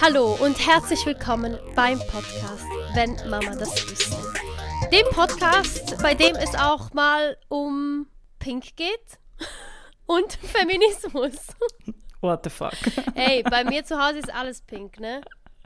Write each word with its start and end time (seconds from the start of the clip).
Hallo 0.00 0.38
und 0.40 0.64
herzlich 0.64 1.04
willkommen 1.06 1.58
beim 1.74 1.98
Podcast 1.98 2.66
Wenn 2.94 3.16
Mama 3.28 3.56
das 3.56 3.90
wüsste. 3.90 4.16
Dem 4.92 5.04
Podcast, 5.10 6.00
bei 6.00 6.14
dem 6.14 6.36
es 6.36 6.54
auch 6.54 6.92
mal 6.92 7.36
um 7.48 8.06
Pink 8.38 8.76
geht 8.76 9.18
und 10.06 10.32
Feminismus. 10.34 11.48
What 12.20 12.44
the 12.44 12.50
fuck? 12.50 12.74
Ey, 13.16 13.42
bei 13.42 13.64
mir 13.64 13.84
zu 13.84 13.98
Hause 14.00 14.18
ist 14.18 14.32
alles 14.32 14.60
pink, 14.62 15.00
ne? 15.00 15.20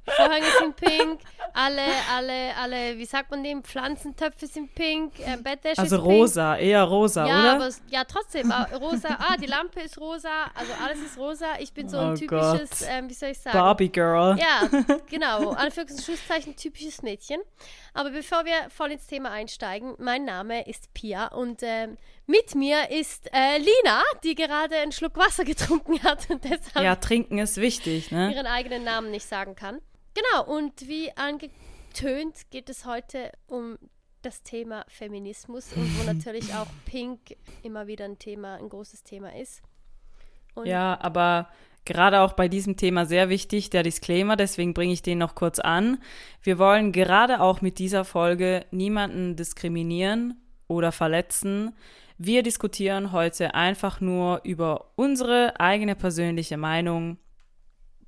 Vorhänge 0.04 0.46
sind 0.58 0.74
pink, 0.76 1.20
alle, 1.54 1.82
alle, 2.12 2.56
alle, 2.56 2.98
wie 2.98 3.04
sagt 3.04 3.30
man 3.30 3.44
dem, 3.44 3.62
Pflanzentöpfe 3.62 4.46
sind 4.48 4.74
pink, 4.74 5.18
äh, 5.20 5.36
Bettwäsche 5.36 5.80
Also 5.80 5.96
ist 5.96 6.02
pink. 6.02 6.12
rosa, 6.12 6.56
eher 6.56 6.82
rosa, 6.82 7.26
Ja, 7.26 7.38
oder? 7.40 7.52
aber 7.54 7.68
ja, 7.88 8.04
trotzdem, 8.04 8.52
rosa, 8.80 9.08
ah, 9.18 9.36
die 9.40 9.46
Lampe 9.46 9.80
ist 9.80 9.98
rosa, 9.98 10.50
also 10.54 10.72
alles 10.84 10.98
ist 11.00 11.16
rosa. 11.18 11.46
Ich 11.60 11.72
bin 11.72 11.88
so 11.88 11.98
ein 11.98 12.12
Oh 12.12 12.14
typisches, 12.16 12.82
ähm, 12.88 13.08
wie 13.08 13.14
soll 13.14 13.30
ich 13.30 13.38
sagen? 13.38 13.56
Barbie 13.56 13.90
Girl. 13.92 14.36
Ja, 14.38 14.68
genau. 15.08 15.52
Anführungs- 15.52 15.92
und 15.92 16.02
Schlusszeichen 16.02 16.56
typisches 16.56 17.02
Mädchen. 17.02 17.40
Aber 17.94 18.10
bevor 18.10 18.44
wir 18.44 18.54
voll 18.70 18.90
ins 18.92 19.06
Thema 19.06 19.30
einsteigen, 19.30 19.94
mein 19.98 20.24
Name 20.24 20.66
ist 20.68 20.92
Pia 20.94 21.28
und 21.28 21.60
ähm, 21.62 21.96
mit 22.26 22.54
mir 22.54 22.90
ist 22.90 23.28
äh, 23.32 23.58
Lina, 23.58 24.02
die 24.24 24.34
gerade 24.34 24.76
einen 24.76 24.92
Schluck 24.92 25.16
Wasser 25.16 25.44
getrunken 25.44 26.02
hat 26.02 26.28
und 26.30 26.42
deshalb 26.44 26.84
Ja, 26.84 26.96
trinken 26.96 27.38
ist 27.38 27.58
wichtig, 27.58 28.10
ne? 28.10 28.32
ihren 28.34 28.46
eigenen 28.46 28.82
Namen 28.84 29.10
nicht 29.10 29.28
sagen 29.28 29.54
kann. 29.54 29.80
Genau, 30.14 30.44
und 30.44 30.88
wie 30.88 31.10
angetönt 31.16 32.50
geht 32.50 32.68
es 32.68 32.84
heute 32.84 33.32
um 33.46 33.78
das 34.22 34.42
Thema 34.42 34.84
Feminismus 34.88 35.72
und 35.72 35.98
wo 35.98 36.02
natürlich 36.12 36.54
auch 36.54 36.68
Pink 36.84 37.36
immer 37.62 37.86
wieder 37.86 38.04
ein 38.04 38.18
Thema, 38.18 38.54
ein 38.54 38.68
großes 38.68 39.02
Thema 39.02 39.34
ist. 39.34 39.62
Und 40.54 40.66
Ja, 40.66 40.98
aber 41.00 41.48
gerade 41.84 42.20
auch 42.20 42.34
bei 42.34 42.48
diesem 42.48 42.76
Thema 42.76 43.06
sehr 43.06 43.28
wichtig, 43.28 43.70
der 43.70 43.82
Disclaimer, 43.82 44.36
deswegen 44.36 44.74
bringe 44.74 44.92
ich 44.92 45.02
den 45.02 45.18
noch 45.18 45.34
kurz 45.34 45.58
an. 45.58 45.98
Wir 46.42 46.58
wollen 46.58 46.92
gerade 46.92 47.40
auch 47.40 47.60
mit 47.60 47.78
dieser 47.78 48.04
Folge 48.04 48.64
niemanden 48.70 49.36
diskriminieren 49.36 50.40
oder 50.68 50.92
verletzen. 50.92 51.74
Wir 52.18 52.42
diskutieren 52.42 53.12
heute 53.12 53.54
einfach 53.54 54.00
nur 54.00 54.40
über 54.44 54.92
unsere 54.94 55.58
eigene 55.58 55.96
persönliche 55.96 56.56
Meinung. 56.56 57.18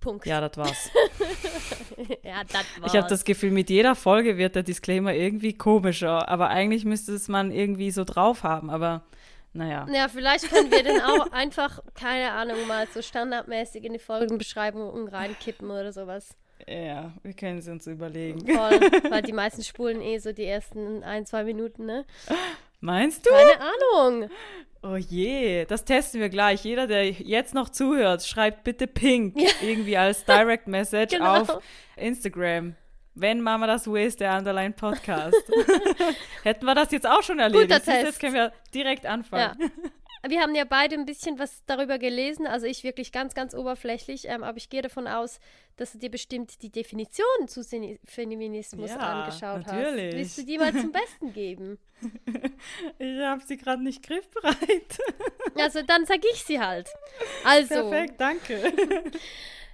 Punkt. 0.05 0.27
Ja, 0.27 0.41
das 0.41 0.57
war's. 0.59 0.91
ja 2.23 2.43
das 2.45 2.65
war's. 2.79 2.93
Ich 2.93 2.97
habe 2.97 3.09
das 3.09 3.25
Gefühl, 3.25 3.51
mit 3.51 3.71
jeder 3.71 3.95
Folge 3.95 4.37
wird 4.37 4.55
der 4.55 4.63
Disclaimer 4.63 5.15
irgendwie 5.15 5.55
komischer, 5.55 6.29
aber 6.29 6.51
eigentlich 6.51 6.85
müsste 6.85 7.13
es 7.13 7.29
man 7.29 7.51
irgendwie 7.51 7.91
so 7.91 8.05
drauf 8.05 8.43
haben, 8.43 8.69
aber 8.69 9.03
naja. 9.55 9.87
Ja, 9.91 10.09
vielleicht 10.09 10.51
können 10.51 10.71
wir 10.71 10.83
den 10.83 11.01
auch 11.01 11.33
einfach, 11.33 11.81
keine 11.95 12.33
Ahnung, 12.33 12.67
mal 12.69 12.87
so 12.93 13.01
standardmäßig 13.01 13.85
in 13.85 13.95
die 13.95 13.99
Folgenbeschreibung 13.99 15.09
reinkippen 15.09 15.71
oder 15.71 15.91
sowas. 15.93 16.37
Ja, 16.69 17.13
wir 17.23 17.33
können 17.33 17.59
es 17.59 17.69
uns 17.69 17.87
überlegen. 17.87 18.41
Voll, 18.41 18.81
weil 19.11 19.23
die 19.23 19.33
meisten 19.33 19.63
spulen 19.63 20.03
eh 20.03 20.19
so 20.19 20.33
die 20.33 20.45
ersten 20.45 21.03
ein, 21.03 21.25
zwei 21.25 21.45
Minuten, 21.45 21.87
ne? 21.87 22.05
Meinst 22.81 23.25
du? 23.27 23.31
Keine 23.31 23.61
Ahnung. 23.61 24.31
Oh 24.83 24.97
je, 24.97 25.65
das 25.65 25.85
testen 25.85 26.21
wir 26.21 26.29
gleich. 26.29 26.63
Jeder, 26.65 26.87
der 26.87 27.11
jetzt 27.11 27.55
noch 27.55 27.71
zuhört, 27.71 28.25
schreibt 28.27 28.65
bitte 28.65 28.87
Pink 28.87 29.35
irgendwie 29.63 29.97
als 29.97 30.25
Direct 30.27 30.69
Message 30.69 31.13
Genau. 31.17 31.41
auf 31.41 31.59
Instagram. 31.97 32.77
Wenn 33.15 33.41
Mama 33.41 33.67
das 33.67 33.87
weiß, 33.87 34.17
der 34.17 34.37
Underline 34.37 34.75
Podcast. 34.75 35.37
Hätten 36.43 36.67
wir 36.67 36.75
das 36.75 36.91
jetzt 36.91 37.07
auch 37.09 37.23
schon 37.23 37.39
erledigt. 37.39 37.71
Guter 37.71 37.83
Test. 37.83 38.07
Jetzt 38.07 38.21
können 38.21 38.35
wir 38.35 38.53
direkt 38.75 39.07
anfangen. 39.07 39.57
Ja. 39.61 39.69
Wir 40.29 40.41
haben 40.41 40.55
ja 40.55 40.65
beide 40.65 40.95
ein 40.97 41.05
bisschen 41.05 41.39
was 41.39 41.63
darüber 41.67 41.99
gelesen, 41.99 42.47
also 42.47 42.67
ich 42.67 42.83
wirklich 42.85 43.13
ganz, 43.13 43.35
ganz 43.35 43.55
oberflächlich, 43.55 44.27
ähm, 44.29 44.43
aber 44.43 44.57
ich 44.57 44.69
gehe 44.71 44.81
davon 44.83 45.07
aus, 45.07 45.39
dass 45.77 45.93
du 45.93 45.99
dir 45.99 46.11
bestimmt 46.11 46.63
die 46.63 46.71
Definition 46.71 47.27
zu 47.47 47.61
Seni- 47.63 47.99
Feminismus 48.05 48.91
Ja, 48.91 48.97
angeschaut 48.97 49.67
natürlich. 49.67 50.07
hast. 50.07 50.17
Willst 50.17 50.39
du 50.39 50.43
die 50.45 50.59
mal 50.59 50.73
zum 50.73 50.93
Besten 50.93 51.33
geben? 51.33 51.79
Ich 52.99 53.21
habe 53.21 53.43
sie 53.43 53.57
gerade 53.57 53.83
nicht 53.83 54.03
griffbereit. 54.03 54.99
Also 55.57 55.83
dann 55.83 56.05
sage 56.05 56.27
ich 56.33 56.43
sie 56.43 56.59
halt. 56.59 56.89
Also, 57.45 57.89
Perfekt, 57.89 58.21
danke. 58.21 58.73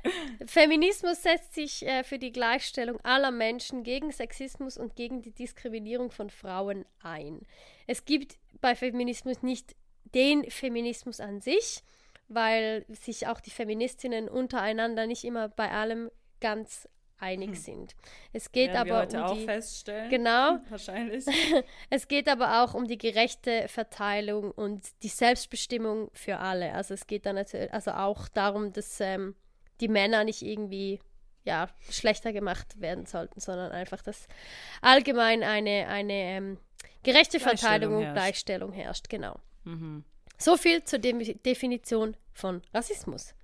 Feminismus 0.47 1.23
setzt 1.23 1.55
sich 1.55 1.87
äh, 1.87 2.05
für 2.05 2.19
die 2.19 2.33
Gleichstellung 2.33 2.99
aller 3.03 3.31
Menschen 3.31 3.83
gegen 3.83 4.13
Sexismus 4.13 4.77
und 4.77 4.97
gegen 4.97 5.23
die 5.23 5.33
Diskriminierung 5.33 6.11
von 6.11 6.31
Frauen 6.31 6.85
ein. 7.03 7.41
Es 7.87 8.05
gibt 8.05 8.37
bei 8.61 8.75
Feminismus 8.75 9.43
nicht 9.43 9.75
den 10.15 10.51
Feminismus 10.51 11.21
an 11.21 11.41
sich, 11.41 11.83
weil 12.29 12.85
sich 12.89 13.27
auch 13.27 13.41
die 13.41 13.51
Feministinnen 13.51 14.29
untereinander 14.29 15.07
nicht 15.07 15.25
immer 15.25 15.49
bei 15.49 15.71
allem 15.71 16.11
ganz 16.41 16.89
einig 17.21 17.61
sind. 17.61 17.95
Es 18.33 18.51
geht 18.51 18.73
Werden 18.73 18.87
wir 18.87 18.95
aber 18.95 19.03
heute 19.03 19.19
um 19.19 19.25
auch 19.25 19.35
die 19.35 19.45
feststellen. 19.45 20.11
Genau. 20.11 20.59
Wahrscheinlich. 20.71 21.27
es 21.91 22.09
geht 22.09 22.29
aber 22.29 22.63
auch 22.63 22.75
um 22.75 22.87
die 22.87 22.99
gerechte 22.99 23.69
Verteilung 23.69 24.51
und 24.51 24.83
die 25.03 25.09
Selbstbestimmung 25.09 26.11
für 26.13 26.39
alle. 26.39 26.73
Also 26.73 26.95
es 26.95 27.07
geht 27.07 27.27
dann 27.27 27.37
natürlich 27.37 27.73
also 27.73 27.93
auch 27.93 28.29
darum, 28.29 28.73
dass 28.73 29.01
ähm, 29.01 29.35
die 29.81 29.89
Männer 29.89 30.25
nicht 30.25 30.43
irgendwie 30.43 31.01
ja, 31.45 31.69
schlechter 31.91 32.33
gemacht 32.33 32.81
werden 32.81 33.07
sollten, 33.07 33.41
sondern 33.41 33.73
einfach, 33.73 34.03
dass 34.03 34.27
allgemein 34.83 35.43
eine, 35.43 35.89
eine 35.89 36.13
ähm, 36.13 36.59
gerechte 37.03 37.41
Verteilung 37.41 37.97
und. 37.97 38.13
Gleichstellung 38.13 38.73
herrscht. 38.73 39.09
Genau. 39.09 39.39
Mhm. 39.65 40.05
So 40.39 40.57
viel 40.57 40.83
zur 40.85 40.99
De 40.99 41.35
Definition 41.35 42.17
von 42.33 42.63
Rassismus. 42.73 43.35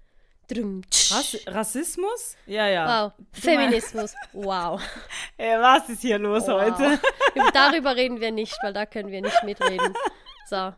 Rass 1.10 1.37
Rassismus? 1.47 2.37
Ja, 2.47 2.69
ja. 2.69 3.06
Wow. 3.06 3.12
Feminismus. 3.32 4.15
Wow. 4.32 4.81
Ey, 5.37 5.59
was 5.60 5.88
ist 5.88 6.03
hier 6.03 6.19
los 6.19 6.47
wow. 6.47 6.60
heute? 6.62 7.00
Über- 7.34 7.50
Darüber 7.53 7.97
reden 7.97 8.21
wir 8.21 8.31
nicht, 8.31 8.56
weil 8.62 8.72
da 8.72 8.87
können 8.87 9.10
wir 9.10 9.21
nicht 9.21 9.43
mitreden. 9.43 9.93
So. 10.49 10.72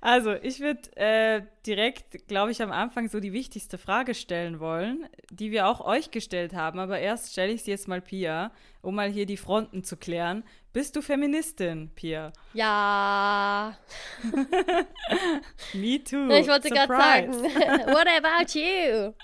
Also, 0.00 0.32
ich 0.32 0.60
würde 0.60 0.96
äh, 0.96 1.42
direkt, 1.66 2.26
glaube 2.28 2.50
ich, 2.52 2.62
am 2.62 2.72
Anfang 2.72 3.08
so 3.08 3.20
die 3.20 3.34
wichtigste 3.34 3.76
Frage 3.76 4.14
stellen 4.14 4.58
wollen, 4.60 5.06
die 5.30 5.50
wir 5.50 5.68
auch 5.68 5.80
euch 5.80 6.10
gestellt 6.10 6.54
haben. 6.54 6.78
Aber 6.78 6.98
erst 6.98 7.32
stelle 7.32 7.52
ich 7.52 7.62
sie 7.64 7.72
jetzt 7.72 7.88
mal 7.88 8.00
Pia, 8.00 8.52
um 8.80 8.94
mal 8.94 9.10
hier 9.10 9.26
die 9.26 9.36
Fronten 9.36 9.84
zu 9.84 9.98
klären. 9.98 10.44
Bist 10.76 10.94
du 10.94 11.00
Feministin, 11.00 11.90
Pia? 11.94 12.34
Ja, 12.52 13.78
Me 15.72 16.04
too. 16.04 16.28
ich 16.28 16.46
wollte 16.48 16.68
gerade 16.68 16.92
sagen, 16.92 17.32
what 17.32 18.06
about 18.06 18.58
you? 18.58 19.14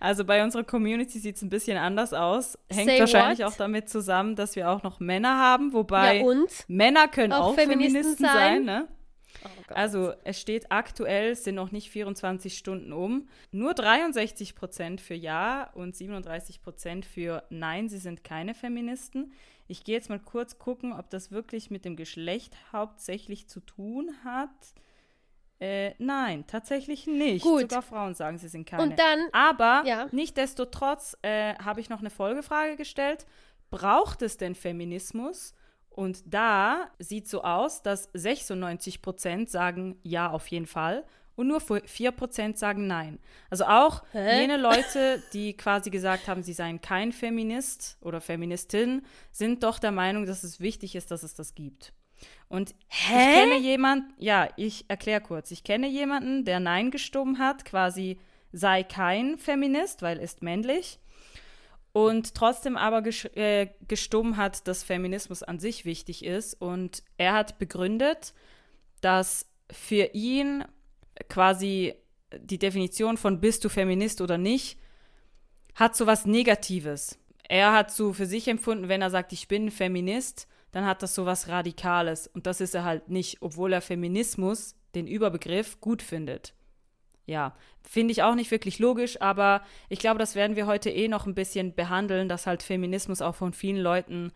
Also 0.00 0.24
bei 0.24 0.42
unserer 0.42 0.64
Community 0.64 1.20
sieht 1.20 1.36
es 1.36 1.42
ein 1.42 1.50
bisschen 1.50 1.78
anders 1.78 2.12
aus. 2.12 2.58
Hängt 2.68 2.90
Say 2.90 2.98
wahrscheinlich 2.98 3.38
what? 3.38 3.52
auch 3.52 3.56
damit 3.56 3.88
zusammen, 3.88 4.34
dass 4.34 4.56
wir 4.56 4.68
auch 4.68 4.82
noch 4.82 4.98
Männer 4.98 5.38
haben, 5.38 5.72
wobei 5.72 6.16
Ja, 6.18 6.24
und? 6.24 6.50
Männer 6.66 7.06
können 7.06 7.32
Auch 7.32 7.50
auch, 7.50 7.54
Feministen 7.54 8.02
Feministen, 8.02 8.26
sein? 8.26 8.34
sein, 8.34 8.64
ne? 8.64 8.88
Oh. 9.44 9.72
Also 9.72 10.14
es 10.24 10.40
steht 10.40 10.72
aktuell, 10.72 11.30
es 11.30 11.44
sind 11.44 11.54
noch 11.54 11.70
nicht 11.70 11.90
24 11.90 12.58
Stunden 12.58 12.92
um, 12.92 13.28
nur 13.52 13.72
63 13.72 14.56
Prozent 14.56 15.00
für 15.00 15.14
Ja 15.14 15.70
und 15.74 15.94
37 15.94 16.60
Prozent 16.60 17.06
für 17.06 17.44
Nein, 17.50 17.88
sie 17.88 17.98
sind 17.98 18.24
keine 18.24 18.52
Feministen. 18.52 19.32
Ich 19.68 19.84
gehe 19.84 19.94
jetzt 19.96 20.08
mal 20.08 20.20
kurz 20.20 20.58
gucken, 20.58 20.92
ob 20.92 21.10
das 21.10 21.30
wirklich 21.30 21.70
mit 21.70 21.84
dem 21.84 21.96
Geschlecht 21.96 22.56
hauptsächlich 22.72 23.48
zu 23.48 23.60
tun 23.60 24.10
hat. 24.24 24.50
Äh, 25.58 25.94
nein, 25.98 26.44
tatsächlich 26.46 27.06
nicht. 27.06 27.42
Gut. 27.42 27.62
Sogar 27.62 27.82
Frauen 27.82 28.14
sagen, 28.14 28.38
sie 28.38 28.48
sind 28.48 28.66
keine. 28.68 28.82
Und 28.82 28.98
dann, 28.98 29.28
Aber 29.32 29.82
Ja. 29.86 30.06
nichtdestotrotz 30.12 31.16
äh, 31.22 31.54
habe 31.56 31.80
ich 31.80 31.88
noch 31.88 32.00
eine 32.00 32.10
Folgefrage 32.10 32.76
gestellt. 32.76 33.26
Braucht 33.70 34.22
es 34.22 34.36
denn 34.36 34.54
Feminismus? 34.54 35.54
Und 35.88 36.22
da 36.26 36.90
sieht 36.98 37.26
so 37.26 37.42
aus, 37.42 37.82
dass 37.82 38.10
96 38.12 39.00
Prozent 39.00 39.48
sagen 39.50 39.98
ja 40.02 40.30
auf 40.30 40.46
jeden 40.48 40.66
Fall 40.66 41.04
und 41.36 41.48
nur 41.48 41.60
4 41.60 42.10
Prozent 42.10 42.58
sagen 42.58 42.86
nein. 42.86 43.18
Also 43.50 43.64
auch 43.66 44.02
Hä? 44.12 44.40
jene 44.40 44.56
Leute, 44.56 45.22
die 45.32 45.54
quasi 45.56 45.90
gesagt 45.90 46.26
haben, 46.28 46.42
sie 46.42 46.54
seien 46.54 46.80
kein 46.80 47.12
Feminist 47.12 47.98
oder 48.00 48.20
Feministin, 48.20 49.02
sind 49.30 49.62
doch 49.62 49.78
der 49.78 49.92
Meinung, 49.92 50.26
dass 50.26 50.42
es 50.42 50.60
wichtig 50.60 50.96
ist, 50.96 51.10
dass 51.10 51.22
es 51.22 51.34
das 51.34 51.54
gibt. 51.54 51.92
Und 52.48 52.74
ich 52.90 53.06
kenne 53.08 53.58
jemanden, 53.58 54.12
ja, 54.18 54.48
ich 54.56 54.86
erkläre 54.88 55.20
kurz. 55.20 55.50
Ich 55.50 55.64
kenne 55.64 55.88
jemanden, 55.88 56.44
der 56.44 56.60
Nein 56.60 56.90
gestimmt 56.90 57.38
hat, 57.38 57.64
quasi 57.64 58.18
sei 58.52 58.82
kein 58.82 59.36
Feminist, 59.36 60.02
weil 60.02 60.18
ist 60.18 60.42
männlich. 60.42 60.98
Und 61.92 62.34
trotzdem 62.34 62.76
aber 62.76 63.02
äh, 63.36 63.68
gestimmt 63.88 64.36
hat, 64.36 64.68
dass 64.68 64.84
Feminismus 64.84 65.42
an 65.42 65.58
sich 65.58 65.84
wichtig 65.84 66.24
ist. 66.24 66.54
Und 66.54 67.02
er 67.16 67.32
hat 67.32 67.58
begründet, 67.58 68.32
dass 69.00 69.46
für 69.70 70.10
ihn 70.12 70.64
quasi 71.28 71.94
die 72.32 72.58
Definition 72.58 73.16
von 73.16 73.40
bist 73.40 73.64
du 73.64 73.68
Feminist 73.68 74.20
oder 74.20 74.38
nicht, 74.38 74.78
hat 75.74 75.96
so 75.96 76.06
was 76.06 76.26
Negatives. 76.26 77.18
Er 77.48 77.72
hat 77.72 77.90
so 77.92 78.12
für 78.12 78.26
sich 78.26 78.48
empfunden, 78.48 78.88
wenn 78.88 79.02
er 79.02 79.10
sagt, 79.10 79.32
ich 79.32 79.46
bin 79.46 79.70
Feminist, 79.70 80.48
dann 80.72 80.84
hat 80.84 81.02
das 81.02 81.14
so 81.14 81.26
was 81.26 81.48
Radikales. 81.48 82.26
Und 82.26 82.46
das 82.46 82.60
ist 82.60 82.74
er 82.74 82.84
halt 82.84 83.08
nicht, 83.08 83.38
obwohl 83.40 83.72
er 83.72 83.80
Feminismus, 83.80 84.74
den 84.94 85.06
Überbegriff, 85.06 85.80
gut 85.80 86.02
findet. 86.02 86.54
ja, 87.26 87.54
finde 87.82 88.12
ich 88.12 88.22
auch 88.22 88.34
nicht 88.34 88.50
wirklich 88.50 88.78
logisch, 88.78 89.20
aber 89.20 89.62
ich 89.88 89.98
glaube, 89.98 90.18
das 90.18 90.34
werden 90.34 90.56
wir 90.56 90.66
heute 90.66 90.90
eh 90.90 91.08
noch 91.08 91.26
ein 91.26 91.34
bisschen 91.34 91.74
behandeln, 91.74 92.28
dass 92.28 92.46
halt 92.46 92.62
Feminismus 92.62 93.20
auch 93.20 93.34
von 93.34 93.52
vielen 93.52 93.80
Leuten 93.80 94.32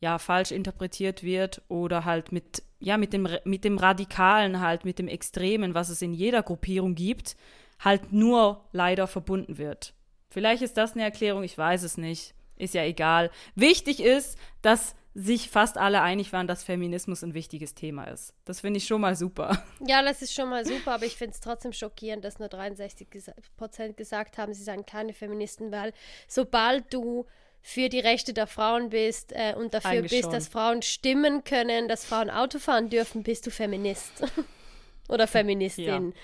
ja 0.00 0.18
falsch 0.18 0.52
interpretiert 0.52 1.22
wird 1.22 1.62
oder 1.68 2.04
halt 2.04 2.32
mit 2.32 2.62
ja 2.80 2.96
mit 2.96 3.12
dem 3.12 3.28
mit 3.44 3.64
dem 3.64 3.78
radikalen 3.78 4.60
halt 4.60 4.84
mit 4.84 4.98
dem 4.98 5.08
extremen, 5.08 5.74
was 5.74 5.88
es 5.88 6.02
in 6.02 6.14
jeder 6.14 6.42
Gruppierung 6.42 6.94
gibt, 6.94 7.36
halt 7.80 8.12
nur 8.12 8.64
leider 8.72 9.06
verbunden 9.06 9.58
wird. 9.58 9.94
Vielleicht 10.30 10.62
ist 10.62 10.76
das 10.76 10.92
eine 10.92 11.02
Erklärung, 11.02 11.42
ich 11.42 11.56
weiß 11.56 11.82
es 11.82 11.96
nicht. 11.96 12.34
Ist 12.56 12.74
ja 12.74 12.82
egal. 12.82 13.30
Wichtig 13.54 14.00
ist, 14.00 14.36
dass 14.62 14.94
sich 15.14 15.50
fast 15.50 15.78
alle 15.78 16.02
einig 16.02 16.32
waren, 16.32 16.46
dass 16.46 16.62
Feminismus 16.62 17.24
ein 17.24 17.34
wichtiges 17.34 17.74
Thema 17.74 18.04
ist. 18.04 18.34
Das 18.44 18.60
finde 18.60 18.78
ich 18.78 18.86
schon 18.86 19.00
mal 19.00 19.16
super. 19.16 19.60
Ja, 19.86 20.02
das 20.02 20.22
ist 20.22 20.32
schon 20.32 20.48
mal 20.48 20.64
super, 20.64 20.94
aber 20.94 21.06
ich 21.06 21.16
finde 21.16 21.32
es 21.32 21.40
trotzdem 21.40 21.72
schockierend, 21.72 22.24
dass 22.24 22.38
nur 22.38 22.48
63 22.48 23.08
Prozent 23.56 23.96
gesagt 23.96 24.38
haben, 24.38 24.54
sie 24.54 24.62
seien 24.62 24.86
keine 24.86 25.12
Feministen, 25.12 25.72
weil 25.72 25.92
sobald 26.28 26.92
du 26.92 27.26
für 27.62 27.88
die 27.88 28.00
Rechte 28.00 28.32
der 28.32 28.46
Frauen 28.46 28.90
bist 28.90 29.32
äh, 29.32 29.54
und 29.54 29.74
dafür 29.74 29.90
Eigentlich 29.90 30.10
bist, 30.10 30.24
schon. 30.24 30.32
dass 30.32 30.48
Frauen 30.48 30.82
stimmen 30.82 31.44
können, 31.44 31.88
dass 31.88 32.04
Frauen 32.04 32.30
Auto 32.30 32.58
fahren 32.58 32.88
dürfen, 32.88 33.22
bist 33.22 33.46
du 33.46 33.50
Feminist. 33.50 34.24
oder 35.08 35.26
Feministin. 35.26 36.12
Ja. 36.12 36.18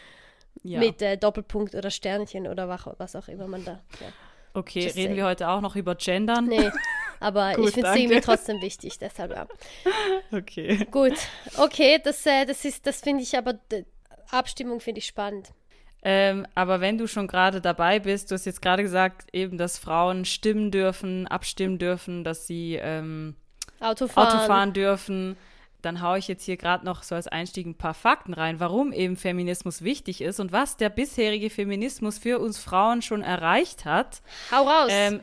Ja. 0.63 0.79
Mit 0.79 1.03
äh, 1.03 1.17
Doppelpunkt 1.19 1.75
oder 1.75 1.91
Sternchen 1.91 2.47
oder 2.47 2.69
was 2.69 3.17
auch 3.17 3.29
immer 3.29 3.49
man 3.49 3.65
da. 3.65 3.83
Ja. 4.01 4.07
Okay, 4.55 4.85
Just 4.85 4.97
reden 4.97 5.15
say. 5.15 5.17
wir 5.17 5.27
heute 5.27 5.49
auch 5.49 5.61
noch 5.61 5.75
über 5.75 5.97
Gendern? 5.97 6.47
Nee, 6.47 6.71
aber 7.19 7.53
Gut, 7.57 7.69
ich 7.69 7.75
finde 7.75 7.91
es 7.91 7.97
irgendwie 7.97 8.21
trotzdem 8.21 8.63
wichtig, 8.63 8.99
deshalb 8.99 9.33
ja. 9.33 9.49
Okay. 10.33 10.87
Gut, 10.91 11.15
okay, 11.59 12.01
das, 12.03 12.25
äh, 12.25 12.47
das 12.47 12.63
das 12.83 13.01
finde 13.01 13.25
ich 13.25 13.37
aber, 13.37 13.59
Abstimmung 14.31 14.81
finde 14.81 15.01
ich 15.01 15.07
spannend. 15.07 15.53
Ähm, 16.05 16.47
aber 16.55 16.81
wenn 16.81 16.99
du 16.99 17.09
schon 17.09 17.27
gerade 17.27 17.61
dabei 17.61 17.99
bist, 17.99 18.31
du 18.31 18.35
hast 18.35 18.45
jetzt 18.45 18.61
gerade 18.61 18.83
gesagt, 18.83 19.29
eben, 19.33 19.57
dass 19.57 19.79
Frauen 19.79 20.25
stimmen 20.25 20.71
dürfen, 20.71 21.27
abstimmen 21.27 21.79
dürfen, 21.79 22.25
dass 22.25 22.47
sie 22.47 22.79
ähm, 22.81 23.35
Auto, 23.81 24.07
fahren. 24.07 24.29
Auto 24.29 24.47
fahren 24.47 24.73
dürfen 24.73 25.37
dann 25.85 26.01
haue 26.01 26.19
ich 26.19 26.29
jetzt 26.29 26.45
hier 26.45 26.57
gerade 26.57 26.85
noch 26.85 27.03
so 27.03 27.15
als 27.15 27.29
Einstieg 27.29 27.67
ein 27.67 27.75
paar 27.75 27.95
Fakten 27.95 28.35
rein, 28.35 28.61
warum 28.61 28.93
eben 28.93 29.17
Feminismus 29.17 29.83
wichtig 29.83 30.21
ist 30.21 30.41
und 30.41 30.53
was 30.53 30.77
der 30.77 30.89
bisherige 30.89 31.51
Feminismus 31.51 32.19
für 32.19 32.39
uns 32.39 32.59
Frauen 32.59 33.03
schon 33.03 33.23
erreicht 33.23 33.85
hat. 33.85 34.23
Hau 34.51 34.63
raus! 34.63 34.91
Ähm, 34.91 35.21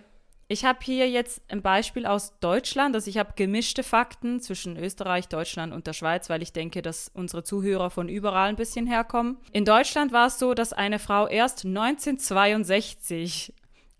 ich 0.51 0.65
habe 0.65 0.79
hier 0.83 1.09
jetzt 1.09 1.41
ein 1.47 1.61
Beispiel 1.61 2.05
aus 2.05 2.37
Deutschland. 2.41 2.93
Also 2.93 3.09
ich 3.09 3.17
habe 3.17 3.31
gemischte 3.37 3.83
Fakten 3.83 4.41
zwischen 4.41 4.75
Österreich, 4.75 5.29
Deutschland 5.29 5.71
und 5.73 5.87
der 5.87 5.93
Schweiz, 5.93 6.29
weil 6.29 6.41
ich 6.41 6.51
denke, 6.51 6.81
dass 6.81 7.09
unsere 7.13 7.43
Zuhörer 7.43 7.89
von 7.89 8.09
überall 8.09 8.49
ein 8.49 8.57
bisschen 8.57 8.85
herkommen. 8.85 9.37
In 9.53 9.63
Deutschland 9.63 10.11
war 10.11 10.27
es 10.27 10.39
so, 10.39 10.53
dass 10.53 10.73
eine 10.73 10.99
Frau 10.99 11.27
erst 11.27 11.63
1962 11.63 13.53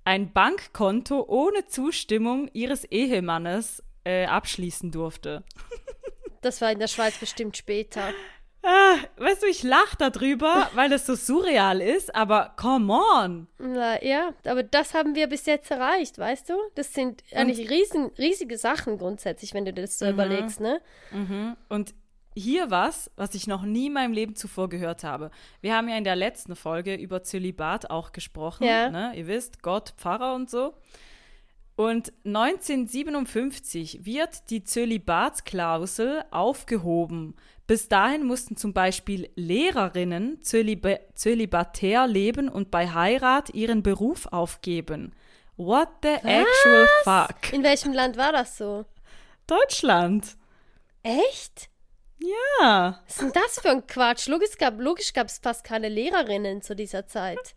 ein 0.04 0.34
Bankkonto 0.34 1.24
ohne 1.26 1.68
Zustimmung 1.68 2.50
ihres 2.52 2.84
Ehemannes 2.84 3.82
äh, 4.04 4.26
abschließen 4.26 4.92
durfte. 4.92 5.44
Das 6.42 6.60
war 6.60 6.70
in 6.72 6.80
der 6.80 6.88
Schweiz 6.88 7.18
bestimmt 7.18 7.56
später. 7.56 8.10
Ah, 8.64 8.96
weißt 9.18 9.42
du, 9.42 9.48
ich 9.48 9.64
lache 9.64 9.98
darüber, 9.98 10.70
weil 10.76 10.90
das 10.90 11.06
so 11.06 11.16
surreal 11.16 11.82
ist, 11.82 12.14
aber 12.14 12.54
come 12.58 12.94
on. 12.94 13.48
Na, 13.58 14.04
ja, 14.04 14.34
aber 14.46 14.64
das 14.64 14.94
haben 14.94 15.16
wir 15.16 15.28
bis 15.28 15.46
jetzt 15.48 15.72
erreicht, 15.72 16.20
weißt 16.20 16.50
du? 16.50 16.54
Das 16.76 16.94
sind 16.94 17.24
eigentlich 17.34 17.70
riesen, 17.70 18.12
riesige 18.18 18.58
Sachen 18.58 18.98
grundsätzlich, 18.98 19.54
wenn 19.54 19.66
du 19.66 19.74
das 19.74 19.98
so 19.98 20.06
mhm. 20.06 20.12
überlegst, 20.12 20.60
ne? 20.60 20.82
Mhm. 21.12 21.58
Und 21.70 21.96
hier 22.34 22.72
was, 22.72 23.12
was 23.16 23.36
ich 23.36 23.48
noch 23.48 23.64
nie 23.64 23.88
in 23.88 23.94
meinem 23.94 24.14
Leben 24.14 24.36
zuvor 24.36 24.70
gehört 24.70 25.04
habe. 25.04 25.32
Wir 25.60 25.76
haben 25.76 25.90
ja 25.90 25.98
in 25.98 26.04
der 26.04 26.16
letzten 26.16 26.56
Folge 26.56 26.96
über 26.96 27.24
Zölibat 27.24 27.90
auch 27.90 28.12
gesprochen, 28.12 28.64
ja. 28.64 28.90
ne? 28.90 29.12
Ihr 29.16 29.28
wisst, 29.28 29.64
Gott, 29.64 29.94
Pfarrer 29.98 30.36
und 30.36 30.50
so. 30.50 30.76
Und 31.76 32.14
1957 32.26 34.06
wird 34.06 34.50
die 34.50 34.64
Zölibatsklausel 34.64 36.24
aufgehoben. 36.30 37.36
Bis 37.72 37.88
dahin 37.88 38.26
mussten 38.26 38.58
zum 38.58 38.74
Beispiel 38.74 39.30
Lehrerinnen 39.36 40.42
zölib 40.42 40.86
zölibatär 41.16 42.06
leben 42.06 42.50
und 42.50 42.70
bei 42.70 42.94
Heirat 42.94 43.52
ihren 43.52 43.82
Beruf 43.82 44.26
aufgeben. 44.26 45.16
What 45.56 45.88
the 46.04 46.18
Was? 46.22 46.26
actual 46.26 46.88
fuck? 47.06 47.54
In 47.54 47.64
welchem 47.64 47.94
Land 47.94 48.18
war 48.18 48.34
das 48.34 48.58
so? 48.58 48.84
Deutschland. 49.48 50.36
Echt? 51.02 51.70
Ja. 52.20 53.00
Was 53.06 53.16
ist 53.16 53.22
denn 53.22 53.32
das 53.32 53.62
für 53.62 53.70
ein 53.70 53.88
Quatsch? 53.88 54.28
Logisch 54.28 55.14
gab 55.14 55.28
es 55.28 55.38
fast 55.38 55.64
keine 55.64 55.88
Lehrerinnen 55.88 56.62
zu 56.62 56.76
dieser 56.76 57.08
Zeit. 57.08 57.56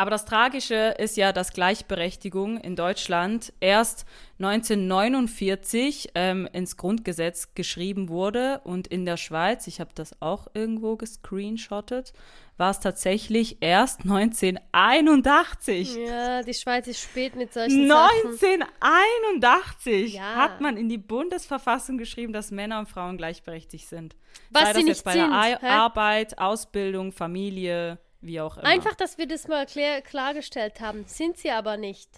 Aber 0.00 0.10
das 0.10 0.24
Tragische 0.24 0.94
ist 0.96 1.18
ja, 1.18 1.30
dass 1.30 1.52
Gleichberechtigung 1.52 2.56
in 2.56 2.74
Deutschland 2.74 3.52
erst 3.60 4.06
1949 4.38 6.12
ähm, 6.14 6.48
ins 6.54 6.78
Grundgesetz 6.78 7.54
geschrieben 7.54 8.08
wurde 8.08 8.62
und 8.64 8.86
in 8.86 9.04
der 9.04 9.18
Schweiz, 9.18 9.66
ich 9.66 9.78
habe 9.78 9.90
das 9.94 10.22
auch 10.22 10.46
irgendwo 10.54 10.96
gescreenshottet, 10.96 12.14
war 12.56 12.70
es 12.70 12.80
tatsächlich 12.80 13.58
erst 13.60 14.04
1981. 14.04 15.96
Ja, 15.96 16.42
die 16.44 16.54
Schweiz 16.54 16.86
ist 16.86 17.02
spät 17.02 17.36
mit 17.36 17.52
solchen 17.52 17.92
1981 17.92 20.14
ja. 20.14 20.34
hat 20.34 20.62
man 20.62 20.78
in 20.78 20.88
die 20.88 20.96
Bundesverfassung 20.96 21.98
geschrieben, 21.98 22.32
dass 22.32 22.50
Männer 22.50 22.78
und 22.78 22.88
Frauen 22.88 23.18
gleichberechtigt 23.18 23.86
sind. 23.86 24.16
Was 24.48 24.62
Sei 24.62 24.72
das 24.72 24.84
jetzt 24.84 25.04
bei 25.04 25.12
sind, 25.12 25.30
der 25.30 25.62
Arbeit, 25.62 26.38
Ausbildung, 26.38 27.12
Familie 27.12 27.98
wie 28.20 28.40
auch 28.40 28.56
immer. 28.56 28.66
Einfach, 28.66 28.94
dass 28.94 29.18
wir 29.18 29.26
das 29.26 29.48
mal 29.48 29.66
klär, 29.66 30.02
klargestellt 30.02 30.80
haben. 30.80 31.04
Sind 31.06 31.38
sie 31.38 31.50
aber 31.50 31.76
nicht. 31.76 32.08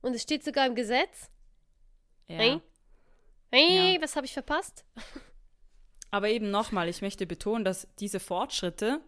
Und 0.00 0.14
es 0.14 0.22
steht 0.22 0.44
sogar 0.44 0.66
im 0.66 0.74
Gesetz. 0.74 1.30
Ja. 2.26 2.36
Hey, 2.36 2.60
hey 3.50 3.94
ja. 3.94 4.02
was 4.02 4.16
habe 4.16 4.26
ich 4.26 4.32
verpasst? 4.32 4.84
Aber 6.10 6.28
eben 6.28 6.50
nochmal, 6.50 6.88
ich 6.88 7.02
möchte 7.02 7.26
betonen, 7.26 7.64
dass 7.64 7.88
diese 7.98 8.20
Fortschritte 8.20 9.00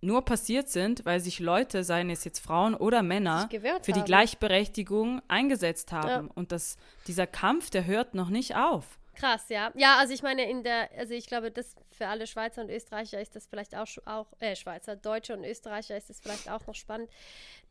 nur 0.00 0.24
passiert 0.24 0.68
sind, 0.68 1.04
weil 1.04 1.20
sich 1.20 1.40
Leute, 1.40 1.82
seien 1.82 2.10
es 2.10 2.24
jetzt 2.24 2.38
Frauen 2.38 2.74
oder 2.74 3.02
Männer, 3.02 3.48
für 3.82 3.92
die 3.92 4.02
Gleichberechtigung 4.02 5.20
eingesetzt 5.28 5.92
haben. 5.92 6.26
Ja. 6.26 6.32
Und 6.34 6.52
dass 6.52 6.76
dieser 7.06 7.26
Kampf, 7.26 7.70
der 7.70 7.86
hört 7.86 8.14
noch 8.14 8.28
nicht 8.28 8.56
auf. 8.56 8.98
Krass, 9.16 9.48
ja. 9.48 9.72
Ja, 9.74 9.96
also 9.98 10.12
ich 10.12 10.22
meine, 10.22 10.48
in 10.48 10.62
der, 10.62 10.90
also 10.96 11.14
ich 11.14 11.26
glaube, 11.26 11.50
das 11.50 11.74
für 11.90 12.06
alle 12.06 12.26
Schweizer 12.26 12.62
und 12.62 12.70
Österreicher 12.70 13.20
ist 13.20 13.34
das 13.34 13.46
vielleicht 13.46 13.74
auch, 13.74 13.88
auch 14.04 14.26
äh, 14.40 14.54
Schweizer, 14.54 14.94
Deutsche 14.94 15.34
und 15.34 15.44
Österreicher 15.44 15.96
ist 15.96 16.10
das 16.10 16.20
vielleicht 16.20 16.50
auch 16.50 16.66
noch 16.66 16.74
spannend, 16.74 17.10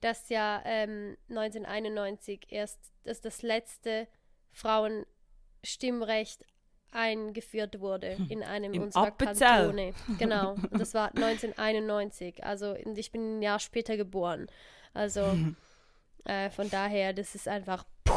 dass 0.02 0.30
ja 0.30 0.62
ähm, 0.66 1.16
1991 1.30 2.48
erst 2.50 2.80
das, 3.04 3.22
das 3.22 3.44
letzte 3.44 4.08
Frauenstimmrecht 4.52 6.44
eingeführt 6.92 7.80
wurde 7.80 8.18
hm. 8.18 8.28
in 8.30 8.44
einem 8.44 8.74
Im 8.74 8.84
unserer 8.84 9.08
Appenzell. 9.08 9.48
Kantone. 9.48 9.94
Genau, 10.18 10.54
und 10.54 10.80
das 10.80 10.94
war 10.94 11.10
1991. 11.10 12.44
Also 12.44 12.74
ich 12.74 13.12
bin 13.12 13.38
ein 13.38 13.42
Jahr 13.42 13.60
später 13.60 13.98
geboren. 13.98 14.48
Also 14.94 15.38
äh, 16.24 16.50
von 16.50 16.70
daher, 16.72 17.14
das 17.14 17.36
ist 17.36 17.48
einfach 17.48 17.86
puh, 18.04 18.14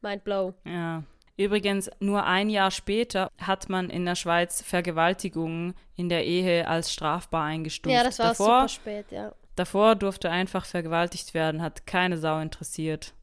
mind 0.00 0.24
blow. 0.24 0.54
Ja. 0.64 1.02
Übrigens, 1.40 1.88
nur 2.00 2.24
ein 2.24 2.50
Jahr 2.50 2.70
später 2.70 3.30
hat 3.40 3.70
man 3.70 3.88
in 3.88 4.04
der 4.04 4.14
Schweiz 4.14 4.60
Vergewaltigungen 4.60 5.72
in 5.96 6.10
der 6.10 6.26
Ehe 6.26 6.68
als 6.68 6.92
strafbar 6.92 7.44
eingestuft. 7.44 7.94
Ja, 7.94 8.04
das 8.04 8.18
war 8.18 8.28
davor, 8.28 8.46
super 8.46 8.68
spät, 8.68 9.06
ja. 9.10 9.32
Davor 9.56 9.94
durfte 9.94 10.28
einfach 10.28 10.66
vergewaltigt 10.66 11.32
werden, 11.32 11.62
hat 11.62 11.86
keine 11.86 12.18
Sau 12.18 12.40
interessiert. 12.40 13.14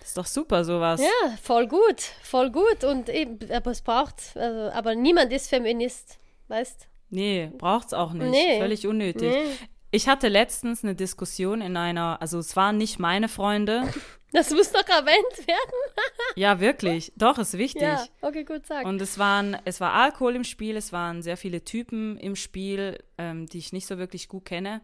Das 0.00 0.08
ist 0.08 0.18
doch 0.18 0.26
super, 0.26 0.64
sowas. 0.64 1.00
Ja, 1.00 1.36
voll 1.40 1.68
gut, 1.68 2.00
voll 2.24 2.50
gut. 2.50 2.82
Und 2.82 3.08
eben, 3.08 3.38
aber 3.52 3.70
es 3.70 3.82
braucht, 3.82 4.36
also, 4.36 4.72
aber 4.76 4.96
niemand 4.96 5.32
ist 5.32 5.48
Feminist, 5.48 6.18
weißt 6.48 6.88
Nee, 7.10 7.52
braucht's 7.56 7.94
auch 7.94 8.14
nicht. 8.14 8.30
Nee. 8.30 8.58
Völlig 8.58 8.84
unnötig. 8.84 9.30
Nee. 9.32 9.44
Ich 9.92 10.08
hatte 10.08 10.26
letztens 10.26 10.82
eine 10.82 10.96
Diskussion 10.96 11.60
in 11.60 11.76
einer, 11.76 12.20
also 12.20 12.40
es 12.40 12.56
waren 12.56 12.78
nicht 12.78 12.98
meine 12.98 13.28
Freunde. 13.28 13.84
Das 14.32 14.50
muss 14.50 14.72
doch 14.72 14.88
erwähnt 14.88 15.46
werden. 15.46 15.94
ja, 16.36 16.58
wirklich. 16.58 17.12
Doch, 17.16 17.38
ist 17.38 17.58
wichtig. 17.58 17.82
Ja, 17.82 18.04
okay, 18.22 18.44
gut, 18.44 18.66
sag. 18.66 18.86
Und 18.86 19.00
es 19.00 19.18
waren, 19.18 19.56
es 19.64 19.80
war 19.80 19.92
Alkohol 19.92 20.36
im 20.36 20.44
Spiel, 20.44 20.76
es 20.76 20.92
waren 20.92 21.22
sehr 21.22 21.36
viele 21.36 21.64
Typen 21.64 22.16
im 22.16 22.34
Spiel, 22.34 22.98
ähm, 23.18 23.46
die 23.46 23.58
ich 23.58 23.72
nicht 23.72 23.86
so 23.86 23.98
wirklich 23.98 24.28
gut 24.28 24.46
kenne. 24.46 24.80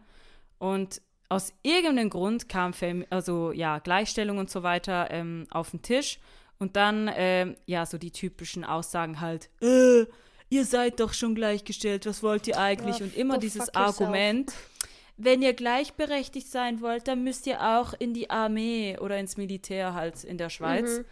Und 0.59 1.01
aus 1.29 1.53
irgendeinem 1.63 2.09
Grund 2.09 2.49
kam 2.49 2.73
Fem 2.73 3.05
also 3.09 3.51
ja, 3.51 3.79
Gleichstellung 3.79 4.37
und 4.37 4.49
so 4.49 4.63
weiter 4.63 5.09
ähm, 5.11 5.47
auf 5.49 5.71
den 5.71 5.81
Tisch. 5.81 6.19
Und 6.59 6.75
dann, 6.75 7.09
ähm, 7.15 7.55
ja, 7.65 7.85
so 7.85 7.97
die 7.97 8.11
typischen 8.11 8.65
Aussagen 8.65 9.21
halt, 9.21 9.49
äh, 9.61 10.05
ihr 10.49 10.65
seid 10.65 10.99
doch 10.99 11.13
schon 11.13 11.35
gleichgestellt, 11.35 12.05
was 12.05 12.21
wollt 12.21 12.47
ihr 12.47 12.59
eigentlich? 12.59 12.99
Ja, 12.99 13.05
und 13.05 13.15
immer 13.15 13.37
dieses 13.37 13.73
Argument. 13.73 14.51
Yourself 14.51 14.78
wenn 15.21 15.41
ihr 15.41 15.53
gleichberechtigt 15.53 16.47
sein 16.47 16.81
wollt, 16.81 17.07
dann 17.09 17.23
müsst 17.25 17.45
ihr 17.45 17.61
auch 17.61 17.93
in 17.93 18.13
die 18.13 18.29
Armee 18.29 18.97
oder 18.99 19.17
ins 19.17 19.35
Militär 19.35 19.93
halt 19.93 20.23
in 20.23 20.37
der 20.37 20.49
Schweiz. 20.49 20.99
Mhm. 20.99 21.05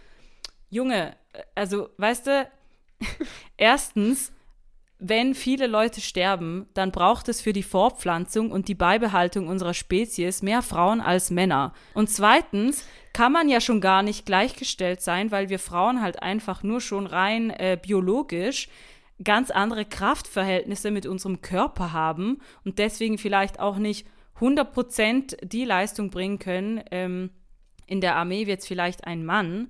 Junge, 0.69 1.15
also 1.55 1.89
weißt 1.97 2.27
du, 2.27 2.49
erstens, 3.57 4.31
wenn 4.97 5.35
viele 5.35 5.67
Leute 5.67 5.99
sterben, 5.99 6.67
dann 6.73 6.91
braucht 6.91 7.27
es 7.27 7.41
für 7.41 7.51
die 7.51 7.63
Fortpflanzung 7.63 8.49
und 8.49 8.69
die 8.69 8.75
Beibehaltung 8.75 9.49
unserer 9.49 9.73
Spezies 9.73 10.41
mehr 10.41 10.61
Frauen 10.61 11.01
als 11.01 11.29
Männer. 11.29 11.73
Und 11.93 12.09
zweitens 12.09 12.85
kann 13.11 13.33
man 13.33 13.49
ja 13.49 13.59
schon 13.59 13.81
gar 13.81 14.03
nicht 14.03 14.25
gleichgestellt 14.25 15.01
sein, 15.01 15.31
weil 15.31 15.49
wir 15.49 15.59
Frauen 15.59 16.01
halt 16.01 16.21
einfach 16.23 16.63
nur 16.63 16.79
schon 16.79 17.07
rein 17.07 17.49
äh, 17.49 17.77
biologisch 17.81 18.69
ganz 19.24 19.51
andere 19.51 19.86
Kraftverhältnisse 19.86 20.91
mit 20.91 21.05
unserem 21.05 21.41
Körper 21.41 21.93
haben 21.93 22.39
und 22.63 22.79
deswegen 22.79 23.17
vielleicht 23.17 23.59
auch 23.59 23.77
nicht 23.77 24.07
100% 24.39 25.45
die 25.45 25.65
Leistung 25.65 26.09
bringen 26.09 26.39
können. 26.39 26.83
Ähm, 26.91 27.31
in 27.88 28.01
der 28.01 28.15
Armee 28.15 28.47
wird 28.47 28.59
es 28.59 28.67
vielleicht 28.67 29.05
ein 29.05 29.25
Mann, 29.25 29.69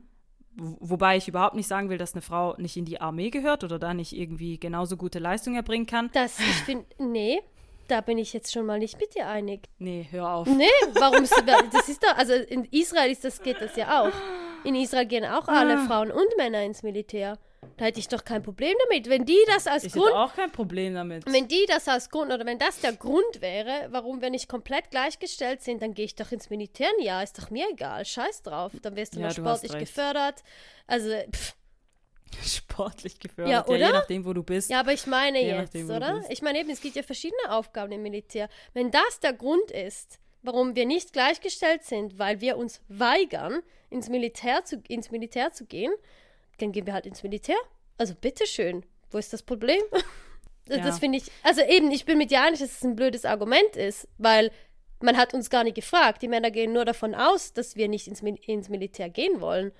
Wobei 0.59 1.17
ich 1.17 1.27
überhaupt 1.27 1.55
nicht 1.55 1.67
sagen 1.67 1.89
will, 1.89 1.99
dass 1.99 2.13
eine 2.13 2.23
Frau 2.23 2.55
nicht 2.57 2.77
in 2.77 2.85
die 2.85 2.99
Armee 2.99 3.29
gehört 3.29 3.63
oder 3.63 3.77
da 3.77 3.93
nicht 3.93 4.13
irgendwie 4.13 4.59
genauso 4.59 4.97
gute 4.97 5.19
Leistung 5.19 5.53
erbringen 5.55 5.85
kann. 5.85 6.09
Das, 6.13 6.39
ich 6.39 6.55
finde, 6.63 6.85
nee, 6.97 7.39
da 7.87 8.01
bin 8.01 8.17
ich 8.17 8.33
jetzt 8.33 8.51
schon 8.51 8.65
mal 8.65 8.79
nicht 8.79 8.99
mit 8.99 9.13
dir 9.13 9.27
einig. 9.27 9.69
Nee, 9.77 10.07
hör 10.09 10.31
auf. 10.31 10.47
Nee, 10.47 10.65
warum 10.95 11.23
ist 11.23 11.43
das 11.71 11.89
ist 11.89 12.03
doch, 12.03 12.17
also 12.17 12.33
in 12.33 12.65
Israel 12.71 13.11
ist 13.11 13.23
das, 13.23 13.43
geht 13.43 13.61
das 13.61 13.75
ja 13.75 14.01
auch. 14.01 14.11
In 14.63 14.73
Israel 14.73 15.05
gehen 15.05 15.25
auch 15.25 15.47
alle 15.47 15.77
ah. 15.77 15.85
Frauen 15.85 16.11
und 16.11 16.37
Männer 16.37 16.63
ins 16.63 16.81
Militär. 16.81 17.37
Da 17.77 17.85
hätte 17.85 17.99
ich 17.99 18.07
doch 18.07 18.25
kein 18.25 18.41
Problem 18.41 18.73
damit. 18.87 19.07
Wenn 19.07 19.23
die 19.23 19.37
das 19.47 19.67
als 19.67 19.83
ich 19.83 19.93
Grund. 19.93 20.11
auch 20.11 20.33
kein 20.33 20.51
Problem 20.51 20.95
damit. 20.95 21.31
Wenn 21.31 21.47
die 21.47 21.65
das 21.67 21.87
als 21.87 22.09
Grund 22.09 22.31
oder 22.33 22.45
wenn 22.45 22.57
das 22.57 22.79
der 22.79 22.93
Grund 22.93 23.39
wäre, 23.39 23.87
warum 23.91 24.19
wir 24.19 24.31
nicht 24.31 24.49
komplett 24.49 24.89
gleichgestellt 24.89 25.61
sind, 25.61 25.83
dann 25.83 25.93
gehe 25.93 26.05
ich 26.05 26.15
doch 26.15 26.31
ins 26.31 26.49
Militär. 26.49 26.89
Ja, 26.99 27.21
ist 27.21 27.37
doch 27.37 27.51
mir 27.51 27.67
egal. 27.71 28.03
Scheiß 28.03 28.41
drauf. 28.41 28.71
Dann 28.81 28.95
wirst 28.95 29.15
du 29.15 29.19
ja, 29.19 29.27
noch 29.27 29.35
sportlich 29.35 29.77
gefördert. 29.77 30.43
Also, 30.87 31.11
pff. 31.31 31.55
Sportlich 32.43 33.19
gefördert. 33.19 33.51
Ja, 33.51 33.65
oder? 33.65 33.77
Ja, 33.77 33.87
je 33.87 33.93
nachdem, 33.93 34.25
wo 34.25 34.33
du 34.33 34.43
bist. 34.43 34.69
Ja, 34.69 34.79
aber 34.79 34.93
ich 34.93 35.07
meine 35.07 35.39
je 35.39 35.47
jetzt, 35.47 35.75
nachdem, 35.75 35.89
oder? 35.89 36.23
Ich 36.29 36.41
meine 36.41 36.59
eben, 36.59 36.69
es 36.69 36.81
gibt 36.81 36.95
ja 36.95 37.03
verschiedene 37.03 37.51
Aufgaben 37.51 37.91
im 37.91 38.01
Militär. 38.01 38.49
Wenn 38.73 38.91
das 38.91 39.19
der 39.21 39.33
Grund 39.33 39.71
ist, 39.71 40.19
warum 40.41 40.75
wir 40.75 40.85
nicht 40.85 41.13
gleichgestellt 41.13 41.83
sind, 41.83 42.19
weil 42.19 42.41
wir 42.41 42.57
uns 42.57 42.81
weigern, 42.87 43.61
ins 43.89 44.09
Militär 44.09 44.65
zu, 44.65 44.81
ins 44.87 45.11
Militär 45.11 45.51
zu 45.51 45.65
gehen, 45.65 45.93
dann 46.57 46.71
gehen 46.71 46.85
wir 46.85 46.93
halt 46.93 47.05
ins 47.05 47.23
Militär. 47.23 47.57
Also 47.97 48.13
bitteschön. 48.15 48.85
Wo 49.09 49.17
ist 49.17 49.33
das 49.33 49.43
Problem? 49.43 49.81
das, 50.65 50.77
ja. 50.77 50.83
das 50.83 50.99
finde 50.99 51.17
ich, 51.19 51.31
also 51.43 51.61
eben, 51.61 51.91
ich 51.91 52.05
bin 52.05 52.17
mit 52.17 52.31
dir 52.31 52.41
einig, 52.41 52.59
dass 52.59 52.71
es 52.71 52.83
ein 52.83 52.95
blödes 52.95 53.25
Argument 53.25 53.75
ist, 53.75 54.07
weil 54.17 54.51
man 55.01 55.17
hat 55.17 55.33
uns 55.33 55.49
gar 55.49 55.63
nicht 55.63 55.75
gefragt. 55.75 56.21
Die 56.21 56.27
Männer 56.27 56.51
gehen 56.51 56.73
nur 56.73 56.85
davon 56.85 57.15
aus, 57.15 57.53
dass 57.53 57.75
wir 57.75 57.87
nicht 57.87 58.07
ins, 58.07 58.21
ins 58.21 58.69
Militär 58.69 59.09
gehen 59.09 59.41
wollen. 59.41 59.71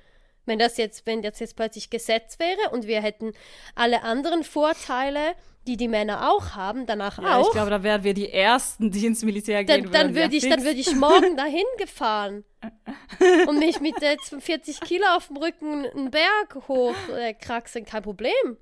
Wenn 0.47 0.59
das 0.59 0.77
jetzt, 0.77 1.05
wenn 1.05 1.21
das 1.21 1.39
jetzt 1.39 1.55
plötzlich 1.55 1.89
Gesetz 1.89 2.39
wäre 2.39 2.71
und 2.71 2.87
wir 2.87 3.01
hätten 3.01 3.33
alle 3.75 4.01
anderen 4.03 4.43
Vorteile, 4.43 5.35
die 5.67 5.77
die 5.77 5.87
Männer 5.87 6.31
auch 6.31 6.55
haben, 6.55 6.85
danach 6.85 7.21
ja, 7.21 7.37
auch. 7.37 7.47
Ich 7.47 7.51
glaube, 7.51 7.69
da 7.69 7.83
wären 7.83 8.03
wir 8.03 8.13
die 8.13 8.31
Ersten, 8.31 8.89
die 8.89 9.05
ins 9.05 9.23
Militär 9.23 9.63
gehen 9.65 9.83
dann, 9.83 9.91
dann 9.91 10.15
würden. 10.15 10.33
ich, 10.33 10.47
dann 10.47 10.63
würde 10.63 10.79
ich 10.79 10.95
morgen 10.95 11.35
dahin 11.37 11.65
gefahren 11.77 12.45
und 13.47 13.59
mich 13.59 13.79
mit 13.81 14.01
äh, 14.01 14.17
40 14.39 14.79
Kilo 14.79 15.05
auf 15.15 15.27
dem 15.27 15.37
Rücken 15.37 15.85
einen 15.85 16.09
Berg 16.09 16.55
hochkraxeln. 16.67 17.85
Äh, 17.85 17.89
Kein 17.89 18.03
Problem. 18.03 18.57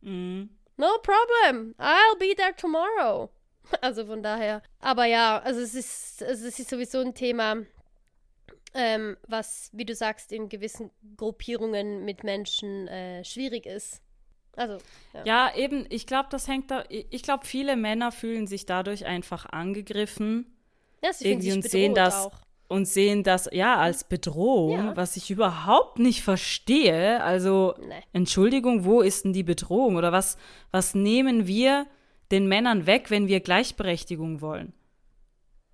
Mm. 0.00 0.44
No 0.76 0.88
problem. 1.02 1.74
I'll 1.78 2.18
be 2.18 2.34
there 2.34 2.54
tomorrow. 2.56 3.30
Also 3.80 4.06
von 4.06 4.22
daher. 4.22 4.62
Aber 4.80 5.04
ja, 5.04 5.38
also 5.38 5.60
es 5.60 5.74
ist, 5.74 6.22
also 6.22 6.46
es 6.46 6.58
ist 6.58 6.70
sowieso 6.70 7.00
ein 7.00 7.14
Thema, 7.14 7.56
ähm, 8.74 9.16
was, 9.26 9.70
wie 9.72 9.84
du 9.84 9.94
sagst, 9.94 10.32
in 10.32 10.48
gewissen 10.48 10.90
Gruppierungen 11.16 12.04
mit 12.04 12.24
Menschen 12.24 12.88
äh, 12.88 13.24
schwierig 13.24 13.66
ist. 13.66 14.02
Also, 14.56 14.78
ja. 15.12 15.24
ja 15.24 15.56
eben, 15.56 15.86
ich 15.90 16.06
glaube, 16.06 16.28
das 16.30 16.48
hängt 16.48 16.70
da, 16.70 16.84
ich 16.88 17.22
glaube, 17.22 17.46
viele 17.46 17.76
Männer 17.76 18.12
fühlen 18.12 18.46
sich 18.46 18.66
dadurch 18.66 19.06
einfach 19.06 19.46
angegriffen. 19.46 20.46
Ja, 21.02 21.12
sie 21.12 21.28
irgendwie 21.28 21.52
und 21.52 21.62
sehen 21.62 21.94
das 21.94 22.26
auch. 22.26 22.32
und 22.68 22.86
sehen 22.86 23.24
das 23.24 23.48
ja 23.52 23.76
als 23.76 24.04
Bedrohung, 24.04 24.78
ja. 24.78 24.96
was 24.96 25.16
ich 25.16 25.30
überhaupt 25.30 25.98
nicht 25.98 26.22
verstehe. 26.22 27.22
Also, 27.22 27.74
nee. 27.78 27.94
Entschuldigung, 28.12 28.84
wo 28.84 29.00
ist 29.00 29.24
denn 29.24 29.32
die 29.32 29.42
Bedrohung 29.42 29.96
oder 29.96 30.12
was 30.12 30.38
was 30.70 30.94
nehmen 30.94 31.46
wir 31.46 31.86
den 32.30 32.46
Männern 32.48 32.86
weg, 32.86 33.10
wenn 33.10 33.28
wir 33.28 33.40
Gleichberechtigung 33.40 34.40
wollen? 34.40 34.72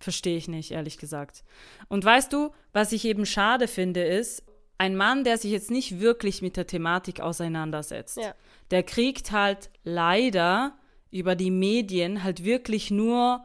Verstehe 0.01 0.37
ich 0.37 0.49
nicht, 0.49 0.71
ehrlich 0.73 0.99
gesagt. 0.99 1.45
Und 1.89 2.05
weißt 2.05 2.33
du, 2.33 2.51
was 2.73 2.93
ich 2.93 3.05
eben 3.05 3.27
schade 3.27 3.69
finde, 3.69 4.03
ist, 4.03 4.43
ein 4.79 4.97
Mann, 4.97 5.25
der 5.25 5.37
sich 5.37 5.51
jetzt 5.51 5.71
nicht 5.71 6.01
wirklich 6.01 6.41
mit 6.41 6.57
der 6.57 6.67
Thematik 6.67 7.21
auseinandersetzt, 7.21 8.17
ja. 8.17 8.35
der 8.71 8.83
kriegt 8.83 9.31
halt 9.31 9.69
leider 9.85 10.75
über 11.11 11.37
die 11.37 11.51
Medien 11.51 12.25
halt 12.25 12.45
wirklich 12.45 12.91
nur, 12.91 13.45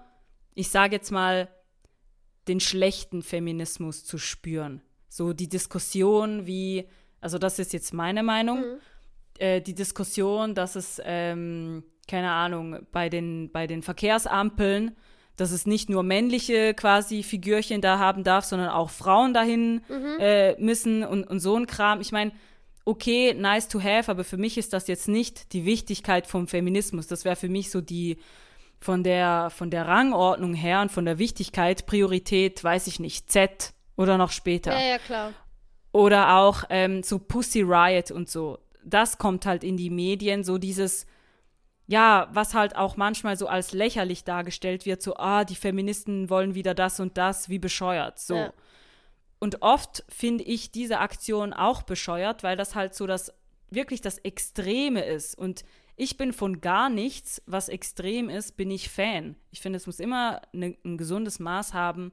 ich 0.53 0.69
sage 0.69 0.95
jetzt 0.95 1.11
mal, 1.11 1.49
den 2.47 2.61
schlechten 2.61 3.21
Feminismus 3.21 4.05
zu 4.05 4.17
spüren. 4.17 4.81
So 5.09 5.33
die 5.33 5.49
Diskussion 5.49 6.47
wie, 6.47 6.87
also 7.19 7.37
das 7.37 7.59
ist 7.59 7.73
jetzt 7.73 7.93
meine 7.93 8.23
Meinung, 8.23 8.59
mhm. 8.59 8.79
äh, 9.39 9.59
die 9.59 9.75
Diskussion, 9.75 10.55
dass 10.55 10.77
es, 10.77 11.01
ähm, 11.03 11.83
keine 12.07 12.31
Ahnung, 12.31 12.85
bei 12.93 13.09
den, 13.09 13.51
bei 13.51 13.67
den 13.67 13.81
Verkehrsampeln 13.81 14.95
dass 15.37 15.51
es 15.51 15.65
nicht 15.65 15.89
nur 15.89 16.03
männliche 16.03 16.73
quasi 16.73 17.23
Figürchen 17.23 17.81
da 17.81 17.99
haben 17.99 18.23
darf, 18.23 18.45
sondern 18.45 18.69
auch 18.69 18.89
Frauen 18.89 19.33
dahin 19.33 19.81
mhm. 19.89 20.17
äh, 20.19 20.55
müssen 20.59 21.03
und, 21.03 21.25
und 21.25 21.39
so 21.39 21.55
ein 21.57 21.67
Kram. 21.67 22.01
Ich 22.01 22.11
meine, 22.11 22.31
okay, 22.85 23.33
nice 23.33 23.67
to 23.67 23.81
have, 23.81 24.09
aber 24.09 24.23
für 24.23 24.37
mich 24.37 24.57
ist 24.57 24.73
das 24.73 24.87
jetzt 24.87 25.07
nicht 25.07 25.53
die 25.53 25.65
Wichtigkeit 25.65 26.27
vom 26.27 26.47
Feminismus. 26.47 27.07
Das 27.07 27.25
wäre 27.25 27.35
für 27.35 27.49
mich 27.49 27.69
so 27.69 27.81
die 27.81 28.17
von 28.79 29.03
der, 29.03 29.49
von 29.49 29.71
der 29.71 29.87
Rangordnung 29.87 30.53
her 30.53 30.81
und 30.81 30.91
von 30.91 31.05
der 31.05 31.17
Wichtigkeit, 31.17 31.85
Priorität, 31.85 32.63
weiß 32.63 32.87
ich 32.87 32.99
nicht, 32.99 33.31
Z 33.31 33.73
oder 33.95 34.17
noch 34.17 34.31
später. 34.31 34.71
Ja, 34.73 34.87
ja, 34.87 34.97
klar. 34.99 35.33
Oder 35.91 36.37
auch 36.37 36.63
ähm, 36.69 37.01
so 37.01 37.19
Pussy 37.19 37.61
Riot 37.61 38.11
und 38.11 38.29
so. 38.29 38.59
Das 38.83 39.17
kommt 39.17 39.45
halt 39.45 39.63
in 39.63 39.77
die 39.77 39.89
Medien, 39.89 40.43
so 40.43 40.57
dieses 40.57 41.07
ja, 41.87 42.29
was 42.31 42.53
halt 42.53 42.75
auch 42.75 42.97
manchmal 42.97 43.37
so 43.37 43.47
als 43.47 43.71
lächerlich 43.71 44.23
dargestellt 44.23 44.85
wird, 44.85 45.01
so, 45.01 45.15
ah, 45.17 45.43
die 45.43 45.55
Feministen 45.55 46.29
wollen 46.29 46.55
wieder 46.55 46.73
das 46.73 46.99
und 46.99 47.17
das, 47.17 47.49
wie 47.49 47.59
bescheuert, 47.59 48.19
so. 48.19 48.35
Ja. 48.35 48.53
Und 49.39 49.61
oft 49.61 50.03
finde 50.09 50.43
ich 50.43 50.71
diese 50.71 50.99
Aktion 50.99 51.53
auch 51.53 51.83
bescheuert, 51.83 52.41
weil 52.41 52.57
das 52.57 52.73
halt 52.73 52.95
so 52.95 53.05
das, 53.05 53.31
wirklich 53.69 54.01
das 54.01 54.17
Extreme 54.19 55.03
ist. 55.03 55.37
Und 55.37 55.65
ich 55.97 56.17
bin 56.17 56.33
von 56.33 56.61
gar 56.61 56.89
nichts, 56.89 57.41
was 57.45 57.69
extrem 57.69 58.29
ist, 58.29 58.57
bin 58.57 58.71
ich 58.71 58.89
Fan. 58.89 59.35
Ich 59.51 59.61
finde, 59.61 59.77
es 59.77 59.85
muss 59.85 59.99
immer 59.99 60.41
ne, 60.51 60.77
ein 60.83 60.97
gesundes 60.97 61.39
Maß 61.39 61.73
haben 61.73 62.11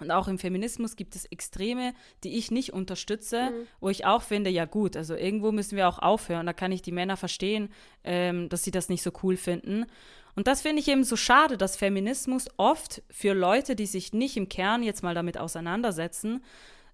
und 0.00 0.10
auch 0.10 0.28
im 0.28 0.38
Feminismus 0.38 0.96
gibt 0.96 1.16
es 1.16 1.24
Extreme, 1.26 1.94
die 2.24 2.36
ich 2.36 2.50
nicht 2.50 2.72
unterstütze, 2.72 3.50
mhm. 3.50 3.66
wo 3.80 3.88
ich 3.88 4.04
auch 4.04 4.22
finde, 4.22 4.50
ja 4.50 4.64
gut, 4.64 4.96
also 4.96 5.14
irgendwo 5.14 5.52
müssen 5.52 5.76
wir 5.76 5.88
auch 5.88 5.98
aufhören. 5.98 6.46
Da 6.46 6.52
kann 6.52 6.72
ich 6.72 6.82
die 6.82 6.92
Männer 6.92 7.16
verstehen, 7.16 7.70
ähm, 8.04 8.48
dass 8.48 8.64
sie 8.64 8.70
das 8.70 8.88
nicht 8.88 9.02
so 9.02 9.10
cool 9.22 9.36
finden. 9.36 9.86
Und 10.34 10.46
das 10.46 10.60
finde 10.60 10.80
ich 10.80 10.88
eben 10.88 11.02
so 11.02 11.16
schade, 11.16 11.56
dass 11.56 11.76
Feminismus 11.76 12.48
oft 12.58 13.02
für 13.10 13.32
Leute, 13.32 13.74
die 13.74 13.86
sich 13.86 14.12
nicht 14.12 14.36
im 14.36 14.50
Kern 14.50 14.82
jetzt 14.82 15.02
mal 15.02 15.14
damit 15.14 15.38
auseinandersetzen, 15.38 16.44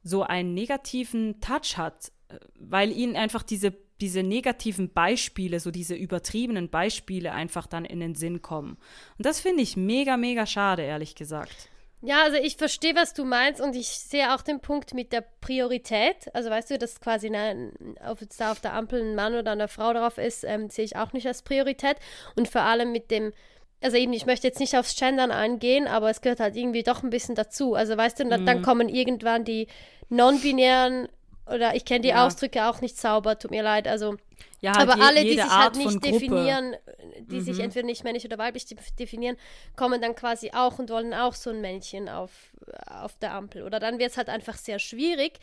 so 0.04 0.22
einen 0.22 0.54
negativen 0.54 1.40
Touch 1.40 1.76
hat, 1.76 2.12
äh, 2.28 2.38
weil 2.54 2.92
ihnen 2.92 3.16
einfach 3.16 3.42
diese, 3.42 3.74
diese 4.00 4.22
negativen 4.22 4.92
Beispiele, 4.92 5.58
so 5.58 5.72
diese 5.72 5.96
übertriebenen 5.96 6.70
Beispiele 6.70 7.32
einfach 7.32 7.66
dann 7.66 7.84
in 7.84 7.98
den 7.98 8.14
Sinn 8.14 8.42
kommen. 8.42 8.78
Und 9.18 9.26
das 9.26 9.40
finde 9.40 9.62
ich 9.62 9.76
mega, 9.76 10.16
mega 10.16 10.46
schade, 10.46 10.82
ehrlich 10.82 11.16
gesagt. 11.16 11.68
Ja, 12.04 12.24
also 12.24 12.36
ich 12.36 12.56
verstehe, 12.56 12.96
was 12.96 13.14
du 13.14 13.24
meinst 13.24 13.60
und 13.60 13.76
ich 13.76 13.86
sehe 13.86 14.34
auch 14.34 14.42
den 14.42 14.58
Punkt 14.58 14.92
mit 14.92 15.12
der 15.12 15.24
Priorität. 15.40 16.34
Also 16.34 16.50
weißt 16.50 16.70
du, 16.70 16.78
dass 16.78 17.00
quasi 17.00 17.28
eine, 17.28 17.70
ob 18.08 18.20
jetzt 18.20 18.40
da 18.40 18.50
auf 18.50 18.58
der 18.58 18.74
Ampel 18.74 19.00
ein 19.00 19.14
Mann 19.14 19.34
oder 19.34 19.52
eine 19.52 19.68
Frau 19.68 19.92
drauf 19.92 20.18
ist, 20.18 20.42
ähm, 20.42 20.68
sehe 20.68 20.84
ich 20.84 20.96
auch 20.96 21.12
nicht 21.12 21.28
als 21.28 21.42
Priorität. 21.42 21.96
Und 22.34 22.48
vor 22.48 22.62
allem 22.62 22.90
mit 22.90 23.12
dem, 23.12 23.32
also 23.80 23.96
eben, 23.96 24.12
ich 24.12 24.26
möchte 24.26 24.48
jetzt 24.48 24.58
nicht 24.58 24.76
aufs 24.76 24.96
Gendern 24.96 25.30
eingehen, 25.30 25.86
aber 25.86 26.10
es 26.10 26.20
gehört 26.20 26.40
halt 26.40 26.56
irgendwie 26.56 26.82
doch 26.82 27.04
ein 27.04 27.10
bisschen 27.10 27.36
dazu. 27.36 27.74
Also 27.74 27.96
weißt 27.96 28.18
du, 28.18 28.24
mhm. 28.24 28.46
dann 28.46 28.62
kommen 28.62 28.88
irgendwann 28.88 29.44
die 29.44 29.68
non-binären 30.08 31.08
oder 31.46 31.74
ich 31.76 31.84
kenne 31.84 32.00
die 32.00 32.08
ja. 32.08 32.26
Ausdrücke 32.26 32.66
auch 32.66 32.80
nicht 32.80 32.98
sauber, 32.98 33.38
tut 33.38 33.50
mir 33.50 33.62
leid. 33.62 33.86
Also, 33.86 34.16
ja, 34.60 34.76
halt 34.76 34.88
aber 34.88 34.98
je, 34.98 35.06
alle, 35.06 35.22
die 35.22 35.30
sich 35.30 35.42
Art 35.42 35.76
halt 35.76 35.76
nicht 35.76 36.04
definieren, 36.04 36.76
die 37.20 37.36
mhm. 37.36 37.40
sich 37.40 37.58
entweder 37.60 37.86
nicht 37.86 38.04
männlich 38.04 38.24
oder 38.24 38.38
weiblich 38.38 38.66
definieren, 38.98 39.36
kommen 39.76 40.00
dann 40.00 40.14
quasi 40.14 40.50
auch 40.52 40.78
und 40.78 40.90
wollen 40.90 41.14
auch 41.14 41.34
so 41.34 41.50
ein 41.50 41.60
Männchen 41.60 42.08
auf, 42.08 42.52
auf 42.86 43.18
der 43.18 43.34
Ampel. 43.34 43.62
Oder 43.62 43.80
dann 43.80 43.98
wird 43.98 44.10
es 44.10 44.16
halt 44.16 44.28
einfach 44.28 44.56
sehr 44.56 44.78
schwierig. 44.78 45.38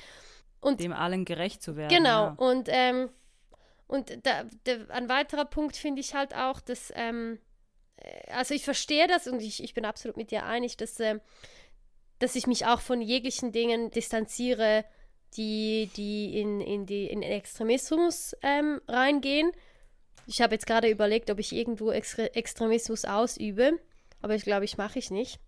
Und, 0.61 0.79
Dem 0.79 0.93
allen 0.93 1.25
gerecht 1.25 1.61
zu 1.61 1.75
werden. 1.77 1.95
Genau. 1.95 2.25
Ja. 2.25 2.35
Und, 2.37 2.67
ähm, 2.69 3.09
und 3.87 4.25
da, 4.25 4.43
da, 4.65 4.73
ein 4.89 5.09
weiterer 5.09 5.45
Punkt 5.45 5.77
finde 5.77 6.01
ich 6.01 6.13
halt 6.13 6.35
auch, 6.35 6.59
dass, 6.59 6.91
ähm, 6.95 7.39
äh, 7.97 8.31
also 8.31 8.53
ich 8.53 8.63
verstehe 8.63 9.07
das 9.07 9.27
und 9.27 9.41
ich, 9.41 9.63
ich 9.63 9.73
bin 9.73 9.85
absolut 9.85 10.17
mit 10.17 10.31
dir 10.31 10.45
einig, 10.45 10.77
dass, 10.77 10.99
äh, 10.99 11.19
dass 12.19 12.35
ich 12.35 12.47
mich 12.47 12.65
auch 12.65 12.81
von 12.81 13.01
jeglichen 13.01 13.51
Dingen 13.51 13.91
distanziere, 13.91 14.85
die, 15.37 15.89
die 15.95 16.39
in, 16.39 16.59
in, 16.59 16.85
die, 16.85 17.07
in 17.07 17.21
Extremismus 17.21 18.35
ähm, 18.41 18.81
reingehen. 18.87 19.51
Ich 20.29 20.41
habe 20.41 20.53
jetzt 20.53 20.67
gerade 20.67 20.87
überlegt, 20.87 21.31
ob 21.31 21.39
ich 21.39 21.51
irgendwo 21.51 21.91
Extre 21.91 22.33
Extremismus 22.35 23.03
ausübe, 23.03 23.79
aber 24.21 24.35
ich 24.35 24.43
glaube, 24.43 24.63
ich 24.63 24.77
mache 24.77 24.99
ich 24.99 25.09
nicht. 25.09 25.39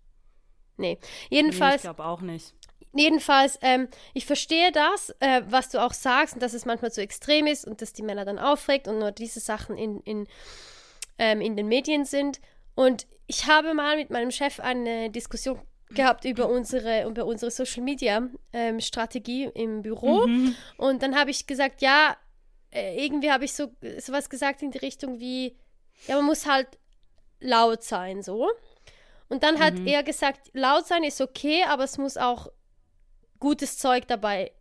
Nee. 0.76 0.98
Jedenfalls. 1.30 1.84
Nee, 1.84 1.90
ich 1.90 1.96
glaube 1.96 2.04
auch 2.04 2.20
nicht. 2.20 2.52
Jedenfalls, 2.94 3.58
ähm, 3.62 3.88
ich 4.12 4.26
verstehe 4.26 4.72
das, 4.72 5.14
äh, 5.20 5.42
was 5.46 5.70
du 5.70 5.80
auch 5.80 5.94
sagst, 5.94 6.34
und 6.34 6.42
dass 6.42 6.52
es 6.52 6.66
manchmal 6.66 6.92
zu 6.92 7.00
extrem 7.00 7.46
ist 7.46 7.64
und 7.64 7.80
dass 7.80 7.92
die 7.92 8.02
Männer 8.02 8.24
dann 8.24 8.38
aufregt 8.38 8.88
und 8.88 8.98
nur 8.98 9.12
diese 9.12 9.40
Sachen 9.40 9.78
in, 9.78 10.00
in, 10.00 10.26
ähm, 11.16 11.40
in 11.40 11.56
den 11.56 11.68
Medien 11.68 12.04
sind. 12.04 12.40
Und 12.74 13.06
ich 13.28 13.46
habe 13.46 13.72
mal 13.72 13.96
mit 13.96 14.10
meinem 14.10 14.30
Chef 14.30 14.60
eine 14.60 15.10
Diskussion 15.10 15.60
gehabt 15.90 16.24
über 16.24 16.48
unsere, 16.48 17.06
über 17.06 17.24
unsere 17.24 17.50
Social 17.50 17.82
Media 17.82 18.28
ähm, 18.52 18.80
Strategie 18.80 19.44
im 19.54 19.82
Büro. 19.82 20.26
Mhm. 20.26 20.54
Und 20.76 21.02
dann 21.02 21.16
habe 21.16 21.30
ich 21.30 21.46
gesagt, 21.46 21.82
ja, 21.82 22.16
äh, 22.72 23.04
irgendwie 23.04 23.30
habe 23.30 23.44
ich 23.44 23.52
so 23.52 23.72
sowas 23.98 24.28
gesagt 24.28 24.62
in 24.62 24.70
die 24.70 24.78
Richtung 24.78 25.20
wie, 25.20 25.56
ja, 26.06 26.16
man 26.16 26.24
muss 26.24 26.46
halt 26.46 26.78
laut 27.40 27.82
sein, 27.82 28.22
so. 28.22 28.50
Und 29.28 29.42
dann 29.42 29.60
hat 29.60 29.74
mhm. 29.74 29.86
er 29.86 30.02
gesagt, 30.02 30.50
laut 30.52 30.86
sein 30.86 31.04
ist 31.04 31.20
okay, 31.20 31.64
aber 31.68 31.84
es 31.84 31.98
muss 31.98 32.16
auch 32.16 32.48
gutes 33.38 33.78
Zeug 33.78 34.06
dabei 34.06 34.52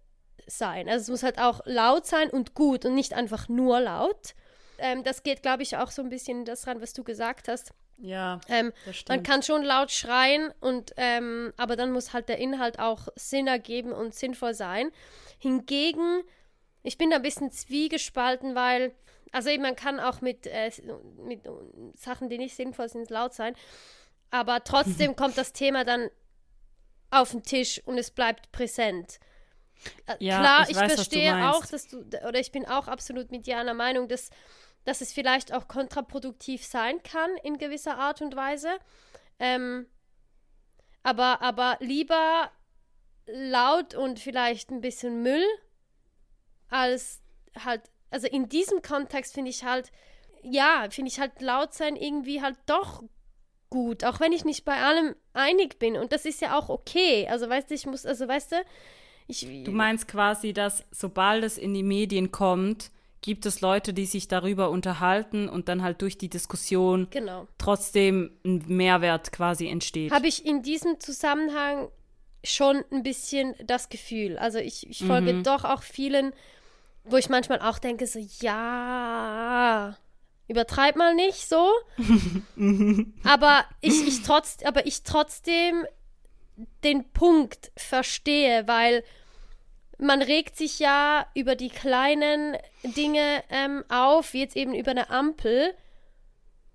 sein. 0.48 0.90
Also 0.90 1.04
es 1.04 1.10
muss 1.10 1.24
halt 1.24 1.40
auch 1.40 1.62
laut 1.66 2.06
sein 2.06 2.30
und 2.30 2.54
gut 2.54 2.86
und 2.86 2.96
nicht 2.96 3.14
einfach 3.14 3.50
nur 3.50 3.80
laut. 3.80 4.34
Ähm, 4.78 5.04
das 5.04 5.24
geht, 5.24 5.42
glaube 5.42 5.64
ich, 5.64 5.78
auch 5.78 5.92
so 5.92 6.02
ein 6.02 6.10
bisschen 6.10 6.46
das 6.46 6.68
ran, 6.68 6.82
was 6.82 6.94
du 6.94 7.04
gesagt 7.04 7.48
hast. 7.48 7.74
Ja, 7.98 8.42
ähm. 8.48 8.74
Man 9.08 9.22
kann 9.22 9.44
schon 9.44 9.62
laut 9.62 9.92
schreien, 9.92 10.52
und, 10.60 10.94
ähm, 10.98 11.54
aber 11.58 11.76
dann 11.76 11.92
muss 11.92 12.14
halt 12.14 12.30
der 12.30 12.40
Inhalt 12.40 12.80
auch 12.80 13.08
Sinn 13.16 13.46
ergeben 13.46 13.92
und 13.92 14.16
sinnvoll 14.16 14.56
sein. 14.56 14.90
Hingegen, 15.38 16.24
ich 16.84 16.98
bin 16.98 17.10
da 17.10 17.18
ein 17.18 17.22
bisschen 17.22 17.52
zwiegespalten, 17.52 18.56
weil, 18.56 18.94
also 19.32 19.50
eben, 19.50 19.64
man 19.64 19.76
kann 19.76 20.00
auch 20.00 20.22
mit, 20.22 20.48
äh, 20.48 20.72
mit 21.24 21.48
Sachen, 21.96 22.30
die 22.30 22.38
nicht 22.38 22.56
sinnvoll 22.56 22.90
sind, 22.90 23.10
laut 23.10 23.34
sein. 23.34 23.56
Aber 24.30 24.64
trotzdem 24.64 25.16
kommt 25.16 25.38
das 25.38 25.54
Thema 25.54 25.84
dann 25.84 26.10
auf 27.12 27.32
den 27.32 27.44
Tisch 27.44 27.82
und 27.86 27.98
es 27.98 28.12
bleibt 28.12 28.52
präsent. 28.52 29.20
Äh, 30.08 30.16
ja, 30.20 30.40
Klar, 30.40 30.64
ich, 30.64 30.70
ich 30.72 30.78
weiß, 30.78 30.94
verstehe 30.94 31.52
auch, 31.52 31.66
dass 31.66 31.88
du, 31.88 32.00
oder 32.00 32.40
ich 32.40 32.52
bin 32.52 32.66
auch 32.66 32.88
absolut 32.88 33.32
mit 33.32 33.46
dir 33.46 33.58
einer 33.58 33.74
Meinung, 33.74 34.08
dass, 34.08 34.30
dass 34.86 35.02
es 35.02 35.12
vielleicht 35.12 35.54
auch 35.54 35.68
kontraproduktiv 35.68 36.64
sein 36.64 37.04
kann 37.04 37.30
in 37.44 37.58
gewisser 37.58 37.98
Art 37.98 38.22
und 38.22 38.36
Weise. 38.36 38.70
Ähm, 39.40 39.88
aber, 41.04 41.42
aber 41.42 41.78
lieber 41.80 42.52
laut 43.26 43.96
und 43.96 44.20
vielleicht 44.20 44.72
ein 44.72 44.82
bisschen 44.82 45.22
Müll 45.24 45.46
als 46.72 47.22
halt, 47.64 47.82
also 48.10 48.28
in 48.28 48.50
diesem 48.50 48.82
Kontext 48.82 49.36
finde 49.36 49.52
ich 49.52 49.64
halt, 49.64 49.92
ja, 50.42 50.88
finde 50.90 51.12
ich 51.12 51.20
halt 51.20 51.40
laut 51.42 51.76
sein 51.76 51.96
irgendwie 51.96 52.42
halt 52.42 52.58
doch 52.66 53.04
gut, 53.70 54.04
auch 54.04 54.20
wenn 54.20 54.32
ich 54.32 54.44
nicht 54.44 54.66
bei 54.66 54.82
allem 54.82 55.16
einig 55.34 55.78
bin. 55.78 55.96
Und 55.96 56.12
das 56.12 56.26
ist 56.26 56.42
ja 56.42 56.58
auch 56.58 56.70
okay. 56.70 57.28
Also 57.30 57.48
weißt 57.48 57.70
du, 57.70 57.76
ich 57.76 57.86
muss, 57.86 58.06
also 58.06 58.28
weißt 58.28 58.54
du, 58.54 58.56
ich. 59.28 59.48
Du 59.64 59.72
meinst 59.72 60.08
quasi, 60.08 60.54
dass 60.54 60.84
sobald 60.92 61.44
es 61.44 61.58
in 61.58 61.74
die 61.74 61.84
Medien 61.84 62.32
kommt, 62.32 62.92
gibt 63.22 63.46
es 63.46 63.62
Leute, 63.62 63.94
die 63.94 64.06
sich 64.06 64.28
darüber 64.28 64.70
unterhalten 64.70 65.48
und 65.48 65.70
dann 65.70 65.84
halt 65.84 66.02
durch 66.02 66.18
die 66.18 66.30
Diskussion 66.30 67.08
genau. 67.12 67.48
trotzdem 67.58 68.32
ein 68.44 68.64
Mehrwert 68.68 69.32
quasi 69.32 69.68
entsteht. 69.68 70.12
Habe 70.12 70.28
ich 70.28 70.46
in 70.46 70.64
diesem 70.64 71.00
Zusammenhang 71.00 71.90
schon 72.44 72.84
ein 72.92 73.04
bisschen 73.04 73.54
das 73.64 73.90
Gefühl. 73.90 74.38
Also 74.38 74.58
ich, 74.58 74.90
ich 74.90 75.06
folge 75.06 75.34
mhm. 75.34 75.44
doch 75.44 75.64
auch 75.64 75.84
vielen, 75.84 76.34
wo 77.04 77.18
ich 77.18 77.30
manchmal 77.30 77.60
auch 77.62 77.80
denke, 77.80 78.08
so 78.08 78.20
ja, 78.40 79.98
Übertreib 80.52 80.98
mal 80.98 81.16
nicht 81.16 81.48
so. 81.48 81.72
aber 83.24 83.64
ich, 83.80 84.06
ich 84.06 84.22
trotz, 84.22 84.58
aber 84.66 84.86
ich 84.86 85.04
trotzdem 85.04 85.86
den 86.84 87.10
Punkt 87.14 87.72
verstehe, 87.78 88.68
weil 88.68 89.06
man 89.98 90.22
regt 90.22 90.58
sich 90.58 90.80
ja 90.80 91.26
über 91.36 91.56
die 91.56 91.70
kleinen 91.70 92.58
Dinge 92.84 93.46
ähm, 93.50 93.86
auf, 93.88 94.34
wie 94.34 94.42
jetzt 94.42 94.58
eben 94.58 94.76
über 94.76 94.92
eine 94.92 95.10
Ampel. 95.10 95.74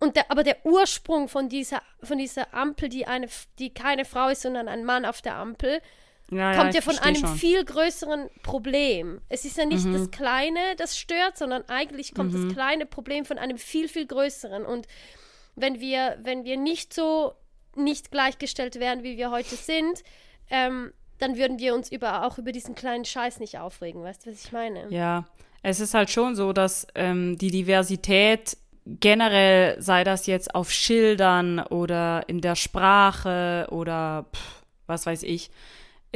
Und 0.01 0.17
der, 0.17 0.31
aber 0.31 0.43
der 0.43 0.65
Ursprung 0.65 1.29
von 1.29 1.51
dieser, 1.51 1.83
von 2.03 2.17
dieser 2.17 2.55
Ampel, 2.55 2.89
die, 2.89 3.07
eine, 3.07 3.29
die 3.59 3.75
keine 3.75 4.07
Frau 4.07 4.29
ist, 4.29 4.41
sondern 4.41 4.69
ein 4.69 4.87
Mann 4.87 5.05
auf 5.05 5.21
der 5.21 5.37
Ampel, 5.37 5.83
ja, 6.31 6.57
kommt 6.57 6.75
ja, 6.75 6.81
ja 6.81 6.81
von 6.81 6.99
einem 6.99 7.21
schon. 7.21 7.37
viel 7.37 7.65
größeren 7.65 8.29
Problem. 8.43 9.21
Es 9.29 9.45
ist 9.45 9.57
ja 9.57 9.65
nicht 9.65 9.85
mhm. 9.85 9.93
das 9.93 10.11
Kleine, 10.11 10.61
das 10.77 10.99
stört, 10.99 11.37
sondern 11.37 11.62
eigentlich 11.69 12.15
kommt 12.15 12.33
mhm. 12.33 12.49
das 12.49 12.55
kleine 12.55 12.87
Problem 12.87 13.25
von 13.25 13.39
einem 13.39 13.59
viel, 13.59 13.89
viel 13.89 14.07
größeren. 14.07 14.65
Und 14.65 14.87
wenn 15.55 15.81
wir, 15.81 16.19
wenn 16.23 16.45
wir 16.45 16.57
nicht 16.57 16.93
so 16.93 17.35
nicht 17.77 18.11
gleichgestellt 18.11 18.81
wären, 18.81 19.03
wie 19.03 19.17
wir 19.17 19.31
heute 19.31 19.55
sind, 19.55 20.03
ähm, 20.51 20.93
dann 21.19 21.37
würden 21.37 21.59
wir 21.59 21.75
uns 21.75 21.91
über, 21.91 22.27
auch 22.27 22.39
über 22.39 22.53
diesen 22.53 22.75
kleinen 22.75 23.05
Scheiß 23.05 23.39
nicht 23.39 23.59
aufregen. 23.59 24.03
Weißt 24.03 24.27
du, 24.27 24.31
was 24.31 24.45
ich 24.45 24.53
meine? 24.53 24.87
Ja, 24.91 25.25
es 25.62 25.81
ist 25.81 25.95
halt 25.95 26.11
schon 26.11 26.35
so, 26.35 26.53
dass 26.53 26.87
ähm, 26.95 27.39
die 27.39 27.51
Diversität 27.51 28.57
generell, 28.87 29.81
sei 29.81 30.05
das 30.05 30.27
jetzt 30.27 30.55
auf 30.55 30.71
Schildern 30.71 31.61
oder 31.61 32.25
in 32.29 32.41
der 32.41 32.55
Sprache 32.55 33.67
oder 33.71 34.27
pff, 34.33 34.62
was 34.87 35.07
weiß 35.07 35.23
ich, 35.25 35.51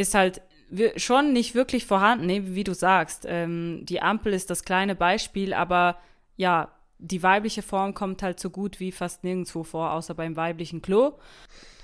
ist 0.00 0.14
halt 0.14 0.40
schon 0.96 1.32
nicht 1.32 1.54
wirklich 1.54 1.84
vorhanden, 1.84 2.26
nee, 2.26 2.42
wie 2.44 2.64
du 2.64 2.74
sagst. 2.74 3.24
Ähm, 3.26 3.84
die 3.84 4.00
Ampel 4.00 4.32
ist 4.32 4.50
das 4.50 4.64
kleine 4.64 4.94
Beispiel, 4.94 5.52
aber 5.52 5.96
ja, 6.36 6.72
die 6.98 7.22
weibliche 7.22 7.62
Form 7.62 7.94
kommt 7.94 8.22
halt 8.22 8.40
so 8.40 8.50
gut 8.50 8.80
wie 8.80 8.92
fast 8.92 9.24
nirgendwo 9.24 9.62
vor, 9.64 9.92
außer 9.92 10.14
beim 10.14 10.36
weiblichen 10.36 10.82
Klo. 10.82 11.18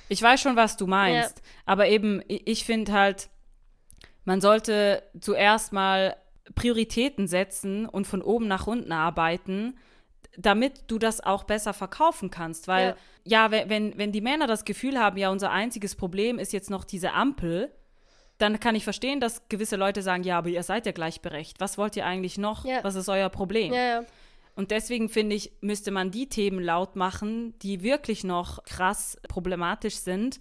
Ich 0.08 0.22
weiß 0.22 0.40
schon, 0.40 0.56
was 0.56 0.76
du 0.76 0.86
meinst, 0.86 1.38
ja. 1.38 1.44
aber 1.66 1.88
eben, 1.88 2.22
ich 2.28 2.64
finde 2.64 2.92
halt, 2.92 3.28
man 4.24 4.40
sollte 4.40 5.02
zuerst 5.20 5.72
mal 5.72 6.16
Prioritäten 6.54 7.26
setzen 7.26 7.86
und 7.86 8.06
von 8.06 8.22
oben 8.22 8.46
nach 8.46 8.66
unten 8.66 8.92
arbeiten, 8.92 9.76
damit 10.38 10.84
du 10.86 10.98
das 10.98 11.20
auch 11.20 11.44
besser 11.44 11.72
verkaufen 11.72 12.30
kannst. 12.30 12.68
Weil, 12.68 12.94
ja, 13.24 13.50
ja 13.50 13.68
wenn, 13.68 13.98
wenn 13.98 14.12
die 14.12 14.20
Männer 14.20 14.46
das 14.46 14.64
Gefühl 14.64 14.98
haben, 14.98 15.16
ja, 15.16 15.30
unser 15.30 15.50
einziges 15.50 15.96
Problem 15.96 16.38
ist 16.38 16.52
jetzt 16.52 16.70
noch 16.70 16.84
diese 16.84 17.12
Ampel, 17.14 17.72
dann 18.38 18.60
kann 18.60 18.74
ich 18.74 18.84
verstehen, 18.84 19.20
dass 19.20 19.48
gewisse 19.48 19.76
Leute 19.76 20.02
sagen, 20.02 20.22
ja, 20.22 20.38
aber 20.38 20.48
ihr 20.48 20.62
seid 20.62 20.86
ja 20.86 20.92
gleichberechtigt. 20.92 21.60
Was 21.60 21.78
wollt 21.78 21.96
ihr 21.96 22.04
eigentlich 22.04 22.38
noch? 22.38 22.64
Ja. 22.64 22.84
Was 22.84 22.94
ist 22.94 23.08
euer 23.08 23.30
Problem? 23.30 23.72
Ja, 23.72 23.82
ja. 23.82 24.04
Und 24.54 24.70
deswegen 24.70 25.08
finde 25.08 25.36
ich, 25.36 25.52
müsste 25.60 25.90
man 25.90 26.10
die 26.10 26.28
Themen 26.28 26.62
laut 26.62 26.96
machen, 26.96 27.54
die 27.60 27.82
wirklich 27.82 28.24
noch 28.24 28.64
krass 28.64 29.18
problematisch 29.28 29.96
sind. 29.96 30.38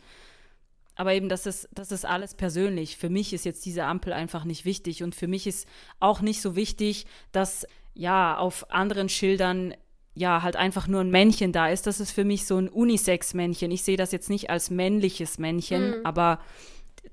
Aber 0.95 1.13
eben, 1.13 1.27
das 1.27 1.45
ist, 1.45 1.67
das 1.73 1.91
ist 1.91 2.05
alles 2.05 2.34
persönlich. 2.34 2.95
Für 2.95 3.10
mich 3.10 3.34
ist 3.34 3.43
jetzt 3.43 3.65
diese 3.65 3.84
Ampel 3.84 4.13
einfach 4.13 4.45
nicht 4.45 4.63
wichtig. 4.63 5.03
Und 5.03 5.13
für 5.13 5.27
mich 5.27 5.47
ist 5.47 5.67
auch 5.99 6.21
nicht 6.21 6.41
so 6.41 6.55
wichtig, 6.55 7.05
dass 7.34 7.67
ja 7.93 8.38
auf 8.38 8.71
anderen 8.71 9.10
Schildern 9.10 9.73
ja 10.13 10.41
halt 10.41 10.55
einfach 10.55 10.88
nur 10.88 11.01
ein 11.01 11.12
Männchen 11.12 11.51
da 11.51 11.67
ist. 11.67 11.86
Das 11.86 11.99
ist 11.99 12.12
für 12.12 12.23
mich 12.23 12.45
so 12.45 12.58
ein 12.58 12.69
Unisex-Männchen. 12.69 13.69
Ich 13.71 13.84
sehe 13.84 13.97
das 13.97 14.13
jetzt 14.13 14.29
nicht 14.29 14.49
als 14.49 14.69
männliches 14.69 15.38
Männchen, 15.38 15.99
mhm. 15.99 16.05
aber 16.05 16.39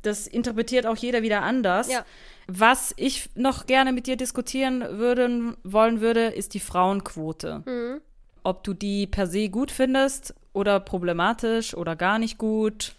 das 0.02 0.26
interpretiert 0.26 0.86
auch 0.86 0.96
jeder 0.96 1.22
wieder 1.22 1.42
anders. 1.42 1.90
Ja. 1.90 2.04
Was 2.46 2.92
ich 2.96 3.30
noch 3.34 3.66
gerne 3.66 3.92
mit 3.92 4.06
dir 4.06 4.16
diskutieren 4.16 4.84
würden, 4.98 5.56
wollen 5.62 6.00
würde, 6.00 6.26
ist 6.26 6.54
die 6.54 6.60
Frauenquote. 6.60 7.62
Mhm. 7.66 8.00
Ob 8.42 8.64
du 8.64 8.74
die 8.74 9.06
per 9.06 9.26
se 9.26 9.48
gut 9.48 9.70
findest 9.70 10.34
oder 10.52 10.80
problematisch 10.80 11.74
oder 11.74 11.94
gar 11.94 12.18
nicht 12.18 12.38
gut. 12.38 12.94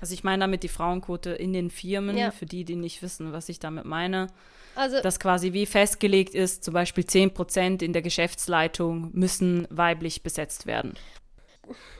Also 0.00 0.14
ich 0.14 0.22
meine 0.22 0.40
damit 0.40 0.62
die 0.62 0.68
Frauenquote 0.68 1.30
in 1.30 1.52
den 1.52 1.70
Firmen, 1.70 2.16
ja. 2.16 2.30
für 2.30 2.46
die, 2.46 2.64
die 2.64 2.76
nicht 2.76 3.02
wissen, 3.02 3.32
was 3.32 3.48
ich 3.48 3.58
damit 3.58 3.84
meine. 3.84 4.28
Also, 4.76 5.00
dass 5.00 5.18
quasi 5.18 5.52
wie 5.52 5.66
festgelegt 5.66 6.34
ist, 6.34 6.62
zum 6.62 6.72
Beispiel 6.72 7.04
10 7.04 7.34
Prozent 7.34 7.82
in 7.82 7.92
der 7.92 8.02
Geschäftsleitung 8.02 9.10
müssen 9.12 9.66
weiblich 9.70 10.22
besetzt 10.22 10.66
werden. 10.66 10.94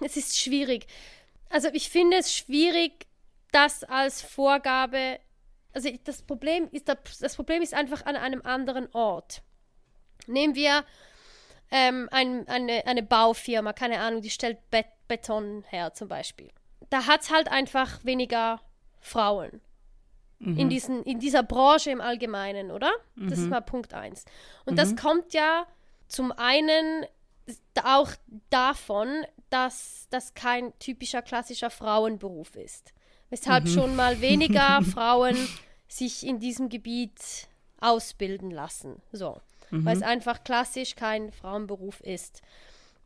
Es 0.01 0.17
ist 0.17 0.39
schwierig. 0.39 0.87
Also 1.51 1.69
ich 1.73 1.91
finde 1.91 2.19
es 2.19 2.33
schwierig, 2.35 3.08
das 3.53 3.85
als 3.85 4.23
Vorgabe, 4.23 5.19
also 5.73 5.91
das 6.05 6.23
Problem 6.23 6.69
ist, 6.73 6.89
das 7.21 7.37
Problem 7.37 7.63
ist 7.63 7.75
einfach 7.75 8.05
an 8.07 8.17
einem 8.17 8.43
anderen 8.43 8.89
Ort. 8.93 9.43
Nehmen 10.27 10.55
wir 10.55 10.85
ähm, 11.71 12.09
ein, 12.11 12.47
eine, 12.49 12.87
eine 12.87 13.03
Baufirma, 13.03 13.73
keine 13.73 14.01
Ahnung, 14.01 14.23
die 14.23 14.31
stellt 14.31 14.71
Bet 14.71 14.87
Beton 15.07 15.65
her 15.69 15.95
zum 15.95 16.09
Beispiel. 16.09 16.51
Da 16.91 17.07
hat 17.07 17.23
es 17.23 17.31
halt 17.31 17.49
einfach 17.49 18.05
weniger 18.05 18.61
Frauen. 19.01 19.63
Mhm. 20.39 20.59
In, 20.59 20.69
diesen, 20.69 21.03
in 21.05 21.19
dieser 21.19 21.43
Branche 21.43 21.91
im 21.91 22.03
Allgemeinen, 22.03 22.71
oder? 22.71 22.91
Mhm. 23.15 23.31
Das 23.31 23.39
ist 23.39 23.45
mhm. 23.45 23.51
mal 23.51 23.61
Punkt 23.63 23.95
eins. 23.95 24.27
Und 24.67 24.75
mhm. 24.75 24.77
das 24.77 24.97
kommt 24.97 25.33
ja 25.33 25.67
zum 26.07 26.33
einen 26.33 27.07
auch 27.83 28.11
davon, 28.51 29.25
dass 29.49 30.07
das 30.11 30.35
kein 30.35 30.79
typischer 30.79 31.23
klassischer 31.23 31.71
Frauenberuf 31.71 32.55
ist 32.55 32.93
weshalb 33.31 33.65
mhm. 33.65 33.69
schon 33.69 33.97
mal 33.97 34.21
weniger 34.21 34.81
Frauen 34.93 35.37
sich 35.89 36.27
in 36.27 36.39
diesem 36.39 36.69
Gebiet 36.69 37.49
ausbilden 37.81 38.51
lassen. 38.51 39.01
So. 39.13 39.41
mhm. 39.71 39.85
weil 39.85 39.97
es 39.97 40.03
einfach 40.03 40.45
klassisch 40.45 40.97
kein 40.97 41.33
Frauenberuf 41.33 42.01
ist. 42.01 42.43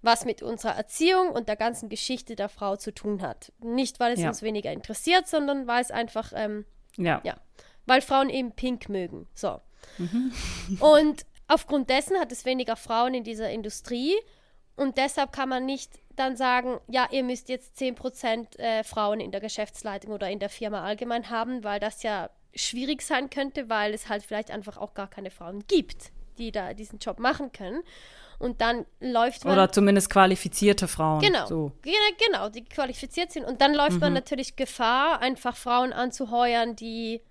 Was 0.04 0.24
mit 0.24 0.42
unserer 0.42 0.72
Erziehung 0.72 1.30
und 1.30 1.48
der 1.48 1.56
ganzen 1.56 1.88
Geschichte 1.88 2.35
der 2.35 2.48
Frau 2.48 2.74
zu 2.74 2.92
tun 2.92 3.22
hat. 3.22 3.52
Nicht, 3.61 4.00
weil 4.00 4.14
es 4.14 4.20
ja. 4.20 4.28
uns 4.28 4.42
weniger 4.42 4.72
interessiert, 4.72 5.28
sondern 5.28 5.68
weil 5.68 5.80
es 5.80 5.92
einfach, 5.92 6.32
ähm, 6.35 6.64
ja. 6.96 7.20
ja, 7.22 7.37
weil 7.87 8.00
Frauen 8.00 8.28
eben 8.28 8.52
pink 8.52 8.88
mögen. 8.88 9.28
So. 9.35 9.61
Mhm. 9.98 10.32
und 10.80 11.26
aufgrund 11.48 11.90
dessen 11.90 12.16
hat 12.18 12.32
es 12.32 12.44
weniger 12.44 12.76
Frauen 12.76 13.14
in 13.14 13.24
dieser 13.24 13.50
Industrie 13.50 14.14
und 14.76 14.96
deshalb 14.96 15.32
kann 15.32 15.48
man 15.48 15.66
nicht 15.66 15.98
dann 16.16 16.37
sagen, 16.37 16.81
ja, 16.88 17.09
ihr 17.11 17.22
müsst 17.22 17.48
jetzt 17.48 17.79
10% 17.79 18.59
äh, 18.59 18.85
Frauen 18.85 19.20
in 19.20 19.31
der 19.31 19.40
Geschäftsleitung 19.40 20.12
oder 20.12 20.31
in 20.31 20.38
der 20.38 20.48
Firma 20.48 20.85
allgemein 20.85 21.31
haben, 21.31 21.64
weil 21.64 21.81
das 21.81 22.03
ja 22.03 22.31
schwierig 22.55 23.03
sein 23.03 23.31
könnte, 23.31 23.68
weil 23.68 23.94
es 23.94 24.09
halt 24.09 24.22
vielleicht 24.22 24.51
einfach 24.51 24.77
auch 24.77 24.94
gar 24.94 25.09
keine 25.09 25.31
Frauen 25.31 25.64
gibt, 25.66 26.12
die 26.38 26.53
da 26.53 26.75
diesen 26.75 26.98
Job 26.98 27.18
machen 27.18 27.53
können. 27.53 27.83
Und 28.38 28.61
dann 28.61 28.87
läuft 28.98 29.44
man. 29.44 29.55
Oder 29.55 29.70
zumindest 29.70 30.11
qualifizierte 30.11 30.88
Frauen. 30.88 31.20
Genau. 31.20 31.46
So. 31.46 31.72
Genau, 31.83 32.48
die 32.48 32.64
qualifiziert 32.64 33.31
sind. 33.31 33.44
Und 33.44 33.61
dann 33.61 33.72
läuft 33.72 33.92
mhm. 33.92 34.01
man 34.01 34.12
natürlich 34.14 34.57
Gefahr, 34.57 35.20
einfach 35.20 35.57
Frauen 35.57 35.92
anzuheuern, 35.92 36.75
die 36.75 37.22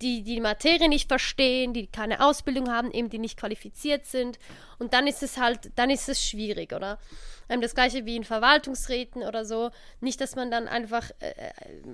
die 0.00 0.22
die 0.22 0.40
Materie 0.40 0.88
nicht 0.88 1.08
verstehen, 1.08 1.72
die 1.72 1.86
keine 1.86 2.24
Ausbildung 2.24 2.70
haben, 2.70 2.90
eben 2.90 3.10
die 3.10 3.18
nicht 3.18 3.38
qualifiziert 3.38 4.06
sind. 4.06 4.38
Und 4.78 4.92
dann 4.92 5.06
ist 5.06 5.22
es 5.22 5.38
halt, 5.38 5.72
dann 5.76 5.90
ist 5.90 6.08
es 6.08 6.24
schwierig, 6.24 6.72
oder? 6.72 6.98
Das 7.48 7.74
gleiche 7.74 8.04
wie 8.04 8.16
in 8.16 8.24
Verwaltungsräten 8.24 9.22
oder 9.22 9.44
so. 9.44 9.70
Nicht, 10.00 10.20
dass 10.20 10.36
man 10.36 10.50
dann 10.50 10.68
einfach 10.68 11.10
äh, 11.20 11.32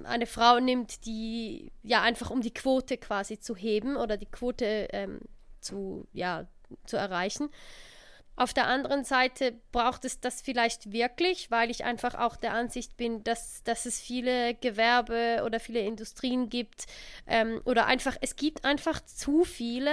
eine 0.02 0.26
Frau 0.26 0.58
nimmt, 0.58 1.06
die 1.06 1.70
ja 1.82 2.02
einfach 2.02 2.30
um 2.30 2.40
die 2.40 2.52
Quote 2.52 2.96
quasi 2.96 3.38
zu 3.38 3.54
heben 3.54 3.96
oder 3.96 4.16
die 4.16 4.26
Quote 4.26 4.88
ähm, 4.92 5.20
zu, 5.60 6.08
ja, 6.12 6.46
zu 6.86 6.96
erreichen. 6.96 7.50
Auf 8.36 8.52
der 8.52 8.66
anderen 8.66 9.04
Seite 9.04 9.52
braucht 9.70 10.04
es 10.04 10.20
das 10.20 10.42
vielleicht 10.42 10.90
wirklich, 10.90 11.52
weil 11.52 11.70
ich 11.70 11.84
einfach 11.84 12.16
auch 12.16 12.34
der 12.34 12.52
Ansicht 12.52 12.96
bin, 12.96 13.22
dass, 13.22 13.62
dass 13.62 13.86
es 13.86 14.00
viele 14.00 14.54
Gewerbe 14.54 15.42
oder 15.44 15.60
viele 15.60 15.80
Industrien 15.80 16.48
gibt 16.48 16.86
ähm, 17.28 17.60
oder 17.64 17.86
einfach, 17.86 18.16
es 18.20 18.34
gibt 18.34 18.64
einfach 18.64 19.00
zu 19.04 19.44
viele 19.44 19.92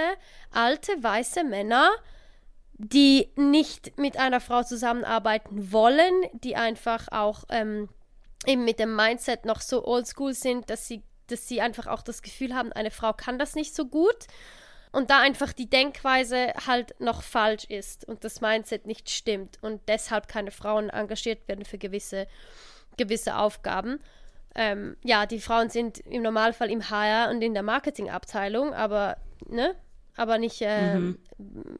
alte 0.49 0.91
weiße 1.03 1.43
Männer, 1.43 1.91
die 2.73 3.29
nicht 3.35 3.99
mit 3.99 4.17
einer 4.17 4.39
Frau 4.39 4.63
zusammenarbeiten 4.63 5.71
wollen, 5.71 6.13
die 6.33 6.55
einfach 6.55 7.09
auch 7.11 7.43
ähm, 7.49 7.89
eben 8.47 8.65
mit 8.65 8.79
dem 8.79 8.95
Mindset 8.95 9.45
noch 9.45 9.61
so 9.61 9.85
oldschool 9.85 10.33
sind, 10.33 10.71
dass 10.71 10.87
sie, 10.87 11.03
dass 11.27 11.47
sie 11.47 11.61
einfach 11.61 11.85
auch 11.85 12.01
das 12.01 12.23
Gefühl 12.23 12.55
haben, 12.55 12.73
eine 12.73 12.89
Frau 12.89 13.13
kann 13.13 13.37
das 13.37 13.53
nicht 13.53 13.75
so 13.75 13.85
gut 13.85 14.25
und 14.91 15.09
da 15.09 15.19
einfach 15.21 15.53
die 15.53 15.69
Denkweise 15.69 16.53
halt 16.67 16.99
noch 16.99 17.21
falsch 17.23 17.65
ist 17.65 18.07
und 18.07 18.23
das 18.23 18.41
Mindset 18.41 18.85
nicht 18.85 19.09
stimmt 19.09 19.57
und 19.61 19.81
deshalb 19.87 20.27
keine 20.27 20.51
Frauen 20.51 20.89
engagiert 20.89 21.47
werden 21.47 21.65
für 21.65 21.77
gewisse, 21.77 22.27
gewisse 22.97 23.37
Aufgaben. 23.37 23.99
Ähm, 24.53 24.97
ja, 25.03 25.25
die 25.25 25.39
Frauen 25.39 25.69
sind 25.69 25.99
im 25.99 26.23
Normalfall 26.23 26.69
im 26.69 26.89
HR 26.89 27.29
und 27.29 27.41
in 27.41 27.53
der 27.53 27.63
Marketingabteilung, 27.63 28.73
aber, 28.73 29.17
ne, 29.47 29.75
aber 30.17 30.37
nicht 30.37 30.61
äh, 30.61 30.95
mhm. 30.95 31.17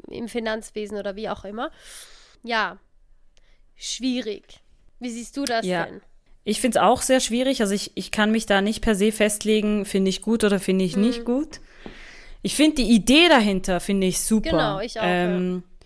im 0.07 0.29
Finanzwesen 0.29 0.97
oder 0.97 1.17
wie 1.17 1.27
auch 1.27 1.43
immer. 1.43 1.69
Ja, 2.43 2.79
schwierig. 3.75 4.61
Wie 4.99 5.09
siehst 5.09 5.35
du 5.35 5.43
das 5.43 5.65
ja. 5.65 5.85
denn? 5.85 6.01
Ich 6.43 6.61
finde 6.61 6.79
es 6.79 6.83
auch 6.83 7.01
sehr 7.01 7.19
schwierig. 7.19 7.61
Also 7.61 7.73
ich, 7.73 7.91
ich 7.95 8.11
kann 8.11 8.31
mich 8.31 8.45
da 8.45 8.61
nicht 8.61 8.81
per 8.81 8.95
se 8.95 9.11
festlegen, 9.11 9.85
finde 9.85 10.09
ich 10.09 10.21
gut 10.21 10.43
oder 10.43 10.59
finde 10.59 10.85
ich 10.85 10.95
mhm. 10.95 11.03
nicht 11.03 11.25
gut. 11.25 11.59
Ich 12.41 12.55
finde 12.55 12.77
die 12.77 12.91
Idee 12.91 13.29
dahinter, 13.29 13.79
finde 13.79 14.07
ich 14.07 14.19
super. 14.19 14.49
Genau, 14.49 14.79
ich 14.79 14.99
auch. 14.99 15.05
Ähm, 15.05 15.63
ja. 15.63 15.85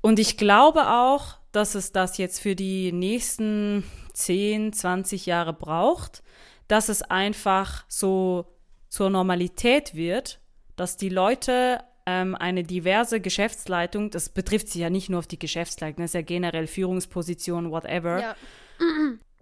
Und 0.00 0.18
ich 0.18 0.36
glaube 0.36 0.88
auch, 0.88 1.38
dass 1.52 1.74
es 1.74 1.92
das 1.92 2.18
jetzt 2.18 2.40
für 2.40 2.54
die 2.54 2.92
nächsten 2.92 3.84
10, 4.12 4.72
20 4.72 5.26
Jahre 5.26 5.52
braucht, 5.52 6.22
dass 6.68 6.88
es 6.88 7.02
einfach 7.02 7.84
so 7.88 8.46
zur 8.88 9.10
Normalität 9.10 9.94
wird, 9.94 10.40
dass 10.76 10.96
die 10.96 11.08
Leute 11.08 11.80
ähm, 12.06 12.34
eine 12.34 12.62
diverse 12.62 13.20
Geschäftsleitung, 13.20 14.10
das 14.10 14.28
betrifft 14.28 14.68
sich 14.68 14.80
ja 14.80 14.90
nicht 14.90 15.08
nur 15.08 15.18
auf 15.18 15.26
die 15.26 15.38
Geschäftsleitung, 15.38 16.04
das 16.04 16.10
ist 16.10 16.14
ja 16.14 16.22
generell 16.22 16.66
Führungsposition, 16.66 17.70
whatever, 17.70 18.20
ja. 18.20 18.36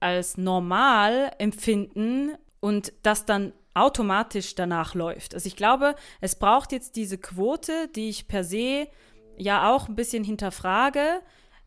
als 0.01 0.39
normal 0.39 1.31
empfinden 1.39 2.33
und 2.61 2.93
das 3.03 3.27
dann 3.27 3.53
automatisch 3.75 4.55
danach 4.55 4.95
läuft. 4.95 5.35
Also 5.35 5.47
ich 5.47 5.57
glaube, 5.57 5.97
es 6.21 6.37
braucht 6.37 6.73
jetzt 6.73 6.97
diese 6.97 7.19
Quote, 7.19 7.89
die 7.95 8.09
ich 8.09 8.29
per 8.29 8.45
se 8.45 8.89
ja 9.37 9.71
auch 9.71 9.89
ein 9.89 9.97
bisschen 9.97 10.25
hinterfrage, 10.25 11.21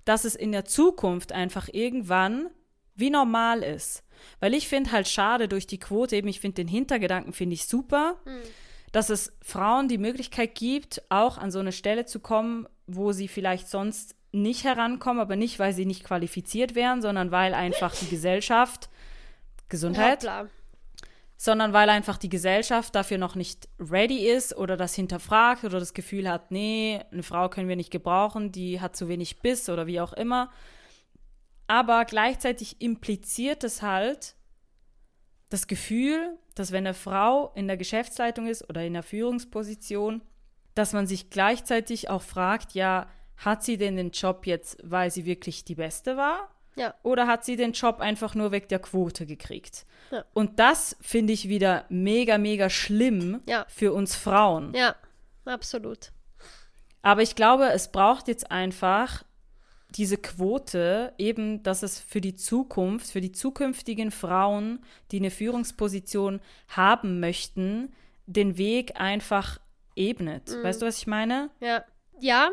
dass 0.06 0.24
es 0.24 0.36
in 0.36 0.54
der 0.54 0.66
Zukunft 0.66 1.34
einfach 1.34 1.68
irgendwann 1.72 2.50
wie 2.96 3.10
normal 3.10 3.62
ist. 3.62 4.04
Weil 4.40 4.54
ich 4.54 4.68
finde 4.68 4.92
halt 4.92 5.08
schade 5.08 5.48
durch 5.48 5.68
die 5.68 5.80
Quote, 5.80 6.16
eben 6.16 6.28
ich 6.28 6.40
finde 6.40 6.56
den 6.56 6.68
Hintergedanken 6.68 7.34
finde 7.34 7.54
ich 7.54 7.68
super, 7.68 8.16
hm. 8.24 8.40
dass 8.92 9.10
es 9.10 9.34
Frauen 9.42 9.88
die 9.88 9.98
Möglichkeit 9.98 10.56
gibt, 10.56 11.04
auch 11.10 11.38
an 11.38 11.52
so 11.52 11.60
eine 11.60 11.72
Stelle 11.72 12.06
zu 12.06 12.20
kommen, 12.20 12.68
wo 12.88 13.12
sie 13.12 13.28
vielleicht 13.28 13.70
sonst 13.70 14.16
nicht 14.32 14.64
herankommen, 14.64 15.22
aber 15.22 15.36
nicht, 15.36 15.60
weil 15.60 15.74
sie 15.74 15.86
nicht 15.86 16.04
qualifiziert 16.04 16.74
wären, 16.74 17.02
sondern 17.02 17.32
weil 17.32 17.54
einfach 17.54 17.94
die 17.96 18.10
Gesellschaft 18.10 18.90
Gesundheit. 19.70 20.24
Ja, 20.24 20.48
sondern 21.38 21.72
weil 21.72 21.90
einfach 21.90 22.18
die 22.18 22.30
Gesellschaft 22.30 22.96
dafür 22.96 23.20
noch 23.20 23.36
nicht 23.36 23.70
ready 23.80 24.28
ist 24.28 24.58
oder 24.58 24.76
das 24.76 24.96
hinterfragt 24.96 25.64
oder 25.64 25.80
das 25.80 25.94
Gefühl 25.94 26.28
hat, 26.28 26.52
nee, 26.52 27.00
eine 27.12 27.22
Frau 27.22 27.48
können 27.48 27.70
wir 27.70 27.76
nicht 27.76 27.92
gebrauchen, 27.92 28.52
die 28.52 28.82
hat 28.82 28.96
zu 28.96 29.08
wenig 29.08 29.40
Biss 29.40 29.70
oder 29.70 29.86
wie 29.86 30.02
auch 30.02 30.14
immer. 30.14 30.50
Aber 31.68 32.06
gleichzeitig 32.06 32.82
impliziert 32.82 33.64
es 33.64 33.84
halt 33.84 34.36
das 35.50 35.68
Gefühl, 35.68 36.38
dass 36.56 36.72
wenn 36.72 36.88
eine 36.88 36.96
Frau 36.96 37.52
in 37.54 37.68
der 37.68 37.78
Geschäftsleitung 37.78 38.48
ist 38.48 38.68
oder 38.68 38.84
in 38.84 38.94
der 38.94 39.04
Führungsposition, 39.04 40.24
dass 40.74 40.94
man 40.94 41.06
sich 41.06 41.30
gleichzeitig 41.30 42.10
auch 42.10 42.24
fragt, 42.24 42.74
ja, 42.74 43.08
hat 43.38 43.64
sie 43.64 43.78
denn 43.78 43.96
den 43.96 44.10
Job 44.10 44.48
jetzt, 44.48 44.78
weil 44.84 45.12
sie 45.12 45.26
wirklich 45.26 45.66
die 45.66 45.76
Beste 45.76 46.18
war? 46.18 46.50
Ja. 46.78 46.94
Oder 47.04 47.28
hat 47.28 47.44
sie 47.44 47.56
den 47.56 47.74
Job 47.74 48.00
einfach 48.00 48.36
nur 48.36 48.52
weg 48.52 48.70
der 48.70 48.80
Quote 48.80 49.26
gekriegt? 49.26 49.86
Ja. 50.12 50.24
Und 50.34 50.60
das 50.60 50.96
finde 51.02 51.34
ich 51.34 51.50
wieder 51.50 51.86
mega, 51.90 52.38
mega 52.38 52.70
schlimm 52.70 53.42
ja. 53.48 53.66
für 53.68 53.94
uns 53.94 54.16
Frauen. 54.16 54.74
Ja, 54.74 54.96
absolut. 55.46 56.12
Aber 57.02 57.22
ich 57.22 57.36
glaube, 57.36 57.70
es 57.70 57.92
braucht 57.92 58.28
jetzt 58.28 58.52
einfach 58.52 59.24
diese 59.90 60.18
Quote, 60.18 61.14
eben, 61.18 61.64
dass 61.64 61.82
es 61.82 62.00
für 62.00 62.22
die 62.22 62.36
Zukunft, 62.36 63.10
für 63.10 63.22
die 63.22 63.32
zukünftigen 63.32 64.12
Frauen, 64.12 64.84
die 65.12 65.18
eine 65.18 65.32
Führungsposition 65.32 66.42
haben 66.68 67.20
möchten, 67.20 67.94
den 68.26 68.58
Weg 68.58 69.00
einfach 69.00 69.60
ebnet. 69.96 70.50
Mhm. 70.50 70.64
Weißt 70.64 70.82
du, 70.82 70.86
was 70.86 70.98
ich 70.98 71.08
meine? 71.08 71.50
Ja. 71.60 71.84
Ja, 72.20 72.50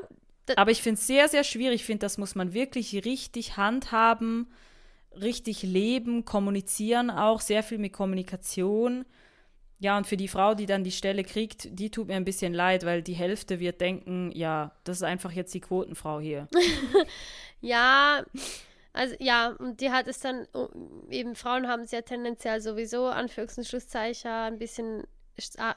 aber 0.56 0.70
ich 0.70 0.82
finde 0.82 0.98
es 0.98 1.06
sehr, 1.06 1.28
sehr 1.28 1.44
schwierig. 1.44 1.80
Ich 1.80 1.86
finde, 1.86 2.00
das 2.00 2.18
muss 2.18 2.34
man 2.34 2.54
wirklich 2.54 3.04
richtig 3.04 3.56
handhaben, 3.56 4.52
richtig 5.20 5.62
leben, 5.62 6.24
kommunizieren 6.24 7.10
auch, 7.10 7.40
sehr 7.40 7.62
viel 7.62 7.78
mit 7.78 7.92
Kommunikation. 7.92 9.04
Ja, 9.78 9.96
und 9.96 10.06
für 10.06 10.16
die 10.16 10.28
Frau, 10.28 10.54
die 10.54 10.66
dann 10.66 10.84
die 10.84 10.92
Stelle 10.92 11.24
kriegt, 11.24 11.68
die 11.78 11.90
tut 11.90 12.08
mir 12.08 12.16
ein 12.16 12.24
bisschen 12.24 12.54
leid, 12.54 12.84
weil 12.84 13.02
die 13.02 13.14
Hälfte 13.14 13.60
wird 13.60 13.80
denken, 13.80 14.30
ja, 14.32 14.72
das 14.84 14.98
ist 14.98 15.02
einfach 15.02 15.32
jetzt 15.32 15.52
die 15.52 15.60
Quotenfrau 15.60 16.20
hier. 16.20 16.48
ja, 17.60 18.24
also 18.92 19.16
ja, 19.18 19.48
und 19.58 19.80
die 19.80 19.90
hat 19.90 20.06
es 20.06 20.20
dann, 20.20 20.46
oh, 20.54 20.68
eben 21.10 21.34
Frauen 21.34 21.68
haben 21.68 21.82
es 21.82 21.90
ja 21.90 22.02
tendenziell 22.02 22.60
sowieso, 22.60 23.08
Anführungs- 23.08 23.58
und 23.58 23.66
Schlusszeichen, 23.66 24.30
ein 24.30 24.58
bisschen 24.58 25.02
ah, 25.58 25.74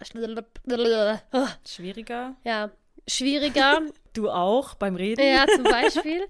schwieriger. 1.66 2.36
Ja, 2.44 2.72
schwieriger. 3.08 3.82
Du 4.14 4.32
auch 4.32 4.74
beim 4.74 4.96
Reden? 4.96 5.24
Ja, 5.24 5.46
zum 5.46 5.64
Beispiel. 5.64 6.26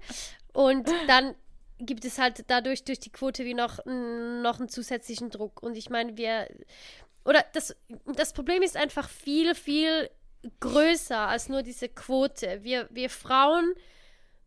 Und 0.52 0.90
dann 1.06 1.34
gibt 1.78 2.04
es 2.04 2.18
halt 2.18 2.44
dadurch 2.48 2.84
durch 2.84 3.00
die 3.00 3.08
Quote 3.08 3.46
wie 3.46 3.54
noch, 3.54 3.78
noch 3.86 4.58
einen 4.58 4.68
zusätzlichen 4.68 5.30
Druck. 5.30 5.62
Und 5.62 5.74
ich 5.74 5.88
meine, 5.88 6.18
wir. 6.18 6.48
Oder 7.24 7.46
das, 7.54 7.74
das 8.14 8.34
Problem 8.34 8.60
ist 8.60 8.76
einfach 8.76 9.08
viel, 9.08 9.54
viel 9.54 10.10
größer 10.60 11.18
als 11.18 11.48
nur 11.48 11.62
diese 11.62 11.88
Quote. 11.88 12.60
Wir, 12.62 12.88
wir 12.90 13.08
Frauen, 13.08 13.72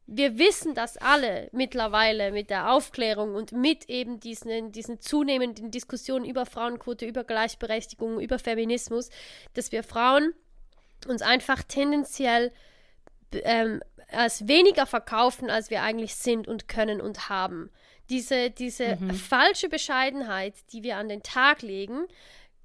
wir 0.08 0.38
wissen 0.38 0.74
das 0.74 0.98
alle 0.98 1.50
mittlerweile 1.52 2.32
mit 2.32 2.50
der 2.50 2.72
Aufklärung 2.72 3.36
und 3.36 3.52
mit 3.52 3.89
eben 3.89 4.20
diesen, 4.20 4.72
diesen 4.72 5.00
zunehmenden 5.00 5.72
Diskussionen 5.72 6.26
über 6.26 6.46
Frauenquote, 6.46 7.06
über 7.06 7.24
Gleichberechtigung, 7.24 8.20
über 8.20 8.39
Feminismus, 8.39 9.10
dass 9.54 9.72
wir 9.72 9.84
Frauen 9.84 10.34
uns 11.06 11.22
einfach 11.22 11.64
tendenziell 11.64 12.52
ähm, 13.32 13.82
als 14.12 14.48
weniger 14.48 14.86
verkaufen, 14.86 15.50
als 15.50 15.70
wir 15.70 15.84
eigentlich 15.84 16.16
sind 16.16 16.48
und 16.48 16.68
können 16.68 17.02
und 17.02 17.30
haben. 17.30 17.72
Diese, 18.10 18.50
diese 18.50 18.98
mhm. 18.98 19.14
falsche 19.16 19.70
Bescheidenheit, 19.70 20.56
die 20.74 20.84
wir 20.84 20.98
an 20.98 21.08
den 21.08 21.24
Tag 21.24 21.62
legen, 21.62 22.08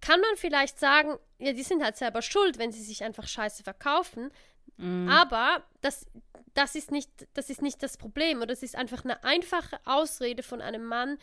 kann 0.01 0.21
man 0.21 0.37
vielleicht 0.37 0.79
sagen, 0.79 1.17
ja, 1.39 1.53
die 1.53 1.63
sind 1.63 1.83
halt 1.83 1.97
selber 1.97 2.23
schuld, 2.23 2.59
wenn 2.59 2.73
sie 2.73 2.83
sich 2.83 3.05
einfach 3.05 3.29
scheiße 3.29 3.63
verkaufen. 3.63 4.31
Mhm. 4.77 5.09
Aber 5.09 5.63
das, 5.81 6.07
das, 6.55 6.75
ist 6.75 6.91
nicht, 6.91 7.11
das 7.35 7.51
ist 7.51 7.63
nicht 7.63 7.83
das 7.83 7.97
Problem. 7.97 8.43
Oder 8.43 8.53
es 8.53 8.63
ist 8.63 8.77
einfach 8.77 9.05
eine 9.05 9.23
einfache 9.25 9.79
Ausrede 9.85 10.43
von 10.43 10.61
einem 10.61 10.85
Mann 10.85 11.19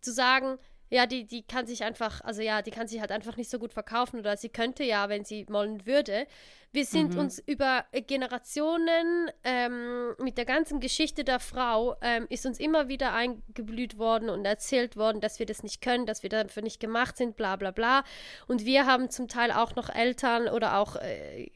zu 0.00 0.12
sagen, 0.12 0.58
ja, 0.88 1.06
die, 1.06 1.26
die 1.26 1.42
kann 1.42 1.66
sich 1.66 1.82
einfach, 1.82 2.20
also 2.20 2.42
ja, 2.42 2.62
die 2.62 2.70
kann 2.70 2.86
sich 2.86 3.00
halt 3.00 3.10
einfach 3.10 3.36
nicht 3.36 3.50
so 3.50 3.58
gut 3.58 3.72
verkaufen 3.72 4.20
oder 4.20 4.36
sie 4.36 4.48
könnte 4.48 4.84
ja, 4.84 5.08
wenn 5.08 5.24
sie 5.24 5.46
wollen 5.48 5.84
würde. 5.86 6.26
Wir 6.72 6.84
sind 6.84 7.14
mhm. 7.14 7.20
uns 7.20 7.38
über 7.38 7.86
Generationen 8.06 9.30
ähm, 9.44 10.14
mit 10.18 10.36
der 10.36 10.44
ganzen 10.44 10.78
Geschichte 10.78 11.24
der 11.24 11.40
Frau 11.40 11.96
ähm, 12.02 12.26
ist 12.28 12.44
uns 12.44 12.60
immer 12.60 12.88
wieder 12.88 13.14
eingeblüht 13.14 13.98
worden 13.98 14.28
und 14.28 14.44
erzählt 14.44 14.96
worden, 14.96 15.20
dass 15.20 15.38
wir 15.38 15.46
das 15.46 15.62
nicht 15.62 15.80
können, 15.80 16.06
dass 16.06 16.22
wir 16.22 16.30
dafür 16.30 16.62
nicht 16.62 16.78
gemacht 16.78 17.16
sind, 17.16 17.36
bla 17.36 17.56
bla 17.56 17.70
bla. 17.70 18.04
Und 18.46 18.64
wir 18.64 18.84
haben 18.84 19.10
zum 19.10 19.26
Teil 19.26 19.52
auch 19.52 19.74
noch 19.74 19.88
Eltern 19.88 20.48
oder 20.48 20.76
auch 20.76 20.96
äh, 20.96 21.48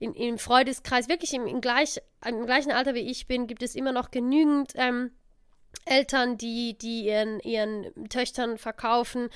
in, 0.00 0.14
im 0.14 0.36
Freundeskreis, 0.36 1.08
wirklich 1.08 1.32
im, 1.32 1.46
im, 1.46 1.60
gleich, 1.60 2.00
im 2.26 2.44
gleichen 2.44 2.72
Alter 2.72 2.94
wie 2.94 3.08
ich 3.08 3.28
bin, 3.28 3.46
gibt 3.46 3.62
es 3.62 3.74
immer 3.74 3.92
noch 3.92 4.10
genügend 4.10 4.72
ähm, 4.74 5.12
Eltern, 5.84 6.36
die, 6.36 6.76
die 6.78 7.06
ihren, 7.06 7.40
ihren 7.40 8.08
Töchtern 8.08 8.58
verkaufen, 8.58 9.28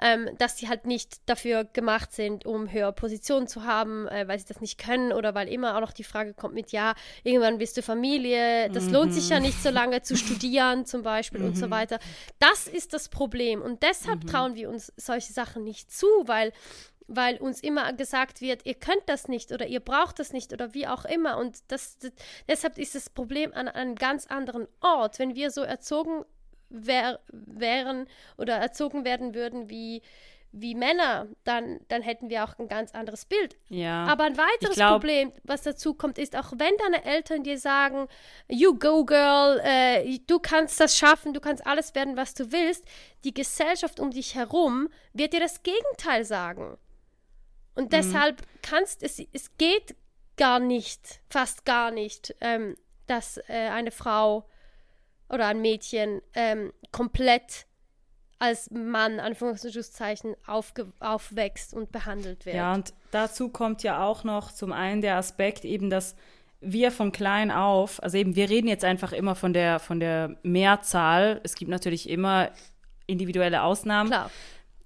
ähm, 0.00 0.28
dass 0.38 0.58
sie 0.58 0.68
halt 0.68 0.86
nicht 0.86 1.20
dafür 1.26 1.64
gemacht 1.64 2.12
sind, 2.12 2.46
um 2.46 2.70
höhere 2.70 2.92
Positionen 2.92 3.46
zu 3.46 3.64
haben, 3.64 4.08
äh, 4.08 4.26
weil 4.26 4.38
sie 4.38 4.46
das 4.46 4.60
nicht 4.60 4.78
können 4.78 5.12
oder 5.12 5.34
weil 5.34 5.48
immer 5.48 5.76
auch 5.76 5.80
noch 5.80 5.92
die 5.92 6.04
Frage 6.04 6.34
kommt 6.34 6.54
mit, 6.54 6.72
ja, 6.72 6.94
irgendwann 7.24 7.58
bist 7.58 7.76
du 7.76 7.82
Familie, 7.82 8.70
das 8.70 8.84
mhm. 8.84 8.92
lohnt 8.92 9.14
sich 9.14 9.28
ja 9.28 9.40
nicht 9.40 9.62
so 9.62 9.70
lange 9.70 10.02
zu 10.02 10.16
studieren 10.16 10.86
zum 10.86 11.02
Beispiel 11.02 11.40
mhm. 11.40 11.46
und 11.48 11.56
so 11.56 11.66
mhm. 11.66 11.72
weiter. 11.72 11.98
Das 12.38 12.66
ist 12.66 12.94
das 12.94 13.08
Problem 13.08 13.62
und 13.62 13.82
deshalb 13.82 14.24
mhm. 14.24 14.28
trauen 14.28 14.54
wir 14.54 14.70
uns 14.70 14.92
solche 14.96 15.32
Sachen 15.32 15.64
nicht 15.64 15.92
zu, 15.92 16.06
weil 16.26 16.52
weil 17.08 17.38
uns 17.38 17.60
immer 17.60 17.92
gesagt 17.94 18.40
wird, 18.40 18.64
ihr 18.66 18.74
könnt 18.74 19.02
das 19.06 19.28
nicht 19.28 19.50
oder 19.50 19.66
ihr 19.66 19.80
braucht 19.80 20.18
das 20.18 20.32
nicht 20.32 20.52
oder 20.52 20.74
wie 20.74 20.86
auch 20.86 21.06
immer. 21.06 21.38
Und 21.38 21.58
das, 21.68 21.98
das 21.98 22.12
deshalb 22.46 22.78
ist 22.78 22.94
das 22.94 23.10
Problem 23.10 23.52
an, 23.54 23.66
an 23.66 23.74
einem 23.74 23.94
ganz 23.96 24.26
anderen 24.26 24.68
Ort. 24.80 25.18
Wenn 25.18 25.34
wir 25.34 25.50
so 25.50 25.62
erzogen 25.62 26.24
wär, 26.68 27.18
wären 27.32 28.06
oder 28.36 28.56
erzogen 28.56 29.06
werden 29.06 29.34
würden 29.34 29.70
wie, 29.70 30.02
wie 30.52 30.74
Männer, 30.74 31.28
dann, 31.44 31.80
dann 31.88 32.02
hätten 32.02 32.28
wir 32.28 32.44
auch 32.44 32.58
ein 32.58 32.68
ganz 32.68 32.92
anderes 32.92 33.24
Bild. 33.24 33.56
Ja. 33.70 34.04
Aber 34.04 34.24
ein 34.24 34.36
weiteres 34.36 34.76
glaub, 34.76 35.00
Problem, 35.00 35.32
was 35.44 35.62
dazu 35.62 35.94
kommt, 35.94 36.18
ist, 36.18 36.36
auch 36.36 36.52
wenn 36.56 36.76
deine 36.76 37.06
Eltern 37.06 37.42
dir 37.42 37.58
sagen, 37.58 38.06
you 38.48 38.78
go 38.78 39.02
girl, 39.06 39.60
äh, 39.64 40.18
du 40.26 40.38
kannst 40.38 40.78
das 40.78 40.96
schaffen, 40.96 41.32
du 41.32 41.40
kannst 41.40 41.66
alles 41.66 41.94
werden, 41.94 42.18
was 42.18 42.34
du 42.34 42.52
willst, 42.52 42.84
die 43.24 43.32
Gesellschaft 43.32 43.98
um 43.98 44.10
dich 44.10 44.34
herum 44.34 44.88
wird 45.14 45.32
dir 45.32 45.40
das 45.40 45.62
Gegenteil 45.62 46.26
sagen. 46.26 46.76
Und 47.78 47.84
mhm. 47.84 47.90
deshalb 47.90 48.42
kannst 48.60 49.04
es, 49.04 49.22
es 49.32 49.56
geht 49.56 49.94
gar 50.36 50.58
nicht, 50.58 51.20
fast 51.30 51.64
gar 51.64 51.92
nicht, 51.92 52.34
ähm, 52.40 52.76
dass 53.06 53.38
äh, 53.48 53.68
eine 53.70 53.92
Frau 53.92 54.48
oder 55.28 55.46
ein 55.46 55.60
Mädchen 55.60 56.20
ähm, 56.34 56.72
komplett 56.90 57.66
als 58.40 58.70
Mann, 58.72 59.20
Anführungszeichen, 59.20 60.34
aufwächst 60.98 61.72
und 61.72 61.92
behandelt 61.92 62.46
wird. 62.46 62.56
Ja, 62.56 62.74
und 62.74 62.92
dazu 63.12 63.48
kommt 63.48 63.84
ja 63.84 64.04
auch 64.04 64.24
noch 64.24 64.50
zum 64.50 64.72
einen 64.72 65.00
der 65.00 65.16
Aspekt 65.16 65.64
eben, 65.64 65.88
dass 65.88 66.16
wir 66.60 66.90
von 66.90 67.12
klein 67.12 67.52
auf, 67.52 68.02
also 68.02 68.18
eben, 68.18 68.34
wir 68.34 68.50
reden 68.50 68.66
jetzt 68.66 68.84
einfach 68.84 69.12
immer 69.12 69.36
von 69.36 69.52
der, 69.52 69.78
von 69.78 70.00
der 70.00 70.36
Mehrzahl. 70.42 71.40
Es 71.44 71.54
gibt 71.54 71.70
natürlich 71.70 72.08
immer 72.08 72.50
individuelle 73.06 73.62
Ausnahmen. 73.62 74.10
Klar 74.10 74.30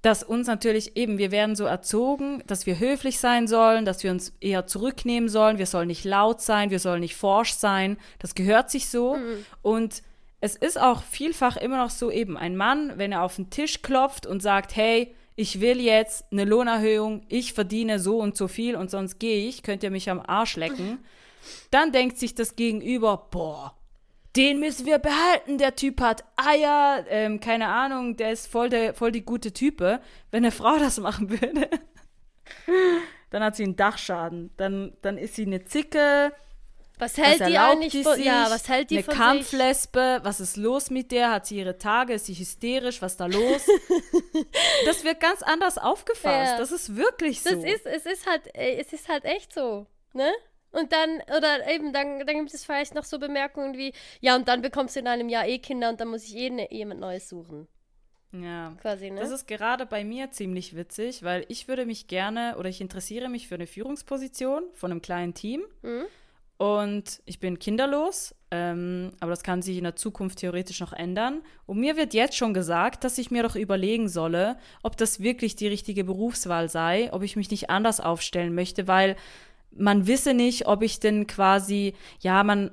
dass 0.02 0.24
uns 0.24 0.48
natürlich 0.48 0.96
eben, 0.96 1.16
wir 1.16 1.30
werden 1.30 1.54
so 1.54 1.64
erzogen, 1.64 2.42
dass 2.48 2.66
wir 2.66 2.80
höflich 2.80 3.20
sein 3.20 3.46
sollen, 3.46 3.84
dass 3.84 4.02
wir 4.02 4.10
uns 4.10 4.32
eher 4.40 4.66
zurücknehmen 4.66 5.28
sollen, 5.28 5.58
wir 5.58 5.66
sollen 5.66 5.86
nicht 5.86 6.04
laut 6.04 6.40
sein, 6.40 6.70
wir 6.70 6.80
sollen 6.80 7.00
nicht 7.00 7.14
forsch 7.14 7.52
sein, 7.52 7.96
das 8.18 8.34
gehört 8.34 8.68
sich 8.68 8.88
so. 8.88 9.14
Mhm. 9.14 9.44
Und 9.62 10.02
es 10.40 10.56
ist 10.56 10.80
auch 10.80 11.04
vielfach 11.04 11.56
immer 11.56 11.78
noch 11.78 11.90
so 11.90 12.10
eben 12.10 12.36
ein 12.36 12.56
Mann, 12.56 12.94
wenn 12.96 13.12
er 13.12 13.22
auf 13.22 13.36
den 13.36 13.48
Tisch 13.50 13.80
klopft 13.80 14.26
und 14.26 14.42
sagt, 14.42 14.74
hey, 14.74 15.14
ich 15.36 15.60
will 15.60 15.80
jetzt 15.80 16.24
eine 16.32 16.44
Lohnerhöhung, 16.44 17.22
ich 17.28 17.52
verdiene 17.52 18.00
so 18.00 18.18
und 18.18 18.36
so 18.36 18.48
viel 18.48 18.74
und 18.74 18.90
sonst 18.90 19.20
gehe 19.20 19.48
ich, 19.48 19.62
könnt 19.62 19.84
ihr 19.84 19.90
mich 19.92 20.10
am 20.10 20.20
Arsch 20.20 20.56
lecken, 20.56 20.98
dann 21.70 21.92
denkt 21.92 22.18
sich 22.18 22.34
das 22.34 22.56
Gegenüber, 22.56 23.28
boah, 23.30 23.76
den 24.36 24.60
müssen 24.60 24.86
wir 24.86 24.98
behalten, 24.98 25.58
der 25.58 25.76
Typ 25.76 26.00
hat 26.00 26.24
Eier, 26.36 27.04
ähm, 27.08 27.40
keine 27.40 27.68
Ahnung, 27.68 28.16
der 28.16 28.32
ist 28.32 28.46
voll, 28.46 28.70
der, 28.70 28.94
voll 28.94 29.12
die 29.12 29.24
gute 29.24 29.52
Type. 29.52 30.00
Wenn 30.30 30.44
eine 30.44 30.52
Frau 30.52 30.78
das 30.78 30.98
machen 30.98 31.30
würde, 31.30 31.68
dann 33.30 33.42
hat 33.42 33.56
sie 33.56 33.64
einen 33.64 33.76
Dachschaden. 33.76 34.50
Dann, 34.56 34.96
dann 35.02 35.18
ist 35.18 35.34
sie 35.34 35.44
eine 35.44 35.64
Zicke. 35.64 36.32
Was 36.98 37.18
hält 37.18 37.40
was 37.40 37.48
die 37.48 37.58
eigentlich 37.58 37.92
die 37.92 38.02
von, 38.04 38.22
ja, 38.22 38.46
was 38.48 38.68
hält 38.68 38.90
die 38.90 38.98
eine 38.98 39.04
von 39.04 39.14
Kampflesbe, 39.14 40.20
was 40.22 40.40
ist 40.40 40.56
los 40.56 40.88
mit 40.88 41.10
der? 41.10 41.32
Hat 41.32 41.46
sie 41.46 41.56
ihre 41.56 41.76
Tage? 41.76 42.14
Ist 42.14 42.26
sie 42.26 42.34
hysterisch? 42.34 43.02
Was 43.02 43.12
ist 43.12 43.20
da 43.20 43.26
los? 43.26 43.66
das 44.86 45.02
wird 45.02 45.18
ganz 45.20 45.42
anders 45.42 45.78
aufgefasst. 45.78 46.52
Ja. 46.52 46.58
Das 46.58 46.70
ist 46.70 46.94
wirklich 46.96 47.42
so. 47.42 47.50
Das 47.50 47.64
ist, 47.64 47.86
es 47.86 48.06
ist 48.06 48.26
halt, 48.26 48.42
es 48.54 48.92
ist 48.92 49.08
halt 49.08 49.24
echt 49.24 49.52
so, 49.52 49.86
ne? 50.12 50.30
Und 50.72 50.92
dann, 50.92 51.20
oder 51.36 51.70
eben, 51.70 51.92
dann, 51.92 52.26
dann 52.26 52.36
gibt 52.36 52.54
es 52.54 52.64
vielleicht 52.64 52.94
noch 52.94 53.04
so 53.04 53.18
Bemerkungen 53.18 53.76
wie, 53.76 53.92
ja, 54.20 54.34
und 54.34 54.48
dann 54.48 54.62
bekommst 54.62 54.96
du 54.96 55.00
in 55.00 55.06
einem 55.06 55.28
Jahr 55.28 55.46
eh 55.46 55.58
Kinder 55.58 55.90
und 55.90 56.00
dann 56.00 56.08
muss 56.08 56.24
ich 56.24 56.34
eh 56.34 56.50
ne, 56.50 56.66
jemand 56.70 57.00
Neues 57.00 57.28
suchen. 57.28 57.68
Ja, 58.32 58.74
Quasi, 58.80 59.10
ne? 59.10 59.20
das 59.20 59.30
ist 59.30 59.46
gerade 59.46 59.84
bei 59.84 60.04
mir 60.04 60.30
ziemlich 60.30 60.74
witzig, 60.74 61.22
weil 61.22 61.44
ich 61.48 61.68
würde 61.68 61.84
mich 61.84 62.06
gerne 62.06 62.56
oder 62.58 62.70
ich 62.70 62.80
interessiere 62.80 63.28
mich 63.28 63.46
für 63.46 63.56
eine 63.56 63.66
Führungsposition 63.66 64.64
von 64.72 64.90
einem 64.90 65.02
kleinen 65.02 65.34
Team. 65.34 65.62
Mhm. 65.82 66.06
Und 66.56 67.22
ich 67.24 67.40
bin 67.40 67.58
kinderlos, 67.58 68.36
ähm, 68.52 69.10
aber 69.18 69.30
das 69.30 69.42
kann 69.42 69.62
sich 69.62 69.76
in 69.76 69.82
der 69.82 69.96
Zukunft 69.96 70.38
theoretisch 70.38 70.78
noch 70.80 70.92
ändern. 70.92 71.42
Und 71.66 71.80
mir 71.80 71.96
wird 71.96 72.14
jetzt 72.14 72.36
schon 72.36 72.54
gesagt, 72.54 73.02
dass 73.02 73.18
ich 73.18 73.32
mir 73.32 73.42
doch 73.42 73.56
überlegen 73.56 74.08
solle, 74.08 74.56
ob 74.82 74.96
das 74.96 75.18
wirklich 75.18 75.56
die 75.56 75.66
richtige 75.66 76.04
Berufswahl 76.04 76.68
sei, 76.68 77.12
ob 77.12 77.24
ich 77.24 77.34
mich 77.34 77.50
nicht 77.50 77.68
anders 77.68 78.00
aufstellen 78.00 78.54
möchte, 78.54 78.86
weil 78.86 79.16
man 79.76 80.06
wisse 80.06 80.34
nicht, 80.34 80.66
ob 80.66 80.82
ich 80.82 81.00
denn 81.00 81.26
quasi, 81.26 81.94
ja, 82.20 82.42
man 82.44 82.70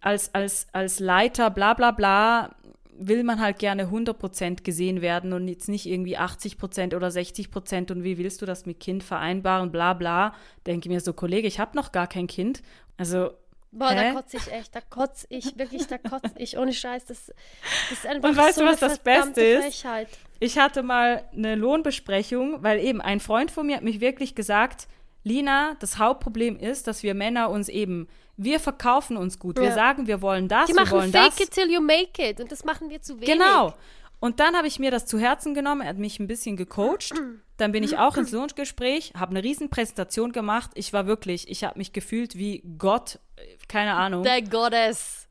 als, 0.00 0.34
als, 0.34 0.66
als 0.72 1.00
Leiter, 1.00 1.50
bla 1.50 1.74
bla 1.74 1.90
bla, 1.92 2.56
will 2.98 3.22
man 3.22 3.40
halt 3.40 3.58
gerne 3.58 3.84
100% 3.84 4.62
gesehen 4.62 5.00
werden 5.00 5.32
und 5.32 5.46
jetzt 5.46 5.68
nicht 5.68 5.86
irgendwie 5.86 6.18
80% 6.18 6.96
oder 6.96 7.08
60% 7.08 7.92
und 7.92 8.02
wie 8.02 8.18
willst 8.18 8.42
du 8.42 8.46
das 8.46 8.66
mit 8.66 8.80
Kind 8.80 9.04
vereinbaren, 9.04 9.70
bla 9.70 9.94
bla. 9.94 10.34
Denke 10.66 10.88
mir 10.88 11.00
so, 11.00 11.12
Kollege, 11.12 11.46
ich 11.46 11.60
habe 11.60 11.76
noch 11.76 11.92
gar 11.92 12.06
kein 12.06 12.26
Kind. 12.26 12.62
Also. 12.96 13.30
Boah, 13.70 13.90
hä? 13.90 13.96
da 13.96 14.20
kotze 14.20 14.38
ich 14.38 14.50
echt, 14.50 14.74
da 14.74 14.80
kotze 14.80 15.26
ich, 15.28 15.58
wirklich, 15.58 15.86
da 15.86 15.98
kotze 15.98 16.32
ich, 16.38 16.56
ohne 16.56 16.72
Scheiß, 16.72 17.04
das, 17.04 17.26
das 17.26 17.98
ist 17.98 18.06
einfach 18.06 18.30
Und 18.30 18.36
weißt 18.36 18.56
so 18.56 18.62
du, 18.62 18.70
was 18.70 18.80
das 18.80 18.98
Beste 18.98 19.42
ist? 19.42 19.82
Frechheit. 19.82 20.08
Ich 20.40 20.58
hatte 20.58 20.82
mal 20.82 21.22
eine 21.36 21.54
Lohnbesprechung, 21.54 22.62
weil 22.62 22.80
eben 22.80 23.00
ein 23.02 23.20
Freund 23.20 23.50
von 23.50 23.66
mir 23.66 23.76
hat 23.76 23.82
mich 23.84 24.00
wirklich 24.00 24.34
gesagt, 24.34 24.88
Lina, 25.28 25.76
das 25.80 25.98
Hauptproblem 25.98 26.58
ist, 26.58 26.86
dass 26.86 27.02
wir 27.02 27.14
Männer 27.14 27.50
uns 27.50 27.68
eben, 27.68 28.08
wir 28.36 28.58
verkaufen 28.60 29.16
uns 29.16 29.38
gut. 29.38 29.58
Ja. 29.58 29.64
Wir 29.64 29.72
sagen, 29.72 30.06
wir 30.06 30.22
wollen 30.22 30.48
das, 30.48 30.66
Die 30.70 30.74
wir 30.74 30.90
wollen 30.90 31.12
fake 31.12 31.36
das. 31.36 31.40
it 31.40 31.50
till 31.52 31.70
you 31.70 31.80
make 31.80 32.22
it 32.22 32.40
und 32.40 32.50
das 32.50 32.64
machen 32.64 32.88
wir 32.90 33.02
zu 33.02 33.20
wenig. 33.20 33.28
Genau. 33.34 33.74
Und 34.20 34.40
dann 34.40 34.56
habe 34.56 34.66
ich 34.66 34.78
mir 34.80 34.90
das 34.90 35.06
zu 35.06 35.18
Herzen 35.18 35.54
genommen, 35.54 35.82
er 35.82 35.90
hat 35.90 35.98
mich 35.98 36.18
ein 36.18 36.26
bisschen 36.26 36.56
gecoacht. 36.56 37.12
Dann 37.56 37.70
bin 37.72 37.84
ich 37.84 37.98
auch 37.98 38.16
ins 38.16 38.32
Lohngespräch, 38.32 39.12
habe 39.16 39.30
eine 39.30 39.44
riesen 39.44 39.68
Präsentation 39.68 40.32
gemacht. 40.32 40.70
Ich 40.74 40.92
war 40.92 41.06
wirklich, 41.06 41.48
ich 41.48 41.62
habe 41.64 41.78
mich 41.78 41.92
gefühlt 41.92 42.36
wie 42.36 42.62
Gott, 42.78 43.20
keine 43.68 43.94
Ahnung. 43.94 44.22
Der 44.24 44.42
Goddess. 44.42 45.28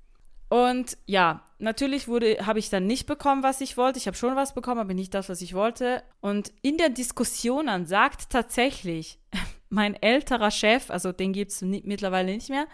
Und 0.49 0.97
ja, 1.05 1.41
natürlich 1.59 2.07
wurde, 2.07 2.45
habe 2.45 2.59
ich 2.59 2.69
dann 2.69 2.87
nicht 2.87 3.07
bekommen, 3.07 3.43
was 3.43 3.59
ich 3.59 3.75
wollte. 3.75 3.99
Ich 3.99 4.07
habe 4.07 4.15
schon 4.15 4.37
was 4.37 4.53
bekommen, 4.53 4.79
aber 4.79 4.93
nicht 4.93 5.13
das, 5.13 5.27
was 5.27 5.41
ich 5.41 5.53
wollte. 5.53 6.01
Und 6.21 6.53
in 6.61 6.77
der 6.77 6.89
Diskussion 6.89 7.67
dann 7.67 7.85
sagt 7.85 8.29
tatsächlich 8.29 9.19
mein 9.69 10.01
älterer 10.01 10.51
Chef, 10.51 10.89
also 10.89 11.11
den 11.11 11.33
gibt 11.33 11.51
es 11.51 11.61
mittlerweile 11.61 12.33
nicht 12.33 12.49
mehr, 12.49 12.67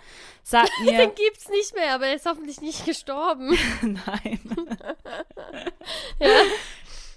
sagt 0.43 0.71
mir. 0.84 0.97
den 0.97 1.15
gibt 1.15 1.38
es 1.38 1.49
nicht 1.49 1.75
mehr, 1.75 1.95
aber 1.95 2.08
er 2.08 2.15
ist 2.15 2.25
hoffentlich 2.25 2.62
nicht 2.62 2.86
gestorben. 2.86 3.58
Nein. 3.82 4.39
ja. 6.19 6.29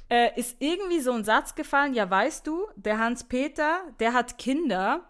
Äh, 0.08 0.38
ist 0.38 0.56
irgendwie 0.60 1.00
so 1.00 1.12
ein 1.12 1.24
Satz 1.24 1.54
gefallen, 1.54 1.94
ja, 1.94 2.08
weißt 2.08 2.46
du, 2.46 2.66
der 2.76 2.98
Hans-Peter, 2.98 3.80
der 3.98 4.12
hat 4.12 4.38
Kinder, 4.38 5.04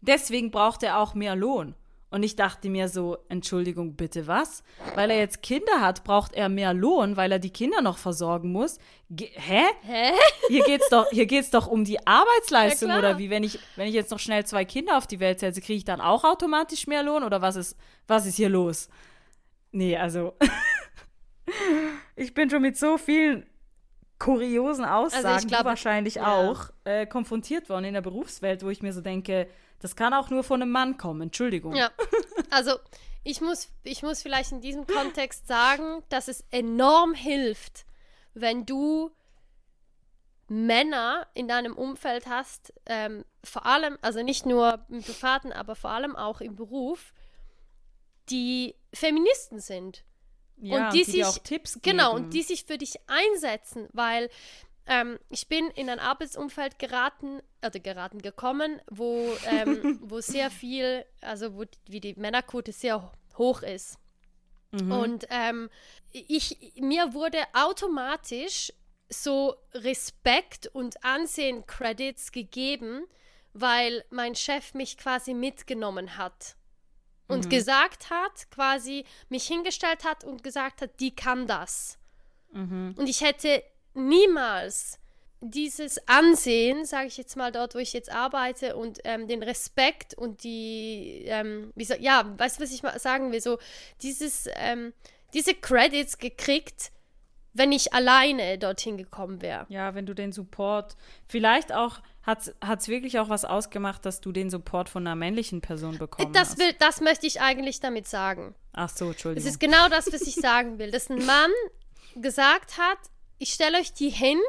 deswegen 0.00 0.50
braucht 0.50 0.82
er 0.82 0.98
auch 0.98 1.14
mehr 1.14 1.36
Lohn. 1.36 1.76
Und 2.08 2.22
ich 2.22 2.36
dachte 2.36 2.68
mir 2.68 2.88
so, 2.88 3.18
Entschuldigung, 3.28 3.96
bitte 3.96 4.28
was? 4.28 4.62
Weil 4.94 5.10
er 5.10 5.18
jetzt 5.18 5.42
Kinder 5.42 5.80
hat, 5.80 6.04
braucht 6.04 6.34
er 6.34 6.48
mehr 6.48 6.72
Lohn, 6.72 7.16
weil 7.16 7.32
er 7.32 7.40
die 7.40 7.50
Kinder 7.50 7.82
noch 7.82 7.98
versorgen 7.98 8.52
muss. 8.52 8.78
Ge 9.10 9.28
hä? 9.34 9.64
Hä? 9.82 10.12
Hier 10.48 10.62
geht's 10.64 10.88
doch, 10.88 11.06
hier 11.10 11.26
geht's 11.26 11.50
doch 11.50 11.66
um 11.66 11.84
die 11.84 12.06
Arbeitsleistung 12.06 12.90
ja, 12.90 12.98
oder 12.98 13.18
wie 13.18 13.28
wenn 13.28 13.42
ich, 13.42 13.58
wenn 13.74 13.88
ich 13.88 13.94
jetzt 13.94 14.12
noch 14.12 14.20
schnell 14.20 14.46
zwei 14.46 14.64
Kinder 14.64 14.96
auf 14.96 15.08
die 15.08 15.18
Welt 15.18 15.40
setze, 15.40 15.60
kriege 15.60 15.78
ich 15.78 15.84
dann 15.84 16.00
auch 16.00 16.22
automatisch 16.22 16.86
mehr 16.86 17.02
Lohn 17.02 17.24
oder 17.24 17.42
was 17.42 17.56
ist, 17.56 17.76
was 18.06 18.24
ist 18.24 18.36
hier 18.36 18.50
los? 18.50 18.88
Nee, 19.72 19.96
also 19.96 20.34
ich 22.16 22.32
bin 22.34 22.48
schon 22.48 22.62
mit 22.62 22.76
so 22.76 22.98
vielen 22.98 23.46
kuriosen 24.18 24.84
Aussagen, 24.84 25.26
Also 25.26 25.48
glaub, 25.48 25.64
wahrscheinlich 25.64 26.14
ja. 26.14 26.34
auch, 26.34 26.70
äh, 26.84 27.06
konfrontiert 27.06 27.68
worden 27.68 27.84
in 27.86 27.94
der 27.94 28.00
Berufswelt, 28.00 28.62
wo 28.62 28.70
ich 28.70 28.82
mir 28.82 28.92
so 28.92 29.00
denke, 29.00 29.48
das 29.80 29.96
kann 29.96 30.14
auch 30.14 30.30
nur 30.30 30.44
von 30.44 30.62
einem 30.62 30.70
Mann 30.70 30.98
kommen, 30.98 31.22
Entschuldigung. 31.22 31.74
Ja, 31.74 31.90
also 32.50 32.72
ich 33.24 33.40
muss, 33.40 33.68
ich 33.82 34.02
muss 34.02 34.22
vielleicht 34.22 34.52
in 34.52 34.60
diesem 34.60 34.86
Kontext 34.86 35.48
sagen, 35.48 36.02
dass 36.08 36.28
es 36.28 36.44
enorm 36.50 37.12
hilft, 37.14 37.84
wenn 38.34 38.66
du 38.66 39.10
Männer 40.48 41.26
in 41.34 41.48
deinem 41.48 41.76
Umfeld 41.76 42.26
hast, 42.26 42.72
ähm, 42.86 43.24
vor 43.42 43.66
allem, 43.66 43.98
also 44.00 44.22
nicht 44.22 44.46
nur 44.46 44.84
im 44.88 45.02
Privaten, 45.02 45.52
aber 45.52 45.74
vor 45.74 45.90
allem 45.90 46.14
auch 46.14 46.40
im 46.40 46.54
Beruf, 46.54 47.12
die 48.30 48.76
Feministen 48.92 49.58
sind. 49.58 50.04
Ja, 50.58 50.86
und 50.86 50.94
die, 50.94 51.04
dir 51.04 51.12
sich, 51.12 51.24
auch 51.24 51.38
Tipps 51.38 51.74
geben. 51.74 51.98
Genau, 51.98 52.14
und 52.14 52.32
die 52.32 52.42
sich 52.42 52.64
für 52.64 52.78
dich 52.78 52.96
einsetzen, 53.08 53.88
weil 53.92 54.30
ähm, 54.86 55.18
ich 55.30 55.48
bin 55.48 55.68
in 55.70 55.88
ein 55.90 55.98
Arbeitsumfeld 55.98 56.78
geraten, 56.78 57.40
oder 57.64 57.78
geraten 57.80 58.22
gekommen, 58.22 58.80
wo, 58.90 59.36
ähm, 59.46 59.98
wo 60.02 60.20
sehr 60.20 60.50
viel, 60.50 61.04
also 61.20 61.54
wo 61.56 61.64
die- 61.64 61.78
wie 61.86 62.00
die 62.00 62.14
Männerquote 62.14 62.72
sehr 62.72 63.12
hoch 63.36 63.62
ist. 63.62 63.98
Mhm. 64.72 64.92
Und 64.92 65.26
ähm, 65.30 65.70
ich, 66.12 66.74
mir 66.76 67.14
wurde 67.14 67.38
automatisch 67.52 68.72
so 69.08 69.54
Respekt 69.72 70.66
und 70.68 71.02
Ansehen 71.04 71.66
Credits 71.66 72.32
gegeben, 72.32 73.06
weil 73.52 74.04
mein 74.10 74.34
Chef 74.34 74.74
mich 74.74 74.98
quasi 74.98 75.32
mitgenommen 75.34 76.16
hat 76.18 76.56
und 77.28 77.44
Mhm. 77.46 77.48
gesagt 77.48 78.10
hat, 78.10 78.50
quasi 78.50 79.04
mich 79.28 79.46
hingestellt 79.46 80.04
hat 80.04 80.24
und 80.24 80.42
gesagt 80.42 80.82
hat, 80.82 80.98
die 81.00 81.14
kann 81.14 81.46
das. 81.46 81.98
Mhm. 82.52 82.94
Und 82.96 83.08
ich 83.08 83.20
hätte 83.20 83.62
niemals 83.96 84.98
dieses 85.40 85.98
Ansehen, 86.08 86.84
sage 86.86 87.08
ich 87.08 87.16
jetzt 87.18 87.36
mal 87.36 87.52
dort, 87.52 87.74
wo 87.74 87.78
ich 87.78 87.92
jetzt 87.92 88.10
arbeite 88.10 88.74
und 88.76 89.00
ähm, 89.04 89.28
den 89.28 89.42
Respekt 89.42 90.14
und 90.14 90.42
die, 90.44 91.24
ähm, 91.26 91.72
so, 91.76 91.94
ja, 91.94 92.32
weißt 92.38 92.58
du, 92.58 92.62
was 92.64 92.72
ich 92.72 92.82
mal 92.82 92.98
sagen 92.98 93.32
will, 93.32 93.40
so 93.40 93.58
dieses, 94.02 94.48
ähm, 94.54 94.92
diese 95.34 95.54
Credits 95.54 96.18
gekriegt, 96.18 96.90
wenn 97.52 97.70
ich 97.72 97.92
alleine 97.92 98.58
dorthin 98.58 98.96
gekommen 98.96 99.40
wäre. 99.42 99.66
Ja, 99.68 99.94
wenn 99.94 100.06
du 100.06 100.14
den 100.14 100.32
Support, 100.32 100.96
vielleicht 101.26 101.72
auch, 101.72 102.00
hat 102.22 102.48
es 102.80 102.88
wirklich 102.88 103.18
auch 103.18 103.28
was 103.28 103.44
ausgemacht, 103.44 104.04
dass 104.04 104.20
du 104.20 104.32
den 104.32 104.50
Support 104.50 104.88
von 104.88 105.06
einer 105.06 105.14
männlichen 105.16 105.60
Person 105.60 105.96
bekommen 105.98 106.32
Das, 106.32 106.50
hast. 106.50 106.58
will, 106.58 106.72
das 106.78 107.00
möchte 107.00 107.26
ich 107.26 107.40
eigentlich 107.40 107.80
damit 107.80 108.08
sagen. 108.08 108.54
Ach 108.72 108.88
so, 108.88 109.06
Es 109.06 109.10
Entschuldigung. 109.12 109.48
ist 109.48 109.60
genau 109.60 109.88
das, 109.88 110.12
was 110.12 110.22
ich 110.22 110.34
sagen 110.34 110.78
will. 110.78 110.90
Dass 110.90 111.08
ein 111.08 111.24
Mann 111.24 111.50
gesagt 112.16 112.78
hat, 112.78 112.98
ich 113.38 113.52
stelle 113.52 113.78
euch 113.78 113.92
die 113.92 114.10
hin. 114.10 114.40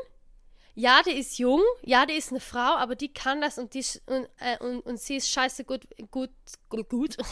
Ja, 0.76 1.02
die 1.02 1.12
ist 1.12 1.40
jung, 1.40 1.64
ja, 1.82 2.06
die 2.06 2.14
ist 2.14 2.30
eine 2.30 2.40
Frau, 2.40 2.76
aber 2.78 2.96
die 2.96 3.12
kann 3.12 3.42
das 3.42 3.58
und, 3.58 3.74
die, 3.74 3.84
und, 4.06 4.30
äh, 4.40 4.60
und, 4.60 4.82
und 4.82 5.00
sie 5.00 5.16
ist 5.16 5.30
scheiße 5.30 5.64
gut, 5.64 5.88
gut, 6.12 6.30
gut, 6.70 6.90
gut. 6.90 7.18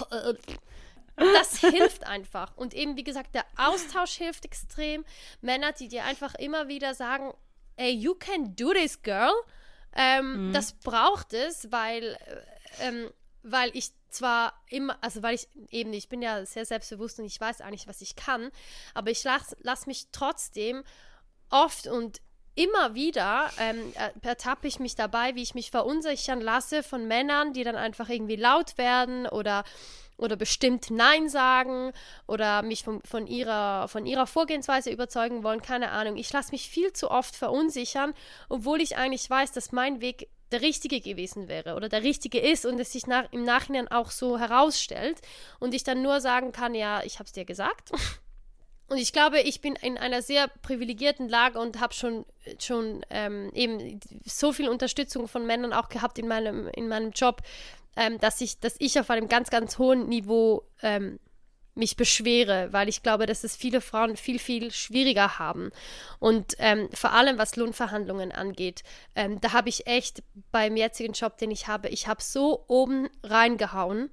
Das 1.18 1.60
hilft 1.60 2.06
einfach. 2.06 2.58
Und 2.58 2.74
eben, 2.74 2.98
wie 2.98 3.04
gesagt, 3.06 3.36
der 3.36 3.46
Austausch 3.56 4.16
hilft 4.16 4.44
extrem. 4.44 5.06
Männer, 5.40 5.72
die 5.72 5.88
dir 5.88 6.04
einfach 6.04 6.36
immer 6.36 6.68
wieder 6.68 6.94
sagen, 6.94 7.34
ey, 7.78 7.92
you 7.92 8.16
can 8.16 8.54
do 8.58 8.74
this, 8.74 9.02
girl. 9.02 9.32
Ähm, 9.96 10.52
Das 10.52 10.74
braucht 10.74 11.32
es, 11.34 11.72
weil, 11.72 12.18
äh, 12.26 12.88
ähm, 12.88 13.12
weil 13.44 13.70
ich 13.74 13.92
zwar 14.10 14.62
immer, 14.70 14.98
also 15.02 15.24
weil 15.24 15.36
ich 15.36 15.48
eben, 15.70 15.94
ich 15.94 16.10
bin 16.10 16.22
ja 16.22 16.46
sehr 16.46 16.66
selbstbewusst 16.66 17.20
und 17.20 17.26
ich 17.26 17.40
weiß 17.40 17.62
eigentlich, 17.62 17.88
was 17.88 18.02
ich 18.02 18.16
kann, 18.16 18.50
aber 18.94 19.12
ich 19.12 19.24
lasse 19.24 19.56
lass 19.62 19.88
mich 19.88 20.08
trotzdem 20.12 20.84
oft 21.64 21.88
und 21.88 22.22
immer 22.56 22.96
wieder 22.96 23.50
ähm, 23.60 23.94
äh, 23.96 24.28
ertappe 24.28 24.68
ich 24.68 24.80
mich 24.80 24.96
dabei, 24.96 25.36
wie 25.36 25.44
ich 25.44 25.56
mich 25.56 25.72
verunsichern 25.72 26.42
lasse 26.42 26.84
von 26.84 27.08
Männern, 27.08 27.54
die 27.54 27.64
dann 27.64 27.76
einfach 27.76 28.10
irgendwie 28.10 28.38
laut 28.38 28.78
werden 28.78 29.28
oder 29.28 29.64
oder 30.18 30.38
bestimmt 30.38 30.92
Nein 30.92 31.28
sagen 31.28 31.92
oder 32.26 32.62
mich 32.62 32.84
von, 32.86 33.02
von, 33.04 33.28
ihrer, 33.28 33.90
von 33.90 34.06
ihrer 34.06 34.28
Vorgehensweise 34.28 34.90
überzeugen 34.90 35.44
wollen, 35.44 35.62
keine 35.62 35.92
Ahnung. 35.92 36.16
Ich 36.16 36.32
lasse 36.32 36.52
mich 36.52 36.70
viel 36.70 36.94
zu 36.94 37.12
oft 37.12 37.36
verunsichern, 37.36 38.14
obwohl 38.48 38.80
ich 38.82 38.96
eigentlich 38.96 39.30
weiß, 39.30 39.52
dass 39.52 39.74
mein 39.74 40.00
Weg 40.00 40.30
der 40.52 40.62
richtige 40.62 41.02
gewesen 41.02 41.50
wäre 41.50 41.76
oder 41.76 41.90
der 41.90 42.04
richtige 42.04 42.40
ist 42.40 42.66
und 42.66 42.80
es 42.80 42.94
sich 42.94 43.08
nach, 43.08 43.26
im 43.32 43.44
Nachhinein 43.44 43.90
auch 43.90 44.12
so 44.12 44.40
herausstellt 44.40 45.20
und 45.60 45.74
ich 45.74 45.84
dann 45.84 46.02
nur 46.02 46.22
sagen 46.22 46.54
kann, 46.54 46.76
ja, 46.76 47.04
ich 47.04 47.16
habe 47.16 47.26
es 47.26 47.34
dir 47.34 47.46
gesagt. 47.46 47.92
Und 48.88 48.98
ich 48.98 49.14
glaube, 49.14 49.40
ich 49.40 49.62
bin 49.62 49.76
in 49.76 49.98
einer 49.98 50.22
sehr 50.22 50.48
privilegierten 50.62 51.28
Lage 51.28 51.60
und 51.60 51.80
habe 51.80 51.94
schon, 51.94 52.26
schon 52.60 53.04
ähm, 53.10 53.50
eben 53.54 54.00
so 54.26 54.54
viel 54.54 54.70
Unterstützung 54.70 55.28
von 55.28 55.46
Männern 55.46 55.74
auch 55.74 55.90
gehabt 55.90 56.20
in 56.20 56.28
meinem, 56.28 56.68
in 56.68 56.88
meinem 56.88 57.12
Job, 57.12 57.42
ähm, 57.96 58.20
dass, 58.20 58.42
ich, 58.42 58.60
dass 58.60 58.76
ich 58.80 59.00
auf 59.00 59.10
einem 59.10 59.28
ganz, 59.28 59.50
ganz 59.50 59.80
hohen 59.80 60.08
Niveau 60.08 60.64
ähm, 60.84 61.20
mich 61.76 61.98
beschwere, 61.98 62.72
weil 62.72 62.88
ich 62.88 63.04
glaube, 63.04 63.26
dass 63.26 63.44
es 63.44 63.56
viele 63.56 63.82
Frauen 63.82 64.16
viel, 64.16 64.40
viel 64.40 64.72
schwieriger 64.72 65.40
haben. 65.40 65.72
Und 66.20 66.56
ähm, 66.60 66.90
vor 66.94 67.12
allem, 67.12 67.38
was 67.38 67.58
Lohnverhandlungen 67.58 68.32
angeht, 68.32 68.84
ähm, 69.16 69.42
da 69.42 69.52
habe 69.52 69.70
ich 69.70 69.86
echt 69.86 70.24
beim 70.52 70.78
jetzigen 70.78 71.14
Job, 71.14 71.38
den 71.38 71.52
ich 71.52 71.68
habe, 71.68 71.90
ich 71.90 72.08
habe 72.08 72.24
so 72.24 72.64
oben 72.68 73.10
reingehauen, 73.24 74.10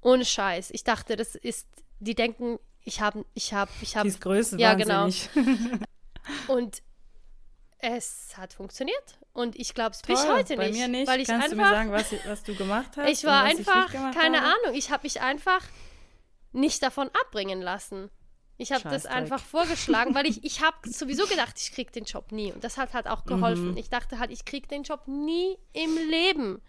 ohne 0.00 0.24
Scheiß. 0.24 0.70
Ich 0.72 0.84
dachte, 0.84 1.16
das 1.16 1.36
ist, 1.36 1.68
die 2.00 2.14
denken, 2.14 2.58
ich 2.86 3.00
habe, 3.00 3.24
ich 3.34 3.52
habe, 3.52 3.70
ich 3.82 3.90
Die 3.92 3.98
habe, 3.98 4.08
ist 4.08 4.20
Größe, 4.20 4.58
Ja, 4.58 4.74
genau. 4.74 5.02
wahnsinnig. 5.04 5.80
und 6.48 6.82
es 7.78 8.34
hat 8.36 8.52
funktioniert. 8.52 9.18
Und 9.32 9.54
ich 9.56 9.74
glaube 9.74 9.90
es 9.90 10.02
bis 10.02 10.26
heute 10.26 10.56
Bei 10.56 10.68
nicht. 10.68 10.78
mir 10.78 10.88
nicht. 10.88 11.06
Weil 11.08 11.20
ich 11.20 11.28
Kannst 11.28 11.52
einfach, 11.52 11.56
du 11.56 11.62
mir 11.62 11.68
sagen, 11.70 11.92
was, 11.92 12.06
was 12.26 12.42
du 12.42 12.54
gemacht 12.54 12.90
hast? 12.96 13.10
ich 13.10 13.24
war 13.24 13.42
einfach, 13.42 13.88
ich 13.92 14.16
keine 14.16 14.40
habe? 14.40 14.54
Ahnung, 14.64 14.74
ich 14.74 14.90
habe 14.90 15.02
mich 15.02 15.20
einfach 15.20 15.60
nicht 16.52 16.82
davon 16.82 17.10
abbringen 17.26 17.60
lassen. 17.60 18.08
Ich 18.56 18.72
habe 18.72 18.88
das 18.88 19.04
einfach 19.04 19.42
vorgeschlagen, 19.44 20.14
weil 20.14 20.26
ich, 20.26 20.42
ich 20.44 20.62
habe 20.62 20.76
sowieso 20.88 21.26
gedacht, 21.26 21.56
ich 21.60 21.72
krieg 21.72 21.92
den 21.92 22.04
Job 22.04 22.32
nie. 22.32 22.52
Und 22.52 22.64
das 22.64 22.78
hat 22.78 22.94
halt 22.94 23.08
auch 23.08 23.26
geholfen. 23.26 23.72
Mhm. 23.72 23.76
Ich 23.76 23.90
dachte 23.90 24.18
halt, 24.18 24.30
ich 24.30 24.44
krieg 24.46 24.68
den 24.68 24.84
Job 24.84 25.06
nie 25.06 25.58
im 25.74 25.96
Leben. 26.08 26.62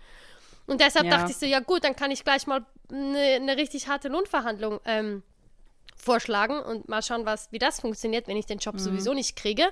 Und 0.65 0.81
deshalb 0.81 1.05
Ja. 1.05 1.11
dachte 1.11 1.31
ich 1.31 1.37
so, 1.37 1.45
ja 1.45 1.61
gut, 1.61 1.85
dann 1.85 1.95
kann 1.95 2.11
ich 2.11 2.25
gleich 2.25 2.45
mal 2.47 2.65
eine, 2.91 3.17
eine 3.35 3.55
richtig 3.55 3.87
harte 3.87 4.09
Lohnverhandlung 4.09 4.81
ähm, 4.83 5.23
vorschlagen 5.97 6.59
und 6.61 6.87
mal 6.87 7.01
schauen, 7.01 7.25
was, 7.25 7.51
wie 7.51 7.59
das 7.59 7.81
funktioniert, 7.81 8.27
wenn 8.27 8.37
ich 8.37 8.45
den 8.45 8.59
Job 8.59 8.75
Mhm. 8.75 8.79
sowieso 8.79 9.13
nicht 9.13 9.35
kriege. 9.35 9.65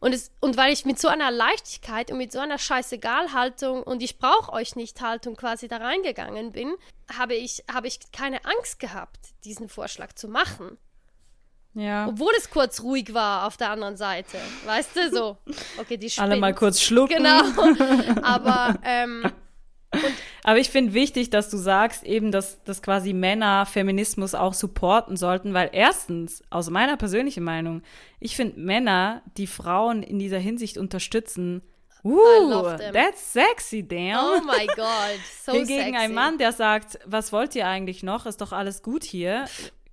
Und, 0.00 0.12
es, 0.12 0.32
und 0.40 0.56
weil 0.56 0.72
ich 0.72 0.84
mit 0.84 0.98
so 0.98 1.06
einer 1.06 1.30
Leichtigkeit 1.30 2.10
und 2.10 2.18
mit 2.18 2.32
so 2.32 2.40
einer 2.40 2.58
Scheißegal-Haltung 2.58 3.84
und 3.84 4.02
ich 4.02 4.18
brauche 4.18 4.52
euch 4.52 4.74
nicht 4.74 5.00
Haltung 5.00 5.36
quasi 5.36 5.68
da 5.68 5.76
reingegangen 5.76 6.50
bin, 6.52 6.74
habe 7.16 7.34
ich, 7.34 7.62
habe 7.72 7.86
ich 7.86 8.00
keine 8.12 8.44
Angst 8.44 8.80
gehabt, 8.80 9.18
diesen 9.44 9.68
Vorschlag 9.68 10.12
zu 10.14 10.26
machen. 10.26 10.76
Ja. 11.74 12.06
Obwohl 12.08 12.32
es 12.36 12.50
kurz 12.50 12.82
ruhig 12.82 13.14
war 13.14 13.46
auf 13.46 13.56
der 13.56 13.70
anderen 13.70 13.96
Seite. 13.96 14.38
Weißt 14.66 14.94
du, 14.96 15.10
so. 15.10 15.38
Okay, 15.78 15.96
die 15.96 16.12
Alle 16.18 16.36
mal 16.36 16.48
spinnt. 16.48 16.58
kurz 16.58 16.80
schlucken. 16.80 17.16
Genau. 17.18 18.20
Aber 18.22 18.74
ähm, 18.84 19.22
Aber 20.44 20.58
ich 20.58 20.70
finde 20.70 20.92
wichtig, 20.94 21.30
dass 21.30 21.50
du 21.50 21.56
sagst, 21.56 22.04
eben, 22.04 22.32
dass, 22.32 22.62
dass 22.64 22.82
quasi 22.82 23.12
Männer 23.12 23.66
Feminismus 23.66 24.34
auch 24.34 24.54
supporten 24.54 25.16
sollten, 25.16 25.54
weil 25.54 25.70
erstens, 25.72 26.42
aus 26.50 26.68
meiner 26.70 26.96
persönlichen 26.96 27.44
Meinung, 27.44 27.82
ich 28.18 28.34
finde 28.34 28.58
Männer, 28.58 29.22
die 29.36 29.46
Frauen 29.46 30.02
in 30.02 30.18
dieser 30.18 30.38
Hinsicht 30.38 30.78
unterstützen, 30.78 31.62
uh, 32.02 32.64
that's 32.92 33.32
sexy, 33.32 33.86
damn. 33.86 34.18
oh 34.18 34.40
my 34.44 34.66
God, 34.66 35.20
so 35.44 35.52
Hingegen 35.52 35.92
sexy. 35.92 35.96
ein 35.96 36.14
Mann, 36.14 36.38
der 36.38 36.52
sagt, 36.52 36.98
was 37.06 37.32
wollt 37.32 37.54
ihr 37.54 37.68
eigentlich 37.68 38.02
noch? 38.02 38.26
Ist 38.26 38.40
doch 38.40 38.52
alles 38.52 38.82
gut 38.82 39.04
hier. 39.04 39.44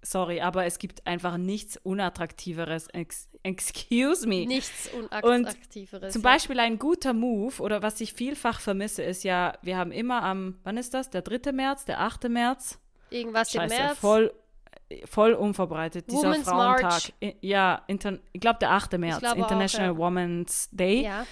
Sorry, 0.09 0.41
aber 0.41 0.65
es 0.65 0.79
gibt 0.79 1.05
einfach 1.05 1.37
nichts 1.37 1.77
Unattraktiveres. 1.77 2.87
Ex 2.87 3.29
excuse 3.43 4.27
me. 4.27 4.47
Nichts 4.47 4.89
Unattraktiveres. 4.91 6.13
Zum 6.13 6.23
ja. 6.23 6.31
Beispiel 6.31 6.59
ein 6.59 6.79
guter 6.79 7.13
Move 7.13 7.61
oder 7.61 7.83
was 7.83 8.01
ich 8.01 8.13
vielfach 8.13 8.59
vermisse, 8.59 9.03
ist 9.03 9.23
ja, 9.23 9.53
wir 9.61 9.77
haben 9.77 9.91
immer 9.91 10.23
am, 10.23 10.57
wann 10.63 10.77
ist 10.77 10.95
das? 10.95 11.11
Der 11.11 11.21
3. 11.21 11.51
März, 11.51 11.85
der 11.85 11.99
8. 11.99 12.27
März? 12.27 12.79
Irgendwas 13.11 13.53
im 13.53 13.61
Scheiße, 13.61 13.75
März. 13.75 13.99
voll, 13.99 14.33
voll 15.05 15.33
unverbreitet, 15.33 16.09
dieser 16.09 16.29
Women's 16.29 16.49
Frauentag. 16.49 16.81
March. 16.81 17.13
Ja, 17.41 17.83
inter, 17.85 18.17
ich 18.31 18.41
glaube 18.41 18.57
der 18.57 18.71
8. 18.71 18.97
März, 18.97 19.19
glaube 19.19 19.35
auch, 19.35 19.43
International 19.43 19.91
ja. 19.91 19.97
Women's 19.97 20.69
Day. 20.71 21.03
Ja. 21.03 21.27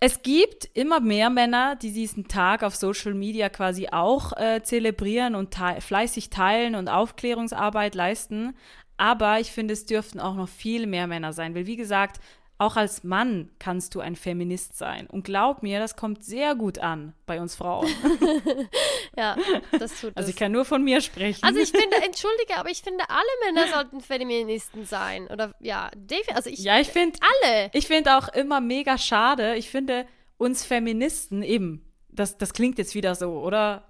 Es 0.00 0.22
gibt 0.22 0.68
immer 0.74 1.00
mehr 1.00 1.28
Männer, 1.28 1.74
die 1.74 1.92
diesen 1.92 2.28
Tag 2.28 2.62
auf 2.62 2.76
Social 2.76 3.14
Media 3.14 3.48
quasi 3.48 3.88
auch 3.90 4.32
äh, 4.36 4.62
zelebrieren 4.62 5.34
und 5.34 5.50
te 5.50 5.80
fleißig 5.80 6.30
teilen 6.30 6.76
und 6.76 6.88
Aufklärungsarbeit 6.88 7.96
leisten. 7.96 8.54
Aber 8.96 9.40
ich 9.40 9.50
finde, 9.50 9.74
es 9.74 9.86
dürften 9.86 10.20
auch 10.20 10.34
noch 10.34 10.48
viel 10.48 10.86
mehr 10.86 11.08
Männer 11.08 11.32
sein. 11.32 11.54
Weil, 11.54 11.66
wie 11.66 11.76
gesagt, 11.76 12.20
auch 12.58 12.74
als 12.74 13.04
Mann 13.04 13.50
kannst 13.60 13.94
du 13.94 14.00
ein 14.00 14.16
Feminist 14.16 14.76
sein. 14.76 15.06
Und 15.06 15.22
glaub 15.24 15.62
mir, 15.62 15.78
das 15.78 15.94
kommt 15.94 16.24
sehr 16.24 16.56
gut 16.56 16.80
an 16.80 17.14
bei 17.24 17.40
uns 17.40 17.54
Frauen. 17.54 17.86
ja, 19.16 19.36
das 19.78 20.00
tut 20.00 20.16
Also 20.16 20.30
ich 20.30 20.36
kann 20.36 20.50
nur 20.50 20.64
von 20.64 20.82
mir 20.82 21.00
sprechen. 21.00 21.44
Also 21.44 21.60
ich 21.60 21.70
finde, 21.70 21.96
entschuldige, 22.04 22.56
aber 22.56 22.70
ich 22.70 22.82
finde, 22.82 23.04
alle 23.08 23.52
Männer 23.52 23.68
sollten 23.68 24.00
Feministen 24.00 24.84
sein. 24.84 25.28
Oder 25.28 25.54
ja, 25.60 25.88
also 26.34 26.50
ich. 26.50 26.58
Ja, 26.58 26.80
ich 26.80 26.88
finde. 26.88 27.18
Alle. 27.44 27.70
Ich 27.72 27.86
finde 27.86 28.18
auch 28.18 28.28
immer 28.28 28.60
mega 28.60 28.98
schade. 28.98 29.54
Ich 29.54 29.70
finde 29.70 30.06
uns 30.36 30.64
Feministen 30.64 31.42
eben. 31.42 31.84
Das, 32.08 32.38
das 32.38 32.52
klingt 32.52 32.78
jetzt 32.78 32.96
wieder 32.96 33.14
so, 33.14 33.40
oder? 33.40 33.84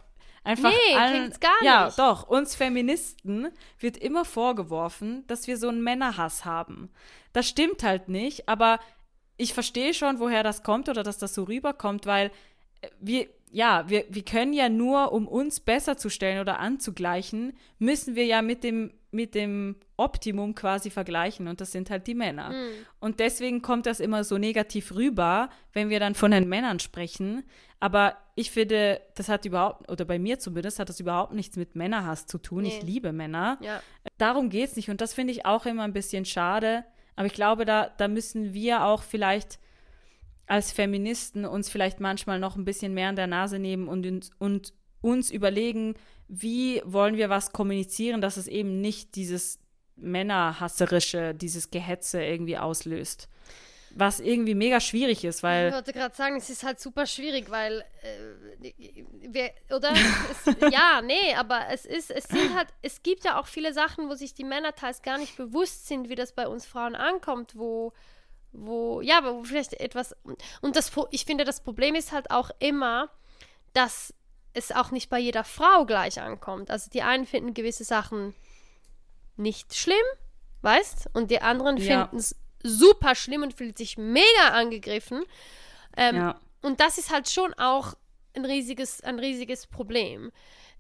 Einfach 0.45 0.71
nee, 0.71 0.97
allen, 0.97 1.33
gar 1.41 1.63
ja, 1.63 1.87
nicht. 1.87 1.99
doch. 1.99 2.29
Uns 2.29 2.55
Feministen 2.55 3.49
wird 3.79 3.97
immer 3.97 4.25
vorgeworfen, 4.25 5.25
dass 5.27 5.47
wir 5.47 5.57
so 5.57 5.69
einen 5.69 5.83
Männerhass 5.83 6.45
haben. 6.45 6.91
Das 7.33 7.49
stimmt 7.49 7.83
halt 7.83 8.09
nicht, 8.09 8.49
aber 8.49 8.79
ich 9.37 9.55
verstehe 9.55 9.95
schon, 9.95 10.19
woher 10.19 10.43
das 10.43 10.63
kommt 10.63 10.89
oder 10.89 11.03
dass 11.03 11.19
das 11.19 11.35
so 11.35 11.45
rüberkommt, 11.45 12.07
weil 12.07 12.31
äh, 12.81 12.89
wir, 13.01 13.29
ja, 13.51 13.89
wir, 13.89 14.05
wir 14.11 14.25
können 14.25 14.53
ja 14.53 14.69
nur, 14.69 15.13
um 15.13 15.27
uns 15.27 15.61
besser 15.61 15.97
zu 15.97 16.11
stellen 16.11 16.41
oder 16.41 16.59
anzugleichen, 16.59 17.57
müssen 17.79 18.15
wir 18.17 18.27
ja 18.27 18.43
mit 18.43 18.65
dem, 18.65 18.93
mit 19.11 19.35
dem 19.35 19.77
Optimum 19.97 20.55
quasi 20.55 20.91
vergleichen 20.91 21.49
und 21.49 21.61
das 21.61 21.73
sind 21.73 21.89
halt 21.89 22.07
die 22.07 22.15
Männer. 22.15 22.51
Mhm. 22.51 22.71
Und 23.01 23.21
deswegen 23.21 23.63
kommt 23.63 23.87
das 23.87 24.01
immer 24.01 24.25
so 24.25 24.37
negativ 24.37 24.95
rüber, 24.95 25.49
wenn 25.73 25.89
wir 25.89 26.01
dann 26.01 26.15
von 26.15 26.31
den 26.31 26.49
Männern 26.49 26.79
sprechen. 26.79 27.45
Aber 27.81 28.17
ich 28.39 28.53
finde, 28.53 29.01
das 29.17 29.29
hat 29.29 29.45
überhaupt, 29.47 29.91
oder 29.91 30.05
bei 30.05 30.21
mir 30.21 30.39
zumindest, 30.39 30.79
hat 30.79 30.89
das 30.89 31.01
überhaupt 31.01 31.33
nichts 31.33 31.57
mit 31.57 31.75
Männerhass 31.75 32.27
zu 32.27 32.39
tun. 32.39 32.63
Nee. 32.63 32.69
Ich 32.69 32.83
liebe 32.85 33.13
Männer. 33.13 33.59
Ja. 33.61 33.83
Darum 34.17 34.49
geht 34.49 34.71
es 34.71 34.77
nicht. 34.77 34.91
Und 34.91 35.01
das 35.01 35.13
finde 35.13 35.33
ich 35.33 35.45
auch 35.45 35.67
immer 35.67 35.83
ein 35.83 35.93
bisschen 35.93 36.25
schade. 36.25 36.85
Aber 37.17 37.27
ich 37.27 37.33
glaube, 37.33 37.65
da, 37.65 37.89
da 37.99 38.07
müssen 38.07 38.55
wir 38.55 38.85
auch 38.85 39.03
vielleicht 39.03 39.59
als 40.47 40.71
Feministen 40.71 41.47
uns 41.47 41.69
vielleicht 41.69 41.99
manchmal 41.99 42.39
noch 42.39 42.55
ein 42.55 42.65
bisschen 42.65 42.95
mehr 42.95 43.09
an 43.09 43.17
der 43.17 43.27
Nase 43.27 43.59
nehmen 43.59 43.89
und, 43.89 44.07
uns- 44.07 44.31
und 44.39 44.73
uns 45.01 45.33
überlegen, 45.33 45.95
wie 46.29 46.81
wollen 46.85 47.17
wir 47.17 47.31
was 47.31 47.51
kommunizieren, 47.51 48.21
dass 48.21 48.37
es 48.37 48.47
eben 48.47 48.81
nicht 48.81 49.17
dieses 49.17 49.59
Männerhasserische, 49.97 51.35
dieses 51.35 51.71
Gehetze 51.71 52.23
irgendwie 52.23 52.57
auslöst. 52.57 53.29
Was 53.95 54.21
irgendwie 54.21 54.55
mega 54.55 54.81
schwierig 54.81 55.25
ist, 55.25 55.39
Ich 55.39 55.43
weil 55.43 55.73
wollte 55.73 55.93
gerade 55.93 56.15
sagen, 56.15 56.37
es 56.37 56.51
ist 56.51 56.63
halt 56.63 56.81
super 56.81 57.07
schwierig, 57.07 57.51
weil 57.51 57.85
äh, 58.03 58.73
wir, 59.29 59.51
oder? 59.75 59.93
es, 60.31 60.55
ja, 60.73 61.01
nee, 61.03 61.35
aber 61.37 61.69
es 61.71 61.85
ist, 61.85 62.11
es 62.11 62.25
sind 62.25 62.55
halt, 62.55 62.69
es 62.83 63.03
gibt 63.03 63.25
ja 63.25 63.41
auch 63.41 63.47
viele 63.47 63.73
Sachen, 63.73 64.09
wo 64.09 64.15
sich 64.15 64.35
die 64.35 64.45
Männer 64.45 64.75
teils 64.75 65.03
gar 65.03 65.19
nicht 65.19 65.37
bewusst 65.37 65.87
sind, 65.89 66.09
wie 66.09 66.15
das 66.15 66.33
bei 66.33 66.47
uns 66.47 66.67
Frauen 66.67 66.95
ankommt, 66.95 67.57
wo, 67.57 67.93
wo, 68.53 69.01
ja, 69.01 69.21
wo 69.25 69.43
vielleicht 69.43 69.75
etwas, 69.75 70.15
und 70.61 70.77
das, 70.77 70.93
ich 71.11 71.25
finde, 71.25 71.45
das 71.45 71.63
Problem 71.63 71.95
ist 71.95 72.13
halt 72.13 72.31
auch 72.31 72.51
immer, 72.59 73.11
dass 73.73 74.15
es 74.55 74.73
auch 74.73 74.91
nicht 74.91 75.09
bei 75.11 75.19
jeder 75.19 75.45
Frau 75.45 75.85
gleich 75.87 76.21
ankommt. 76.21 76.71
Also 76.71 76.91
die 76.91 77.03
einen 77.03 77.27
finden 77.27 77.55
gewisse 77.55 77.85
Sachen 77.85 78.35
nicht 79.37 79.75
schlimm, 79.75 79.97
weißt, 80.63 81.11
und 81.13 81.31
die 81.31 81.41
anderen 81.41 81.77
Ja. 81.77 82.07
finden 82.07 82.17
es 82.17 82.35
super 82.63 83.15
schlimm 83.15 83.43
und 83.43 83.55
fühlen 83.55 83.77
sich 83.77 83.97
mega 83.99 84.49
angegriffen. 84.53 85.25
Ähm, 85.97 86.17
ja, 86.17 86.41
und 86.63 86.81
das 86.81 86.99
ist 86.99 87.11
halt 87.13 87.29
schon 87.29 87.55
auch 87.55 87.95
ein 88.37 88.45
riesiges, 88.45 89.01
ein 89.03 89.19
riesiges 89.19 89.67
Problem. 89.67 90.33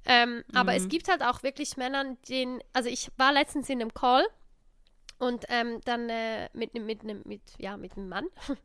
Ähm, 0.06 0.44
Aber 0.54 0.74
es 0.74 0.88
gibt 0.88 1.08
halt 1.08 1.22
auch 1.22 1.42
wirklich 1.42 1.76
Männer, 1.76 2.16
denen, 2.28 2.60
also 2.72 2.88
ich 2.88 3.10
war 3.16 3.32
letztens 3.32 3.68
in 3.68 3.80
einem 3.80 3.92
Call 3.92 4.24
und 5.18 5.44
ähm, 5.48 5.80
dann 5.84 6.08
äh, 6.08 6.48
mit, 6.52 6.74
nem- 6.74 6.86
mit, 6.86 7.02
mit, 7.26 7.42
ja, 7.58 7.76
mit 7.76 7.96
einem 7.96 8.08
Mann. 8.08 8.26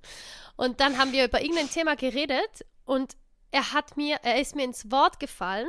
Und 0.55 0.79
dann 0.79 0.97
haben 0.99 1.11
wir 1.11 1.25
über 1.25 1.41
irgendein 1.41 1.69
Thema 1.71 1.95
geredet 1.95 2.63
und 2.85 3.15
er 3.51 3.73
hat 3.73 3.97
mir, 3.97 4.17
er 4.23 4.39
ist 4.39 4.55
mir 4.55 4.63
ins 4.65 4.91
Wort 4.91 5.19
gefallen 5.19 5.67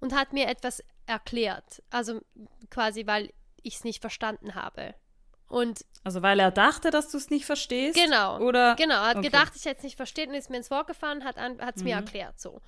und 0.00 0.14
hat 0.14 0.32
mir 0.34 0.46
etwas 0.48 0.82
erklärt. 1.06 1.82
Also 1.90 2.20
quasi, 2.70 3.06
weil 3.06 3.32
ich 3.62 3.76
es 3.76 3.84
nicht 3.84 4.00
verstanden 4.02 4.54
habe. 4.54 4.94
Und 5.50 5.84
also 6.04 6.22
weil 6.22 6.38
er 6.38 6.52
dachte, 6.52 6.90
dass 6.90 7.10
du 7.10 7.18
es 7.18 7.28
nicht 7.28 7.44
verstehst. 7.44 7.98
Genau. 7.98 8.38
Oder 8.38 8.76
Genau, 8.76 8.94
er 8.94 9.08
hat 9.08 9.16
Okay. 9.16 9.26
gedacht, 9.26 9.52
ich 9.56 9.64
hätte 9.64 9.78
es 9.78 9.82
nicht 9.82 9.96
verstanden, 9.96 10.34
ist 10.34 10.48
mir 10.48 10.56
ins 10.58 10.70
Wort 10.70 10.86
gefallen, 10.86 11.24
hat 11.24 11.36
es 11.76 11.82
mir 11.82 11.96
erklärt 11.96 12.40
so. 12.40 12.62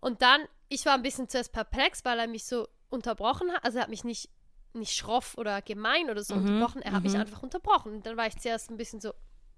Und 0.00 0.20
dann, 0.22 0.42
ich 0.68 0.84
war 0.86 0.92
ein 0.92 1.02
bisschen 1.02 1.28
zuerst 1.28 1.52
perplex, 1.52 2.04
weil 2.04 2.18
er 2.18 2.26
mich 2.28 2.44
so 2.44 2.68
unterbrochen 2.90 3.50
hat. 3.50 3.64
Also 3.64 3.78
er 3.78 3.82
hat 3.84 3.90
mich 3.90 4.04
nicht, 4.04 4.28
nicht 4.74 4.94
schroff 4.94 5.36
oder 5.38 5.62
gemein 5.62 6.10
oder 6.10 6.22
so 6.22 6.34
unterbrochen, 6.34 6.82
er 6.82 6.92
hat 6.92 7.02
mich 7.02 7.16
einfach 7.16 7.42
unterbrochen. 7.42 7.94
Und 7.94 8.06
dann 8.06 8.16
war 8.18 8.26
ich 8.26 8.36
zuerst 8.36 8.70
ein 8.70 8.76
bisschen 8.76 9.00
so, 9.00 9.14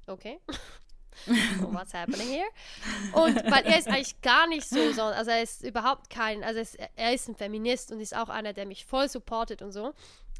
okay. 0.07 0.41
so, 1.27 1.73
what's 1.75 1.93
happening 1.93 2.29
here? 2.29 2.49
Und 3.13 3.35
weil 3.51 3.67
er 3.67 3.79
ist 3.81 3.89
eigentlich 3.89 4.21
gar 4.23 4.47
nicht 4.47 4.69
so, 4.69 4.93
so 4.93 5.03
also 5.03 5.31
er 5.33 5.43
ist 5.43 5.65
überhaupt 5.65 6.09
kein, 6.09 6.45
also 6.45 6.59
er 6.59 6.63
ist, 6.63 6.79
er 6.95 7.13
ist 7.13 7.29
ein 7.29 7.35
Feminist 7.35 7.91
und 7.91 7.99
ist 7.99 8.17
auch 8.17 8.29
einer, 8.29 8.53
der 8.53 8.65
mich 8.65 8.87
voll 8.87 9.09
supportet 9.09 9.61
und 9.61 9.73
so. 9.73 9.93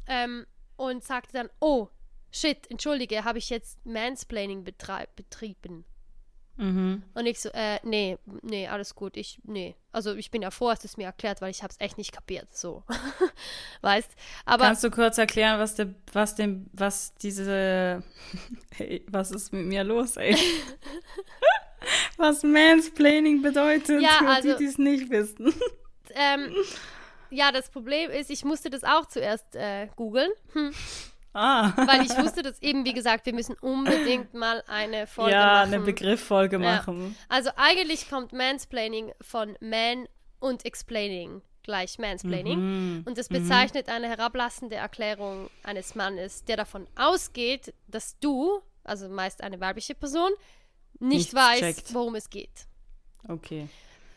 Ähm, 0.07 0.47
und 0.77 1.03
sagte 1.03 1.33
dann, 1.33 1.49
oh, 1.59 1.89
shit, 2.31 2.69
entschuldige, 2.69 3.23
habe 3.23 3.37
ich 3.39 3.49
jetzt 3.49 3.83
Mansplaining 3.85 4.63
betrieben? 4.63 5.85
Mhm. 6.57 7.01
Und 7.15 7.25
ich 7.25 7.39
so, 7.39 7.49
äh, 7.53 7.79
nee, 7.83 8.17
nee, 8.43 8.67
alles 8.67 8.93
gut, 8.93 9.17
ich, 9.17 9.39
nee. 9.43 9.75
Also 9.91 10.13
ich 10.15 10.29
bin 10.31 10.41
ja 10.41 10.51
froh, 10.51 10.69
dass 10.69 10.81
du 10.81 10.87
es 10.87 10.97
mir 10.97 11.05
erklärt, 11.05 11.41
weil 11.41 11.49
ich 11.49 11.63
habe 11.63 11.71
es 11.71 11.79
echt 11.79 11.97
nicht 11.97 12.11
kapiert, 12.11 12.55
so. 12.55 12.83
weißt? 13.81 14.11
Aber 14.45 14.65
Kannst 14.65 14.83
du 14.83 14.91
kurz 14.91 15.17
erklären, 15.17 15.59
was 15.59 15.75
der, 15.75 15.93
was 16.13 16.35
dem, 16.35 16.69
was 16.73 17.15
diese, 17.15 18.03
hey, 18.75 19.05
was 19.09 19.31
ist 19.31 19.53
mit 19.53 19.65
mir 19.65 19.83
los, 19.83 20.17
ey? 20.17 20.35
was 22.17 22.43
Mansplaining 22.43 23.41
bedeutet, 23.41 24.01
Ja, 24.01 24.17
für 24.19 24.27
also- 24.27 24.51
die, 24.51 24.57
die 24.57 24.65
es 24.65 24.77
nicht 24.77 25.09
wissen. 25.09 25.53
ähm, 26.13 26.53
ja, 27.31 27.51
das 27.51 27.69
Problem 27.69 28.11
ist, 28.11 28.29
ich 28.29 28.43
musste 28.43 28.69
das 28.69 28.83
auch 28.83 29.07
zuerst 29.07 29.55
äh, 29.55 29.87
googeln, 29.95 30.31
hm, 30.53 30.73
Ah. 31.33 31.71
weil 31.87 32.01
ich 32.05 32.17
wusste, 32.17 32.43
dass 32.43 32.61
eben, 32.61 32.83
wie 32.85 32.93
gesagt, 32.93 33.25
wir 33.25 33.33
müssen 33.33 33.55
unbedingt 33.61 34.33
mal 34.33 34.63
eine 34.67 35.07
Folge 35.07 35.31
ja, 35.31 35.45
machen. 35.61 35.73
eine 35.73 35.83
Begrifffolge 35.83 36.57
Ja. 36.57 36.75
machen. 36.77 37.15
Also 37.29 37.51
eigentlich 37.55 38.09
kommt 38.09 38.33
Mansplaining 38.33 39.13
von 39.21 39.57
Man 39.61 40.07
und 40.39 40.65
Explaining 40.65 41.41
gleich 41.63 41.99
Mansplaining. 41.99 42.59
Mhm. 42.59 43.03
Und 43.05 43.17
das 43.17 43.29
bezeichnet 43.29 43.87
eine 43.87 44.07
herablassende 44.09 44.75
Erklärung 44.75 45.49
eines 45.63 45.93
Mannes, 45.95 46.43
der 46.43 46.57
davon 46.57 46.87
ausgeht, 46.95 47.73
dass 47.87 48.17
du, 48.19 48.61
also 48.83 49.07
meist 49.09 49.43
eine 49.43 49.59
weibliche 49.61 49.93
Person, 49.95 50.31
nicht 50.99 51.33
Nichts 51.33 51.35
weißt, 51.35 51.59
checkt. 51.61 51.93
worum 51.93 52.15
es 52.15 52.29
geht. 52.29 52.65
Okay. 53.27 53.69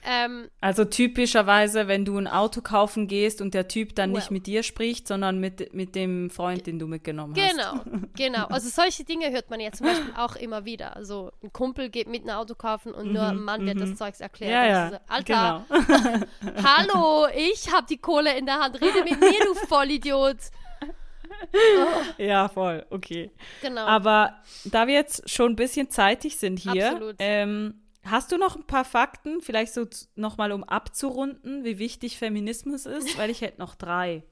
Ähm, 0.07 0.49
Also 0.61 0.85
typischerweise, 0.85 1.89
wenn 1.89 2.05
du 2.05 2.19
ein 2.19 2.27
Auto 2.29 2.61
kaufen 2.61 3.07
gehst 3.09 3.41
und 3.41 3.55
der 3.55 3.69
Typ 3.69 3.95
dann 3.95 4.13
nicht 4.13 4.29
Well. 4.31 4.35
mit 4.35 4.47
dir 4.47 4.63
spricht, 4.63 5.09
sondern 5.09 5.41
mit, 5.41 5.73
mit 5.73 5.95
dem 5.95 6.29
Freund, 6.29 6.67
den 6.67 6.79
du 6.79 6.87
mitgenommen 6.87 7.35
hast. 7.37 7.51
genau, 7.51 8.07
genau. 8.15 8.47
Also 8.49 8.69
solche 8.69 9.05
Dinge 9.05 9.31
hört 9.31 9.49
man 9.49 9.61
ja 9.61 9.73
zum 9.73 9.87
Beispiel 9.87 10.13
auch 10.19 10.37
immer 10.37 10.65
wieder. 10.67 10.95
Also 10.95 11.31
ein 11.43 11.53
Kumpel 11.55 11.89
geht 11.89 12.07
mit 12.09 12.25
ein 12.25 12.31
Auto 12.31 12.55
kaufen 12.55 12.93
und 12.93 13.13
nur 13.13 13.23
ein 13.23 13.39
Mann 13.41 13.65
wird 13.65 13.81
das 13.81 13.95
Zeugs 13.97 14.21
erklärt. 14.21 14.51
Mhm, 14.51 14.57
Ja, 14.57 14.67
ja. 14.67 14.91
so, 14.91 14.97
Alter, 15.09 15.65
Genau. 15.69 16.21
hallo, 16.63 17.27
ich 17.35 17.73
habe 17.73 17.87
die 17.89 17.99
Kohle 17.99 18.37
in 18.37 18.45
der 18.47 18.61
Hand. 18.61 18.81
Rede 18.83 19.05
mit 19.05 19.19
mir, 19.19 19.41
du 19.45 19.55
Vollidiot. 19.69 20.37
Ja, 22.19 22.49
voll. 22.49 22.85
Okay. 22.91 23.31
Genau. 23.63 23.83
Aber 23.87 24.37
da 24.65 24.87
wir 24.87 24.95
jetzt 24.95 25.29
schon 25.29 25.53
ein 25.53 25.57
bisschen 25.57 25.91
zeitig 25.91 26.37
sind 26.39 26.59
hier, 26.59 26.91
Absolut. 26.93 27.17
ähm, 27.19 27.81
hast 28.05 28.33
du 28.33 28.39
noch 28.39 28.57
ein 28.57 28.67
paar 28.67 28.85
Fakten, 28.85 29.41
vielleicht 29.41 29.73
so 29.73 29.87
nochmal 30.15 30.53
um 30.53 30.65
abzurunden, 30.65 31.65
wie 31.65 31.79
wichtig 31.79 32.19
Feminismus 32.19 32.87
ist? 32.87 33.19
Weil 33.19 33.31
ich 33.31 33.41
hätte 33.41 33.61
noch 33.61 33.75
drei. 33.75 34.25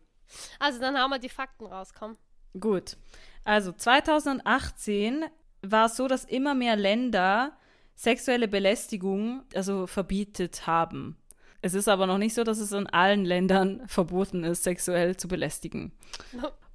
also 0.59 0.81
dann 0.81 0.97
haben 0.97 1.11
wir 1.11 1.19
die 1.19 1.29
Fakten 1.29 1.67
raus, 1.67 1.93
komm. 1.99 2.17
Gut. 2.59 2.97
Also 3.45 3.73
2018 3.73 5.25
war 5.63 5.87
es 5.87 5.97
so, 5.97 6.09
dass 6.09 6.25
immer 6.25 6.55
mehr 6.55 6.77
Länder 6.77 7.57
sexuelle 7.95 8.49
Belästigung 8.49 9.43
also 9.55 9.87
verbietet 9.87 10.67
haben. 10.67 11.17
Es 11.61 11.75
ist 11.75 11.89
aber 11.89 12.07
noch 12.07 12.19
nicht 12.19 12.35
so, 12.35 12.43
dass 12.43 12.59
es 12.59 12.73
in 12.73 12.89
allen 12.89 13.25
Ländern 13.25 13.83
verboten 13.87 14.45
ist, 14.45 14.65
sexuell 14.65 15.17
zu 15.17 15.29
belästigen. 15.29 15.93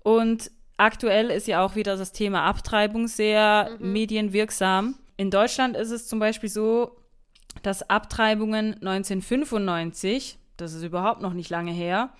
Und 0.03 0.49
aktuell 0.77 1.29
ist 1.29 1.47
ja 1.47 1.63
auch 1.63 1.75
wieder 1.75 1.97
das 1.97 2.13
Thema 2.13 2.45
Abtreibung 2.45 3.07
sehr 3.07 3.75
medienwirksam. 3.79 4.95
In 5.17 5.31
Deutschland 5.31 5.75
ist 5.75 5.91
es 5.91 6.07
zum 6.07 6.19
Beispiel 6.19 6.49
so, 6.49 6.95
dass 7.63 7.89
Abtreibungen 7.89 8.75
1995, 8.75 10.37
das 10.57 10.73
ist 10.73 10.83
überhaupt 10.83 11.21
noch 11.21 11.33
nicht 11.33 11.49
lange 11.49 11.71
her, 11.71 12.13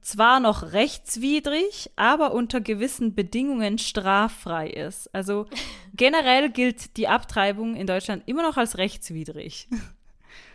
zwar 0.00 0.38
noch 0.38 0.72
rechtswidrig, 0.72 1.90
aber 1.96 2.32
unter 2.32 2.60
gewissen 2.60 3.16
Bedingungen 3.16 3.78
straffrei 3.78 4.68
ist. 4.68 5.12
Also 5.12 5.46
generell 5.94 6.50
gilt 6.50 6.96
die 6.96 7.08
Abtreibung 7.08 7.74
in 7.74 7.88
Deutschland 7.88 8.22
immer 8.26 8.44
noch 8.44 8.56
als 8.56 8.78
rechtswidrig. 8.78 9.68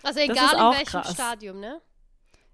Also 0.03 0.19
egal 0.19 0.55
in 0.55 0.77
welchem 0.77 0.85
krass. 0.85 1.13
Stadium, 1.13 1.59
ne? 1.59 1.81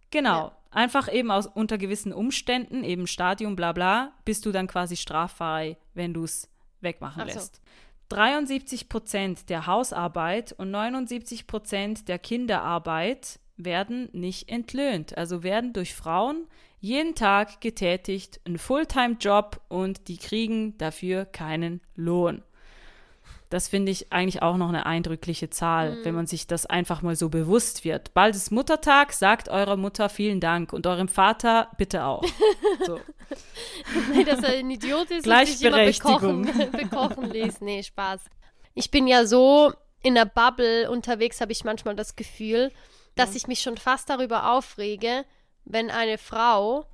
Genau. 0.09 0.47
Ja. 0.47 0.57
Einfach 0.71 1.11
eben 1.11 1.31
aus 1.31 1.47
unter 1.47 1.77
gewissen 1.77 2.11
Umständen, 2.11 2.83
eben 2.83 3.07
Stadium, 3.07 3.55
bla 3.55 3.71
bla, 3.71 4.13
bist 4.25 4.45
du 4.45 4.51
dann 4.51 4.67
quasi 4.67 4.97
straffrei, 4.97 5.77
wenn 5.93 6.13
du 6.13 6.23
es 6.23 6.49
wegmachen 6.81 7.21
Ach 7.21 7.29
so. 7.29 7.33
lässt. 7.35 7.61
73 8.09 8.89
Prozent 8.89 9.49
der 9.49 9.67
Hausarbeit 9.67 10.53
und 10.53 10.71
79 10.71 11.47
Prozent 11.47 12.07
der 12.07 12.19
Kinderarbeit 12.19 13.39
werden 13.57 14.09
nicht 14.13 14.49
entlöhnt, 14.49 15.17
also 15.17 15.43
werden 15.43 15.73
durch 15.73 15.93
Frauen 15.93 16.47
jeden 16.79 17.15
Tag 17.15 17.59
getätigt, 17.59 18.39
ein 18.45 18.57
Fulltime-Job 18.57 19.61
und 19.67 20.07
die 20.07 20.17
kriegen 20.17 20.77
dafür 20.77 21.25
keinen 21.25 21.81
Lohn. 21.95 22.43
Das 23.49 23.69
finde 23.69 23.91
ich 23.91 24.11
eigentlich 24.11 24.41
auch 24.41 24.57
noch 24.57 24.67
eine 24.67 24.85
eindrückliche 24.85 25.49
Zahl, 25.49 25.95
mhm. 25.95 26.05
wenn 26.05 26.15
man 26.15 26.27
sich 26.27 26.47
das 26.47 26.65
einfach 26.65 27.01
mal 27.01 27.15
so 27.15 27.29
bewusst 27.29 27.85
wird. 27.85 28.13
Bald 28.13 28.35
ist 28.35 28.51
Muttertag, 28.51 29.13
sagt 29.13 29.47
eurer 29.47 29.77
Mutter 29.77 30.09
vielen 30.09 30.41
Dank 30.41 30.73
und 30.73 30.85
eurem 30.85 31.07
Vater 31.07 31.69
bitte 31.77 32.05
auch. 32.05 32.23
So. 32.85 32.99
nee, 34.13 34.23
dass 34.23 34.43
er 34.43 34.59
ein 34.59 34.69
Idiot 34.69 35.09
ist 35.11 35.23
Gleichberechtigung. 35.23 36.39
und 36.39 36.45
sich 36.45 36.55
immer 36.55 36.67
bekochen, 36.67 36.71
bekochen 36.89 37.31
ließ. 37.31 37.61
Nee, 37.61 37.83
Spaß. 37.83 38.21
Ich 38.73 38.91
bin 38.91 39.07
ja 39.07 39.25
so 39.25 39.73
in 40.01 40.15
der 40.15 40.25
Bubble 40.25 40.89
unterwegs, 40.89 41.41
habe 41.41 41.51
ich 41.51 41.63
manchmal 41.63 41.95
das 41.95 42.15
Gefühl, 42.15 42.71
dass 43.15 43.31
ja. 43.31 43.37
ich 43.37 43.47
mich 43.47 43.61
schon 43.61 43.77
fast 43.77 44.09
darüber 44.09 44.51
aufrege, 44.51 45.25
wenn 45.65 45.89
eine 45.89 46.17
Frau 46.17 46.85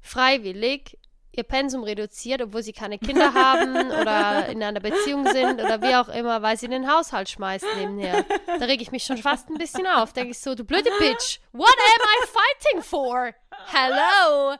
freiwillig 0.00 0.98
ihr 1.36 1.44
Pensum 1.44 1.82
reduziert, 1.82 2.42
obwohl 2.42 2.62
sie 2.62 2.72
keine 2.72 2.98
Kinder 2.98 3.34
haben 3.34 3.90
oder 4.00 4.46
in 4.48 4.62
einer 4.62 4.80
Beziehung 4.80 5.26
sind 5.26 5.60
oder 5.60 5.80
wie 5.82 5.94
auch 5.94 6.08
immer, 6.08 6.42
weil 6.42 6.56
sie 6.56 6.68
den 6.68 6.90
Haushalt 6.90 7.28
schmeißt 7.28 7.66
nebenher. 7.76 8.24
Da 8.46 8.64
rege 8.64 8.82
ich 8.82 8.92
mich 8.92 9.04
schon 9.04 9.18
fast 9.18 9.48
ein 9.48 9.58
bisschen 9.58 9.86
auf. 9.86 10.12
Denke 10.12 10.30
ich 10.30 10.38
so, 10.38 10.54
du 10.54 10.64
blöde 10.64 10.90
Bitch, 10.98 11.40
what 11.52 11.68
am 11.68 12.02
I 12.02 12.26
fighting 12.26 12.82
for? 12.82 13.34
Hello! 13.72 14.56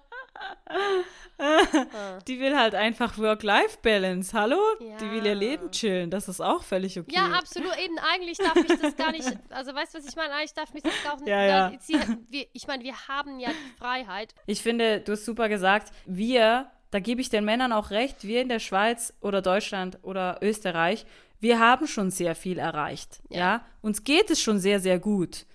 Die 2.27 2.41
will 2.41 2.57
halt 2.57 2.75
einfach 2.75 3.19
Work-Life-Balance. 3.19 4.33
Hallo? 4.33 4.59
Ja. 4.81 4.97
Die 4.97 5.11
will 5.11 5.27
ihr 5.27 5.35
Leben 5.35 5.71
chillen. 5.71 6.11
Das 6.11 6.29
ist 6.29 6.41
auch 6.41 6.63
völlig 6.63 6.99
okay. 6.99 7.15
Ja, 7.15 7.27
absolut. 7.27 7.77
Eben, 7.79 7.99
eigentlich 7.99 8.39
darf 8.39 8.57
ich 8.57 8.81
das 8.81 8.97
gar 8.97 9.13
nicht. 9.13 9.27
Also, 9.51 9.75
weißt 9.75 9.95
du, 9.95 9.99
was 9.99 10.07
ich 10.07 10.17
meine? 10.17 10.35
Eigentlich 10.35 10.55
darf 10.55 10.73
mich 10.73 10.83
das 10.83 10.93
auch 11.11 11.19
nicht. 11.19 11.29
Ja, 11.29 11.71
ja. 11.71 11.73
Wir, 12.29 12.47
ich 12.53 12.67
meine, 12.67 12.85
wir 12.85 13.09
haben 13.09 13.39
ja 13.39 13.51
die 13.51 13.79
Freiheit. 13.79 14.35
Ich 14.47 14.63
finde, 14.63 15.01
du 15.01 15.13
hast 15.13 15.25
super 15.25 15.49
gesagt, 15.49 15.93
wir, 16.05 16.71
da 16.91 17.01
gebe 17.01 17.21
ich 17.21 17.31
den 17.31 17.45
Männern 17.45 17.73
auch 17.73 17.91
recht, 17.91 18.25
wir 18.25 18.43
in 18.43 18.49
der 18.49 18.59
Schweiz 18.59 19.15
oder 19.21 19.41
Deutschland 19.41 19.99
oder 20.03 20.39
Österreich, 20.43 21.07
wir 21.41 21.59
haben 21.59 21.87
schon 21.87 22.11
sehr 22.11 22.35
viel 22.35 22.59
erreicht. 22.59 23.21
Ja? 23.31 23.65
Uns 23.83 24.05
geht 24.05 24.31
es 24.31 24.41
schon 24.41 24.59
sehr, 24.59 24.81
sehr 24.81 24.99
gut. 24.99 25.47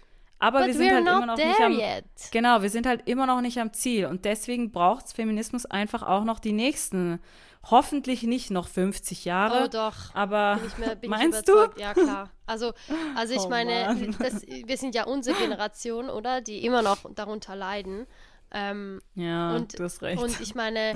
Aber 0.42 0.60
But 0.60 0.68
wir 0.68 0.74
sind 0.74 0.92
halt 0.92 1.02
immer 1.08 1.26
noch 1.28 1.38
nicht 1.38 1.60
am 1.62 1.72
yet. 1.74 2.04
Genau, 2.32 2.62
wir 2.64 2.70
sind 2.70 2.86
halt 2.88 3.08
immer 3.08 3.26
noch 3.28 3.42
nicht 3.42 3.60
am 3.60 3.74
Ziel 3.74 4.08
und 4.08 4.26
deswegen 4.26 4.72
braucht 4.72 5.14
Feminismus 5.14 5.66
einfach 5.68 6.02
auch 6.04 6.24
noch 6.24 6.40
die 6.40 6.52
nächsten 6.52 7.22
hoffentlich 7.70 8.24
nicht 8.24 8.50
noch 8.50 8.68
50 8.68 9.24
Jahre. 9.24 9.66
Oh 9.66 9.68
doch. 9.68 10.16
Aber 10.16 10.56
bin 10.56 10.68
ich 10.68 10.78
mir, 10.80 10.96
bin 10.96 11.10
meinst 11.12 11.40
ich 11.42 11.46
du? 11.46 11.70
Ja, 11.80 11.94
klar. 11.94 12.32
Also, 12.48 12.74
also 13.16 13.34
ich 13.36 13.42
Oh 13.42 13.50
meine, 13.50 14.10
das, 14.20 14.42
wir 14.42 14.78
sind 14.78 14.96
ja 14.96 15.06
unsere 15.06 15.38
Generation, 15.38 16.10
oder? 16.10 16.42
Die 16.42 16.66
immer 16.66 16.82
noch 16.82 16.98
darunter 17.14 17.56
leiden. 17.56 18.08
Ähm, 18.52 19.02
Ja, 19.14 19.56
Und- 19.56 19.78
du 19.78 19.84
hast 19.84 20.02
recht. 20.02 20.22
und 20.22 20.42
ich 20.42 20.56
meine, 20.56 20.96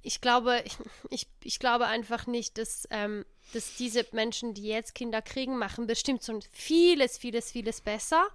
ich 0.00 0.22
glaube, 0.22 0.62
ich, 0.64 0.78
ich, 1.10 1.26
ich 1.44 1.58
glaube 1.58 1.86
einfach 1.86 2.26
nicht, 2.26 2.56
dass, 2.56 2.88
ähm, 2.90 3.26
dass 3.52 3.76
diese 3.76 4.06
Menschen, 4.12 4.54
die 4.54 4.62
jetzt 4.66 4.94
Kinder 4.94 5.20
kriegen, 5.20 5.58
machen 5.58 5.86
bestimmt 5.86 6.24
schon 6.24 6.40
vieles, 6.52 7.18
vieles, 7.18 7.52
vieles 7.52 7.82
besser. 7.82 8.26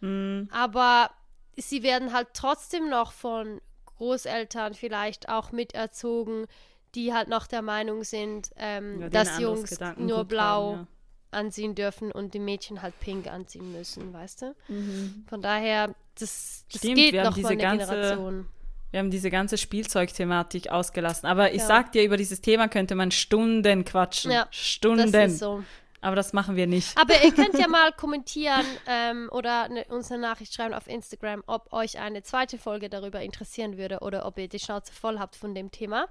Hm, 0.00 0.48
Aber 0.52 1.10
sie 1.56 1.82
werden 1.82 2.12
halt 2.12 2.28
trotzdem 2.34 2.88
noch 2.88 3.12
von 3.12 3.60
Großeltern 3.86 4.74
vielleicht 4.74 5.28
auch 5.28 5.50
miterzogen, 5.52 6.46
die 6.94 7.12
halt 7.12 7.28
noch 7.28 7.46
der 7.46 7.62
Meinung 7.62 8.04
sind, 8.04 8.50
ähm, 8.56 9.00
ja, 9.02 9.08
dass 9.08 9.38
Jungs 9.38 9.70
Gedankengut 9.70 10.08
nur 10.08 10.24
blau 10.24 10.76
haben, 10.76 10.88
anziehen 11.30 11.74
dürfen 11.74 12.10
und 12.12 12.32
die 12.32 12.38
Mädchen 12.38 12.80
halt 12.80 12.98
pink 13.00 13.26
anziehen 13.26 13.72
müssen, 13.72 14.12
weißt 14.12 14.42
du? 14.42 14.46
ja. 14.46 14.54
mhm. 14.68 15.24
Von 15.28 15.42
daher, 15.42 15.88
das, 16.18 16.64
das 16.72 16.78
Stimmt, 16.80 16.94
geht 16.96 17.12
wir 17.12 17.20
haben 17.20 17.26
noch 17.28 17.34
diese 17.34 17.48
von 17.48 17.58
der 17.58 17.68
ganze- 17.68 17.86
Generation. 17.86 18.48
Wir 18.90 19.00
haben 19.00 19.10
diese 19.10 19.28
ganze 19.30 19.58
Spielzeugthematik 19.58 20.70
ausgelassen. 20.70 21.26
Aber 21.26 21.52
ich 21.52 21.60
Ja. 21.60 21.66
sag 21.66 21.92
dir, 21.92 22.04
über 22.04 22.16
dieses 22.16 22.40
Thema 22.40 22.68
könnte 22.68 22.94
man 22.94 23.10
Stunden 23.10 23.84
quatschen. 23.84 24.30
Ja, 24.30 24.46
Stunden. 24.50 25.12
Das 25.12 25.32
ist 25.32 25.38
so. 25.40 25.62
Aber 26.00 26.16
das 26.16 26.32
machen 26.32 26.56
wir 26.56 26.66
nicht. 26.66 26.96
Aber 26.96 27.14
ihr 27.24 27.32
könnt 27.32 27.58
ja 27.58 27.68
mal 27.68 27.92
kommentieren 27.92 28.64
ähm, 28.86 29.28
oder 29.32 29.68
ne, 29.68 29.84
uns 29.88 30.10
eine 30.10 30.20
Nachricht 30.20 30.54
schreiben 30.54 30.74
auf 30.74 30.86
Instagram, 30.86 31.42
ob 31.46 31.72
euch 31.72 31.98
eine 31.98 32.22
zweite 32.22 32.58
Folge 32.58 32.88
darüber 32.88 33.20
interessieren 33.20 33.76
würde 33.78 34.00
oder 34.00 34.26
ob 34.26 34.38
ihr 34.38 34.48
die 34.48 34.58
Schnauze 34.58 34.92
voll 34.92 35.18
habt 35.18 35.36
von 35.36 35.54
dem 35.54 35.70
Thema. 35.70 36.06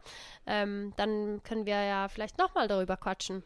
Ähm, 0.45 0.93
dann 0.97 1.41
können 1.43 1.65
wir 1.65 1.81
ja 1.81 2.07
vielleicht 2.09 2.37
nochmal 2.37 2.67
darüber 2.67 2.97
quatschen. 2.97 3.43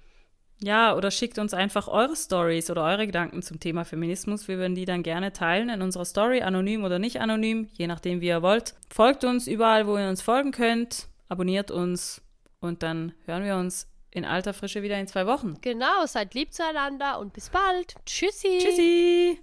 Ja, 0.63 0.95
oder 0.95 1.09
schickt 1.09 1.39
uns 1.39 1.55
einfach 1.55 1.87
eure 1.87 2.15
Stories 2.15 2.69
oder 2.69 2.83
eure 2.83 3.07
Gedanken 3.07 3.41
zum 3.41 3.59
Thema 3.59 3.83
Feminismus. 3.83 4.47
Wir 4.47 4.59
würden 4.59 4.75
die 4.75 4.85
dann 4.85 5.01
gerne 5.01 5.33
teilen 5.33 5.69
in 5.69 5.81
unserer 5.81 6.05
Story, 6.05 6.43
anonym 6.43 6.83
oder 6.83 6.99
nicht 6.99 7.19
anonym, 7.19 7.67
je 7.73 7.87
nachdem, 7.87 8.21
wie 8.21 8.27
ihr 8.27 8.43
wollt. 8.43 8.75
Folgt 8.93 9.23
uns 9.23 9.47
überall, 9.47 9.87
wo 9.87 9.97
ihr 9.97 10.07
uns 10.07 10.21
folgen 10.21 10.51
könnt. 10.51 11.07
Abonniert 11.29 11.71
uns 11.71 12.21
und 12.59 12.83
dann 12.83 13.13
hören 13.25 13.43
wir 13.43 13.55
uns 13.55 13.90
in 14.11 14.25
alter 14.25 14.53
Frische 14.53 14.83
wieder 14.83 14.99
in 14.99 15.07
zwei 15.07 15.25
Wochen. 15.25 15.57
Genau, 15.61 16.05
seid 16.05 16.33
lieb 16.33 16.53
zueinander 16.53 17.19
und 17.19 17.33
bis 17.33 17.49
bald. 17.49 17.95
Tschüssi. 18.05 18.59
Tschüssi! 18.61 19.37